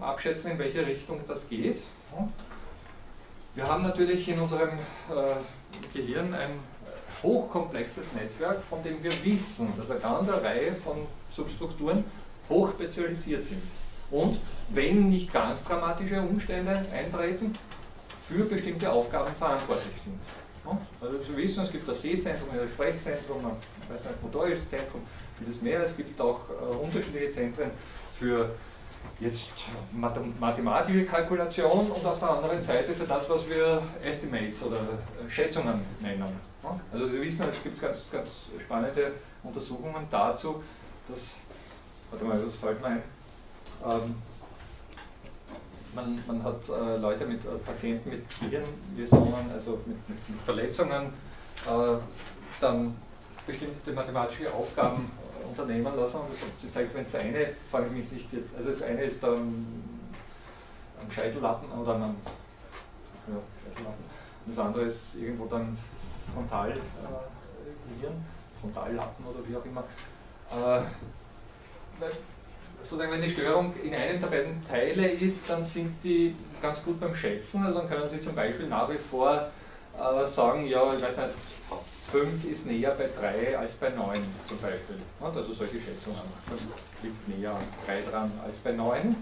[0.01, 1.81] abschätzen, in welche Richtung das geht.
[3.55, 6.51] Wir haben natürlich in unserem äh, Gehirn ein
[7.23, 10.97] hochkomplexes Netzwerk, von dem wir wissen, dass eine ganze Reihe von
[11.31, 12.03] Substrukturen
[12.49, 13.61] hochspezialisiert sind.
[14.11, 14.37] Und
[14.69, 17.53] wenn nicht ganz dramatische Umstände eintreten,
[18.21, 20.19] für bestimmte Aufgaben verantwortlich sind.
[20.99, 25.01] Also Sie wissen, es gibt das Sehzentrum, das Sprechzentrum, ein motorisches Zentrum,
[25.37, 25.83] vieles mehr.
[25.83, 27.69] Es gibt auch äh, unterschiedliche Zentren
[28.13, 28.55] für
[29.19, 29.51] jetzt
[30.39, 35.81] mathematische Kalkulation und auf der anderen Seite für das, was wir Estimates oder äh, Schätzungen
[36.01, 36.25] nennen.
[36.91, 38.29] Also Sie wissen, es gibt ganz, ganz
[38.63, 39.13] spannende
[39.43, 40.63] Untersuchungen dazu,
[41.07, 41.37] dass,
[42.09, 43.03] warte mal, das fällt mir ein,
[43.85, 44.15] ähm,
[45.93, 51.13] man, man, hat äh, Leute mit äh, Patienten mit Gehirnläsionen, also mit, mit, mit Verletzungen,
[51.67, 51.97] äh,
[52.59, 52.95] dann
[53.45, 55.11] bestimmte mathematische Aufgaben
[55.47, 56.27] unternehmen lassen und
[56.59, 59.65] sie zeigt, wenn es eine, frage ich mich nicht jetzt, also das eine ist dann
[61.01, 62.15] am Scheitellappen oder am
[63.27, 64.03] ja, Scheitellappen
[64.45, 65.77] und das andere ist irgendwo dann
[66.33, 66.83] Frontalgehirn,
[68.03, 69.83] äh, Frontallappen oder wie auch immer.
[70.51, 70.81] Äh,
[72.81, 76.99] sozusagen, wenn die Störung in einem der beiden Teile ist, dann sind die ganz gut
[76.99, 77.63] beim Schätzen.
[77.63, 79.49] Also dann können Sie zum Beispiel nach wie vor
[79.97, 81.29] äh, sagen, ja, ich weiß nicht,
[82.11, 84.13] 5 ist näher bei 3 als bei 9
[84.47, 84.97] zum Beispiel.
[85.21, 86.21] Also solche Schätzungen.
[86.47, 86.61] 5
[87.03, 89.15] liegt näher an 3 dran als bei 9.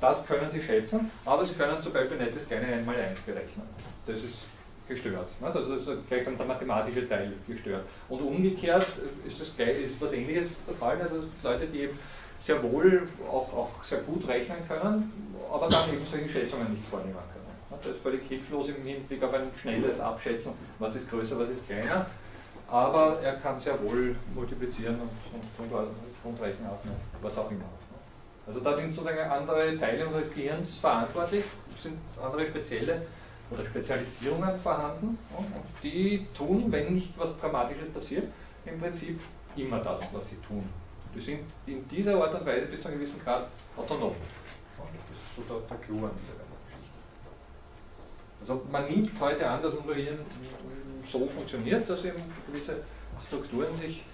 [0.00, 3.20] Das können Sie schätzen, aber Sie können zum Beispiel nicht das kleine 1 mal 1
[3.20, 3.66] berechnen.
[4.06, 4.46] Das ist
[4.88, 5.28] gestört.
[5.42, 7.84] Also das ist gleich der mathematische Teil gestört.
[8.08, 8.86] Und umgekehrt
[9.26, 11.00] ist, das gleich, ist was ähnliches der Fall.
[11.00, 11.98] Also Leute, die eben
[12.40, 15.12] sehr wohl auch, auch sehr gut rechnen können,
[15.52, 17.37] aber dann eben solche Schätzungen nicht vornehmen können.
[17.70, 21.66] Das ist völlig hilflos im Hinblick auf ein schnelles Abschätzen, was ist größer, was ist
[21.66, 22.06] kleiner.
[22.70, 25.72] Aber er kann sehr wohl multiplizieren und, und,
[26.24, 26.68] und rechnen,
[27.22, 27.64] was auch immer.
[28.46, 31.44] Also da sind sozusagen andere Teile unseres Gehirns verantwortlich,
[31.76, 33.02] sind andere spezielle
[33.50, 35.46] oder Spezialisierungen vorhanden und
[35.82, 38.24] die tun, wenn nicht was Dramatisches passiert,
[38.64, 39.20] im Prinzip
[39.56, 40.64] immer das, was sie tun.
[41.14, 43.46] Die sind in dieser Art und Weise bis zu einem gewissen Grad
[43.76, 44.14] autonom.
[44.76, 46.47] Das ist so der, der Clou an dieser
[48.40, 50.18] also man nimmt heute an, dass unser Hirn
[51.10, 52.76] so funktioniert, dass eben gewisse
[53.26, 54.04] Strukturen sich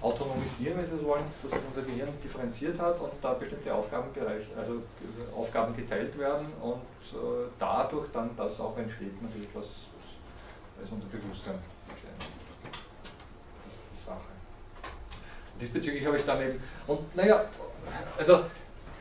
[0.00, 4.82] autonomisieren, wenn Sie so wollen, dass unser Gehirn differenziert hat und da bestimmte Aufgabenbereiche, also
[5.34, 6.82] Aufgaben geteilt werden und
[7.12, 9.66] äh, dadurch dann das auch entsteht, natürlich was
[10.80, 11.58] als unser Bewusstsein
[11.88, 12.10] entsteht.
[12.20, 14.34] Das ist die Sache.
[15.60, 17.44] Diesbezüglich habe ich dann eben, und naja,
[18.18, 18.44] also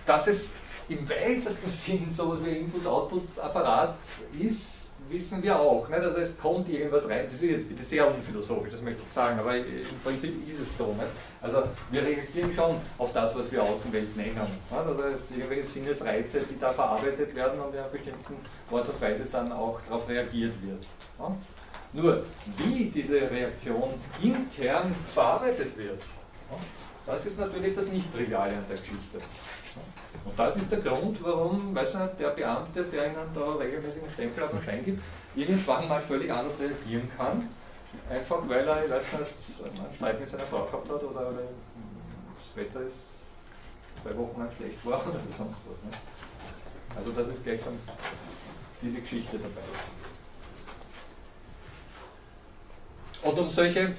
[0.06, 0.56] dass es
[0.90, 3.96] im weitesten Sinn sowas wie Input-Output-Apparat
[4.40, 5.88] ist, wissen wir auch.
[5.90, 6.02] Nicht?
[6.02, 9.40] Also es kommt irgendwas rein, das ist jetzt bitte sehr unphilosophisch, das möchte ich sagen,
[9.40, 10.88] aber im Prinzip ist es so.
[10.88, 11.08] Nicht?
[11.42, 14.36] Also wir reagieren schon auf das, was wir Außenwelt nennen.
[14.36, 14.72] Nicht?
[14.72, 18.36] Also es sind irgendwelche Sinnesreize, die da verarbeitet werden und in einer bestimmten
[18.72, 20.80] Art und Weise dann auch darauf reagiert wird.
[20.80, 21.48] Nicht?
[21.94, 22.24] Nur,
[22.58, 26.02] wie diese Reaktion intern verarbeitet wird,
[27.06, 29.20] das ist natürlich das Nicht-Triviale an der Geschichte.
[30.26, 34.14] Und das ist der Grund, warum weiß nicht, der Beamte, der Ihnen da regelmäßig einen
[34.14, 35.02] Stempel auf den Schein gibt,
[35.36, 37.50] irgendwann mal völlig anders reagieren kann.
[38.10, 42.56] Einfach weil er, ich weiß nicht, einen Streit mit seiner Frau gehabt hat oder, das
[42.56, 42.98] Wetter ist
[44.02, 45.84] zwei Wochen lang schlecht war oder sonst was.
[45.84, 45.92] Ne?
[46.96, 47.74] Also das ist gleichsam
[48.82, 49.62] diese Geschichte dabei.
[53.24, 53.96] Und um solche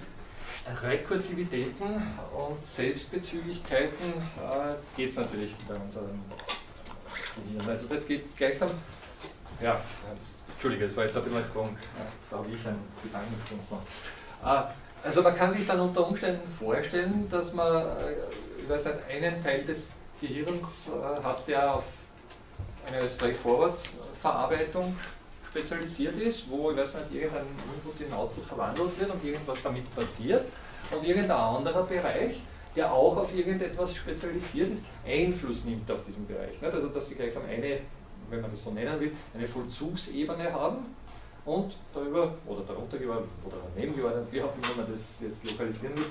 [0.82, 2.02] Rekursivitäten
[2.34, 6.20] und Selbstbezüglichkeiten äh, geht es natürlich bei unserem
[7.36, 7.68] Gehirn.
[7.68, 8.70] Also das geht gleichsam,
[9.60, 9.80] ja,
[10.14, 11.76] jetzt, Entschuldige, das war jetzt ein bisschen Sprung,
[12.30, 13.86] da habe ich einen Gedankensprung gemacht.
[14.72, 19.64] Äh, also man kann sich dann unter Umständen vorstellen, dass man äh, weiß einen Teil
[19.64, 21.84] des Gehirns äh, hat, der auf
[22.90, 24.96] eine Straightforward-Verarbeitung
[25.54, 29.94] spezialisiert ist, wo ich weiß nicht, irgendein Input in Output verwandelt wird und irgendwas damit
[29.94, 30.46] passiert
[30.90, 32.40] und irgendein anderer Bereich,
[32.74, 36.60] der auch auf irgendetwas spezialisiert ist, Einfluss nimmt auf diesen Bereich.
[36.60, 36.74] Nicht?
[36.74, 37.78] Also dass sie gleichsam eine,
[38.30, 40.78] wenn man das so nennen will, eine Vollzugsebene haben
[41.44, 45.96] und darüber oder darunter geordnet oder daneben geordnet, wie auch immer man das jetzt lokalisieren
[45.96, 46.06] will,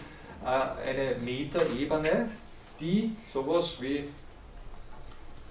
[0.46, 2.30] äh, eine Metaebene,
[2.80, 4.06] die sowas wie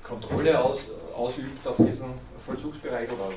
[0.02, 0.78] Kontrolle aus,
[1.14, 2.14] ausübt auf diesen
[2.47, 3.31] Vollzugsbereich oder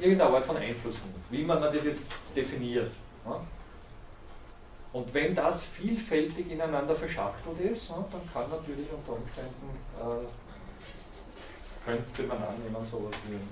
[0.00, 2.02] irgendeine Art von Einfluss nimmt, wie man das jetzt
[2.34, 2.90] definiert.
[3.24, 3.40] Ja?
[4.92, 10.26] Und wenn das vielfältig ineinander verschachtelt ist, ja, dann kann natürlich unter Umständen, äh,
[11.84, 13.48] könnte man annehmen, so etwas wie ein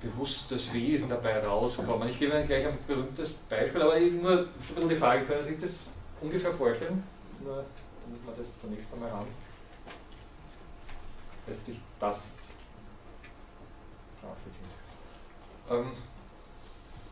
[0.00, 2.08] bewusstes Wesen dabei rauskommen.
[2.08, 5.50] Ich gebe Ihnen gleich ein berühmtes Beispiel, aber nur ein bisschen die Frage, können Sie
[5.50, 5.90] sich das
[6.20, 7.02] ungefähr vorstellen?
[7.42, 7.64] Nur
[8.04, 9.26] damit wir das zunächst einmal haben.
[11.48, 12.32] Lässt sich das
[15.70, 15.92] ähm,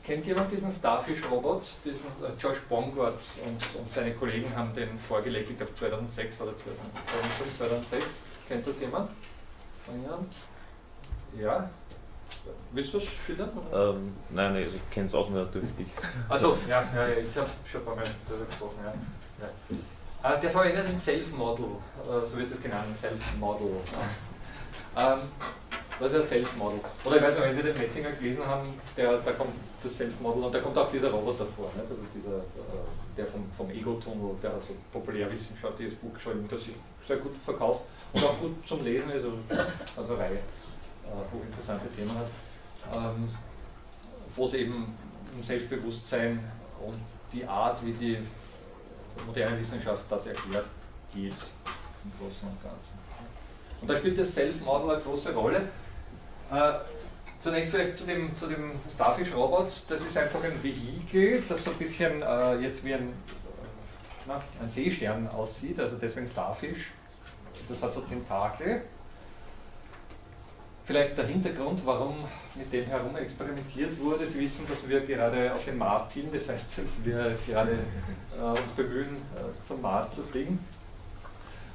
[0.05, 1.67] kennt jemand diesen Starfish-Robot?
[1.85, 6.53] Diesen äh, Josh Bongard und, und, seine Kollegen haben den vorgelegt, ich glaube 2006 oder
[6.57, 8.05] 2005, 2006.
[8.49, 9.11] Kennt das jemand?
[11.39, 11.71] Ja?
[12.73, 13.51] Willst du es schildern?
[13.73, 15.89] Ähm, nein, nein, ich kenne es auch nur durch dich.
[16.29, 18.79] Also, ja, ja, ich habe schon ein paar Mal darüber gesprochen.
[18.85, 18.93] Ja.
[19.41, 20.37] Ja.
[20.37, 23.77] Äh, der verwendet ein Self-Model, äh, so wird das genannt, Self-Model.
[24.97, 25.19] Ähm,
[26.01, 26.81] was ist ein Self-Model?
[27.05, 29.53] Oder ich weiß nicht, wenn Sie den Metzinger gelesen haben, der, da kommt
[29.83, 31.89] das Self-Model und da kommt auch dieser Roboter vor, nicht?
[31.89, 36.75] also dieser, äh, der vom, vom Ego-Tunnel, der hat so populärwissenschaftliches Buch geschrieben, das sich
[37.07, 39.39] sehr gut verkauft und auch gut zum Lesen ist, also,
[39.97, 42.29] also eine Reihe äh, hochinteressante Themen hat,
[42.93, 43.29] ähm,
[44.35, 44.97] wo es eben
[45.37, 46.41] um Selbstbewusstsein
[46.85, 46.97] und
[47.33, 48.19] die Art, wie die
[49.27, 50.67] moderne Wissenschaft das erklärt,
[51.13, 51.35] geht
[52.05, 52.99] im Großen und Ganzen.
[53.81, 55.69] Und da spielt das Self-Model eine große Rolle.
[56.55, 56.79] Äh,
[57.41, 59.67] zunächst vielleicht zu dem, zu dem Starfish Robot.
[59.67, 63.13] Das ist einfach ein Vehikel, das so ein bisschen äh, jetzt wie ein
[64.27, 66.93] na, ein Seestern aussieht, also deswegen Starfish.
[67.69, 68.83] Das hat so Tentakel.
[70.87, 72.17] Vielleicht der Hintergrund, warum
[72.55, 74.27] mit dem herum experimentiert wurde.
[74.27, 77.79] Sie wissen, dass wir gerade auf den Mars ziehen, das heißt, dass wir gerade
[78.39, 80.59] äh, uns bemühen, äh, zum Mars zu fliegen.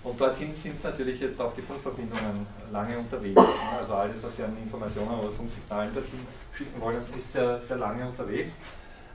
[0.04, 3.42] Und dorthin sind natürlich jetzt auch die Funkverbindungen lange unterwegs.
[3.80, 6.20] Also alles, was Sie an Informationen oder Funksignalen dorthin
[6.54, 8.58] schicken wollen, ist sehr, sehr lange unterwegs.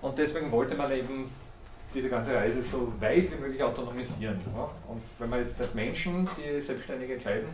[0.02, 1.30] Und deswegen wollte man eben
[1.94, 4.36] diese ganze Reise so weit wie möglich autonomisieren.
[4.88, 7.48] Und wenn man jetzt nicht Menschen, die selbstständig entscheiden,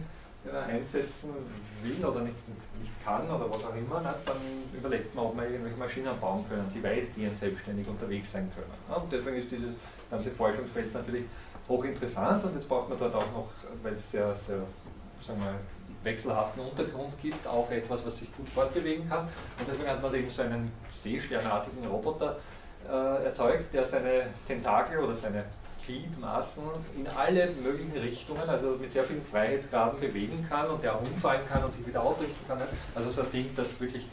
[0.66, 1.30] einsetzen
[1.82, 2.38] will oder nicht,
[2.80, 4.36] nicht kann oder was auch immer, dann
[4.72, 9.02] überlegt man, ob man irgendwelche Maschinen bauen können, die weitgehend selbstständig unterwegs sein können.
[9.02, 9.74] Und deswegen ist dieses
[10.10, 11.26] ganze Forschungsfeld natürlich
[11.70, 13.48] hochinteressant und jetzt braucht man dort auch noch,
[13.82, 14.58] weil es sehr, sehr
[15.26, 15.54] sagen wir,
[16.02, 19.28] wechselhaften Untergrund gibt, auch etwas, was sich gut fortbewegen kann.
[19.58, 22.36] Und deswegen hat man eben so einen seesternartigen Roboter
[22.88, 25.44] äh, erzeugt, der seine Tentakel oder seine
[25.84, 26.64] Gliedmaßen
[26.96, 31.46] in alle möglichen Richtungen, also mit sehr vielen Freiheitsgraden bewegen kann und der auch umfallen
[31.48, 32.62] kann und sich wieder aufrichten kann.
[32.94, 34.08] Also so ein Ding, das wirklich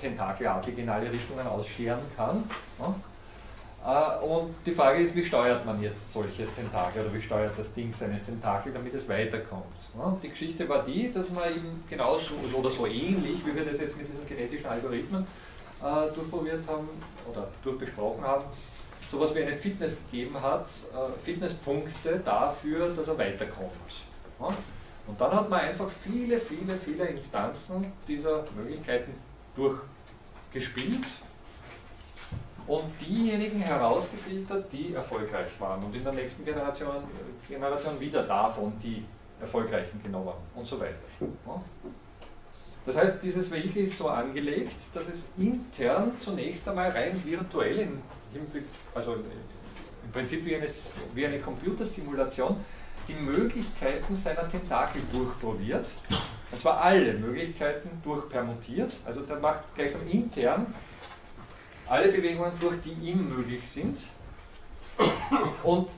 [0.00, 2.44] tentakelartig in alle Richtungen ausscheren kann.
[2.78, 2.94] Ja.
[3.84, 7.74] Äh, und die Frage ist, wie steuert man jetzt solche Tentakel oder wie steuert das
[7.74, 9.64] Ding seine Tentakel, damit es weiterkommt.
[10.22, 13.96] Die Geschichte war die, dass man eben genauso oder so ähnlich, wie wir das jetzt
[13.96, 15.26] mit diesen genetischen Algorithmen
[15.80, 16.88] äh, durchprobiert haben
[17.30, 18.44] oder durchbesprochen haben,
[19.08, 23.72] sowas wie eine Fitness gegeben hat, äh, Fitnesspunkte dafür, dass er weiterkommt.
[25.06, 29.12] Und dann hat man einfach viele, viele, viele Instanzen dieser Möglichkeiten
[29.56, 31.06] durchgespielt
[32.66, 37.04] und diejenigen herausgefiltert, die erfolgreich waren und in der nächsten Generation,
[37.48, 39.04] Generation wieder davon die
[39.40, 40.94] Erfolgreichen genommen und so weiter.
[42.86, 47.88] Das heißt, dieses Vehikel ist so angelegt, dass es intern zunächst einmal rein virtuell,
[48.32, 48.64] Hinblick,
[48.94, 50.66] also im Prinzip wie eine,
[51.14, 52.56] wie eine Computersimulation,
[53.08, 55.86] die Möglichkeiten seiner Tentakel durchprobiert.
[56.50, 58.94] Und zwar alle Möglichkeiten durchpermutiert.
[59.06, 60.74] Also der macht gleichsam intern
[61.88, 63.98] alle Bewegungen durch, die ihm möglich sind
[65.62, 65.90] und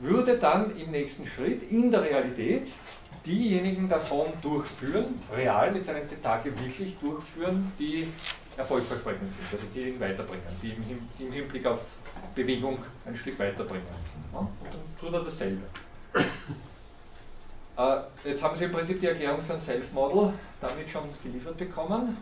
[0.00, 2.72] würde dann im nächsten Schritt in der Realität
[3.24, 8.06] diejenigen davon durchführen, real mit seinen Tentakel wirklich durchführen, die
[8.56, 10.76] erfolgversprechend sind, also die ihn weiterbringen, die
[11.22, 11.80] im, Hinblick auf
[12.34, 13.86] Bewegung ein Stück weiterbringen.
[14.32, 15.62] Und dann tut er dasselbe.
[17.78, 22.16] Äh, jetzt haben Sie im Prinzip die Erklärung für ein Self-Model damit schon geliefert bekommen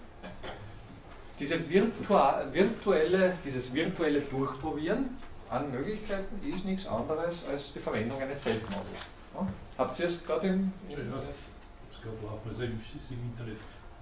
[1.39, 5.17] diese virtuelle, dieses virtuelle Durchprobieren
[5.51, 8.87] an Möglichkeiten ist nichts anderes als die Verwendung eines Self-Models.
[9.35, 9.47] Ja?
[9.79, 13.59] Habt ihr es gerade im, im ja, es gab auch, also im, im Internet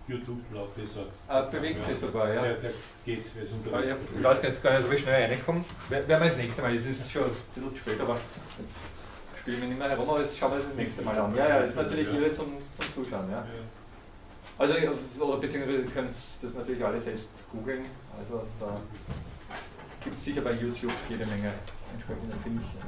[0.08, 1.06] YouTube laut besser.
[1.28, 2.42] Ah, bewegt sich sogar, ja.
[2.42, 2.70] Der, der
[3.04, 3.96] geht, wer ist unterwegs.
[3.96, 5.64] Ja, ich weiß jetzt gar nicht, wie schnell reinkommen.
[5.88, 8.18] Werden wir das nächste Mal, es ist schon ein bisschen spät, aber
[8.58, 8.74] jetzt
[9.40, 11.34] spielen wir nicht mehr herum, aber das schauen wir uns das nächste Mal an.
[11.36, 13.30] Ja, ja, ist natürlich hier zum, zum Zuschauen.
[13.30, 13.44] Ja.
[14.62, 14.74] Also,
[15.18, 17.84] oder beziehungsweise könnt das natürlich alle selbst googeln.
[18.16, 18.80] Also, da
[20.04, 21.52] gibt es sicher bei YouTube jede Menge
[21.92, 22.78] entsprechende Filmchen.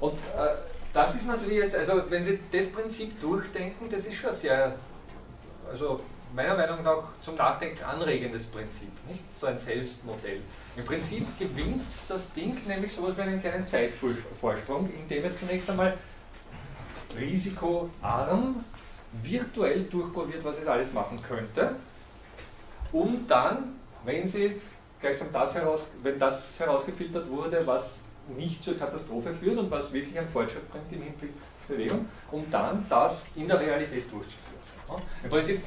[0.00, 0.56] Und äh,
[0.92, 4.74] das ist natürlich jetzt, also wenn Sie das Prinzip durchdenken, das ist schon sehr,
[5.70, 6.00] also
[6.34, 10.40] meiner Meinung nach zum Nachdenken anregendes Prinzip, nicht so ein Selbstmodell.
[10.76, 15.96] Im Prinzip gewinnt das Ding nämlich sowas wie einen kleinen Zeitvorsprung, indem es zunächst einmal
[17.16, 18.64] risikoarm
[19.22, 21.76] virtuell durchprobiert, was es alles machen könnte,
[22.92, 23.74] um dann,
[24.04, 24.60] wenn sie
[25.00, 28.00] gleichsam das heraus, wenn das herausgefiltert wurde, was
[28.36, 32.50] nicht zur Katastrophe führt und was wirklich einen Fortschritt bringt im Hinblick auf Bewegung, um
[32.50, 35.02] dann das in der Realität durchzuführen.
[35.22, 35.62] Im Prinzip,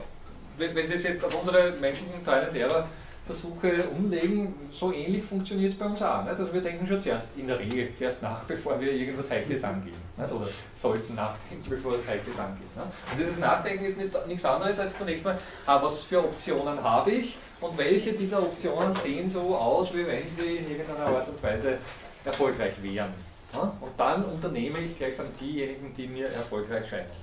[0.57, 2.87] wenn, Sie es jetzt auf unsere menschlichen Trial and Error
[3.25, 6.23] Versuche umlegen, so ähnlich funktioniert es bei uns auch.
[6.23, 6.39] Nicht?
[6.39, 9.95] Also wir denken schon zuerst in der Regel zuerst nach, bevor wir irgendwas Heikles angehen.
[10.17, 10.31] Nicht?
[10.31, 10.47] Oder
[10.79, 12.61] sollten nachdenken, bevor es Heikles angeht.
[12.75, 12.85] Nicht?
[13.11, 15.37] Und dieses Nachdenken ist nicht, nichts anderes als zunächst mal,
[15.67, 20.23] ah, was für Optionen habe ich und welche dieser Optionen sehen so aus, wie wenn
[20.35, 21.77] sie in irgendeiner Art und Weise
[22.25, 23.13] erfolgreich wären.
[23.53, 27.20] Und dann unternehme ich gleichsam diejenigen, die mir erfolgreich scheinen.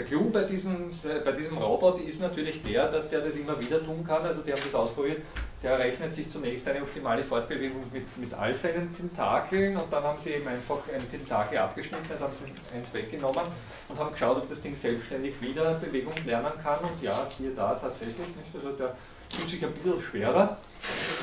[0.00, 0.90] Der Clou bei diesem,
[1.26, 4.22] bei diesem Robot ist natürlich der, dass der das immer wieder tun kann.
[4.22, 5.20] Also die haben das ausprobiert.
[5.62, 10.18] Der errechnet sich zunächst eine optimale Fortbewegung mit, mit all seinen Tentakeln und dann haben
[10.18, 13.42] sie eben einfach ein Tentakel abgeschnitten, also haben sie eins weggenommen
[13.90, 16.78] und haben geschaut, ob das Ding selbstständig wieder Bewegung lernen kann.
[16.78, 18.54] Und ja, siehe da tatsächlich nicht.
[18.54, 18.96] Also der
[19.28, 20.56] tut sich ein bisschen schwerer,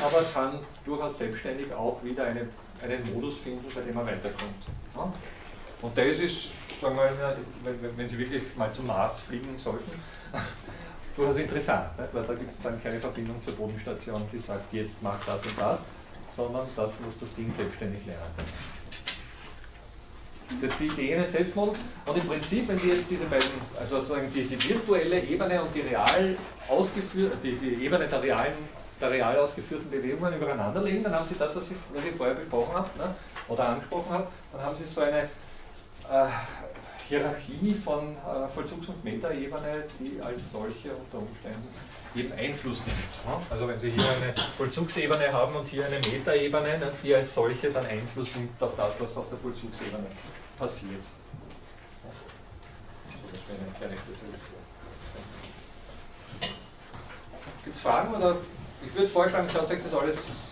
[0.06, 2.42] aber kann durchaus selbstständig auch wieder eine,
[2.84, 4.68] einen Modus finden, bei dem er weiterkommt.
[4.96, 5.12] Ja?
[5.82, 6.50] Und das ist
[6.82, 9.92] sagen wir mal, wenn, wenn Sie wirklich mal zum Mars fliegen sollten,
[11.16, 12.14] durchaus interessant, nicht?
[12.14, 15.58] weil da gibt es dann keine Verbindung zur Bodenstation, die sagt, jetzt mach das und
[15.58, 15.82] das,
[16.36, 18.22] sondern das muss das Ding selbstständig lernen.
[20.62, 21.80] Das ist die Idee eines Selbstmodels.
[22.06, 25.76] Und im Prinzip, wenn Sie jetzt diese beiden, also sozusagen die, die virtuelle Ebene und
[25.76, 26.38] die real
[26.70, 28.54] ausgeführte, die, die Ebene der realen
[29.00, 32.34] der real ausgeführten Bewegungen übereinander legen, dann haben Sie das, was ich, was ich vorher
[32.34, 33.16] besprochen habe ne,
[33.48, 35.30] oder angesprochen habe, dann haben Sie so eine
[37.08, 41.68] Hierarchie von äh, Vollzugs- und Metaebene, die als solche unter Umständen
[42.16, 42.98] eben Einfluss nimmt.
[42.98, 43.46] Ne?
[43.50, 47.72] Also wenn Sie hier eine Vollzugsebene haben und hier eine Metaebene, ne, die als solche
[47.72, 50.06] dann Einfluss nimmt auf das, was auf der Vollzugsebene
[50.58, 51.04] passiert.
[57.64, 58.38] Gibt es Fragen oder
[58.86, 60.47] ich würde vorschlagen, schaut euch das alles äh,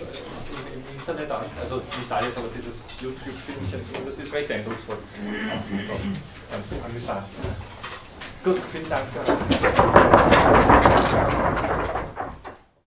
[0.00, 1.44] im, Internet an.
[1.60, 4.98] Also nicht alles, aber dieses YouTube-Filmchen, das ist recht eindrucksvoll.
[6.50, 7.26] Ganz amüsant.
[8.42, 9.06] Gut, vielen Dank.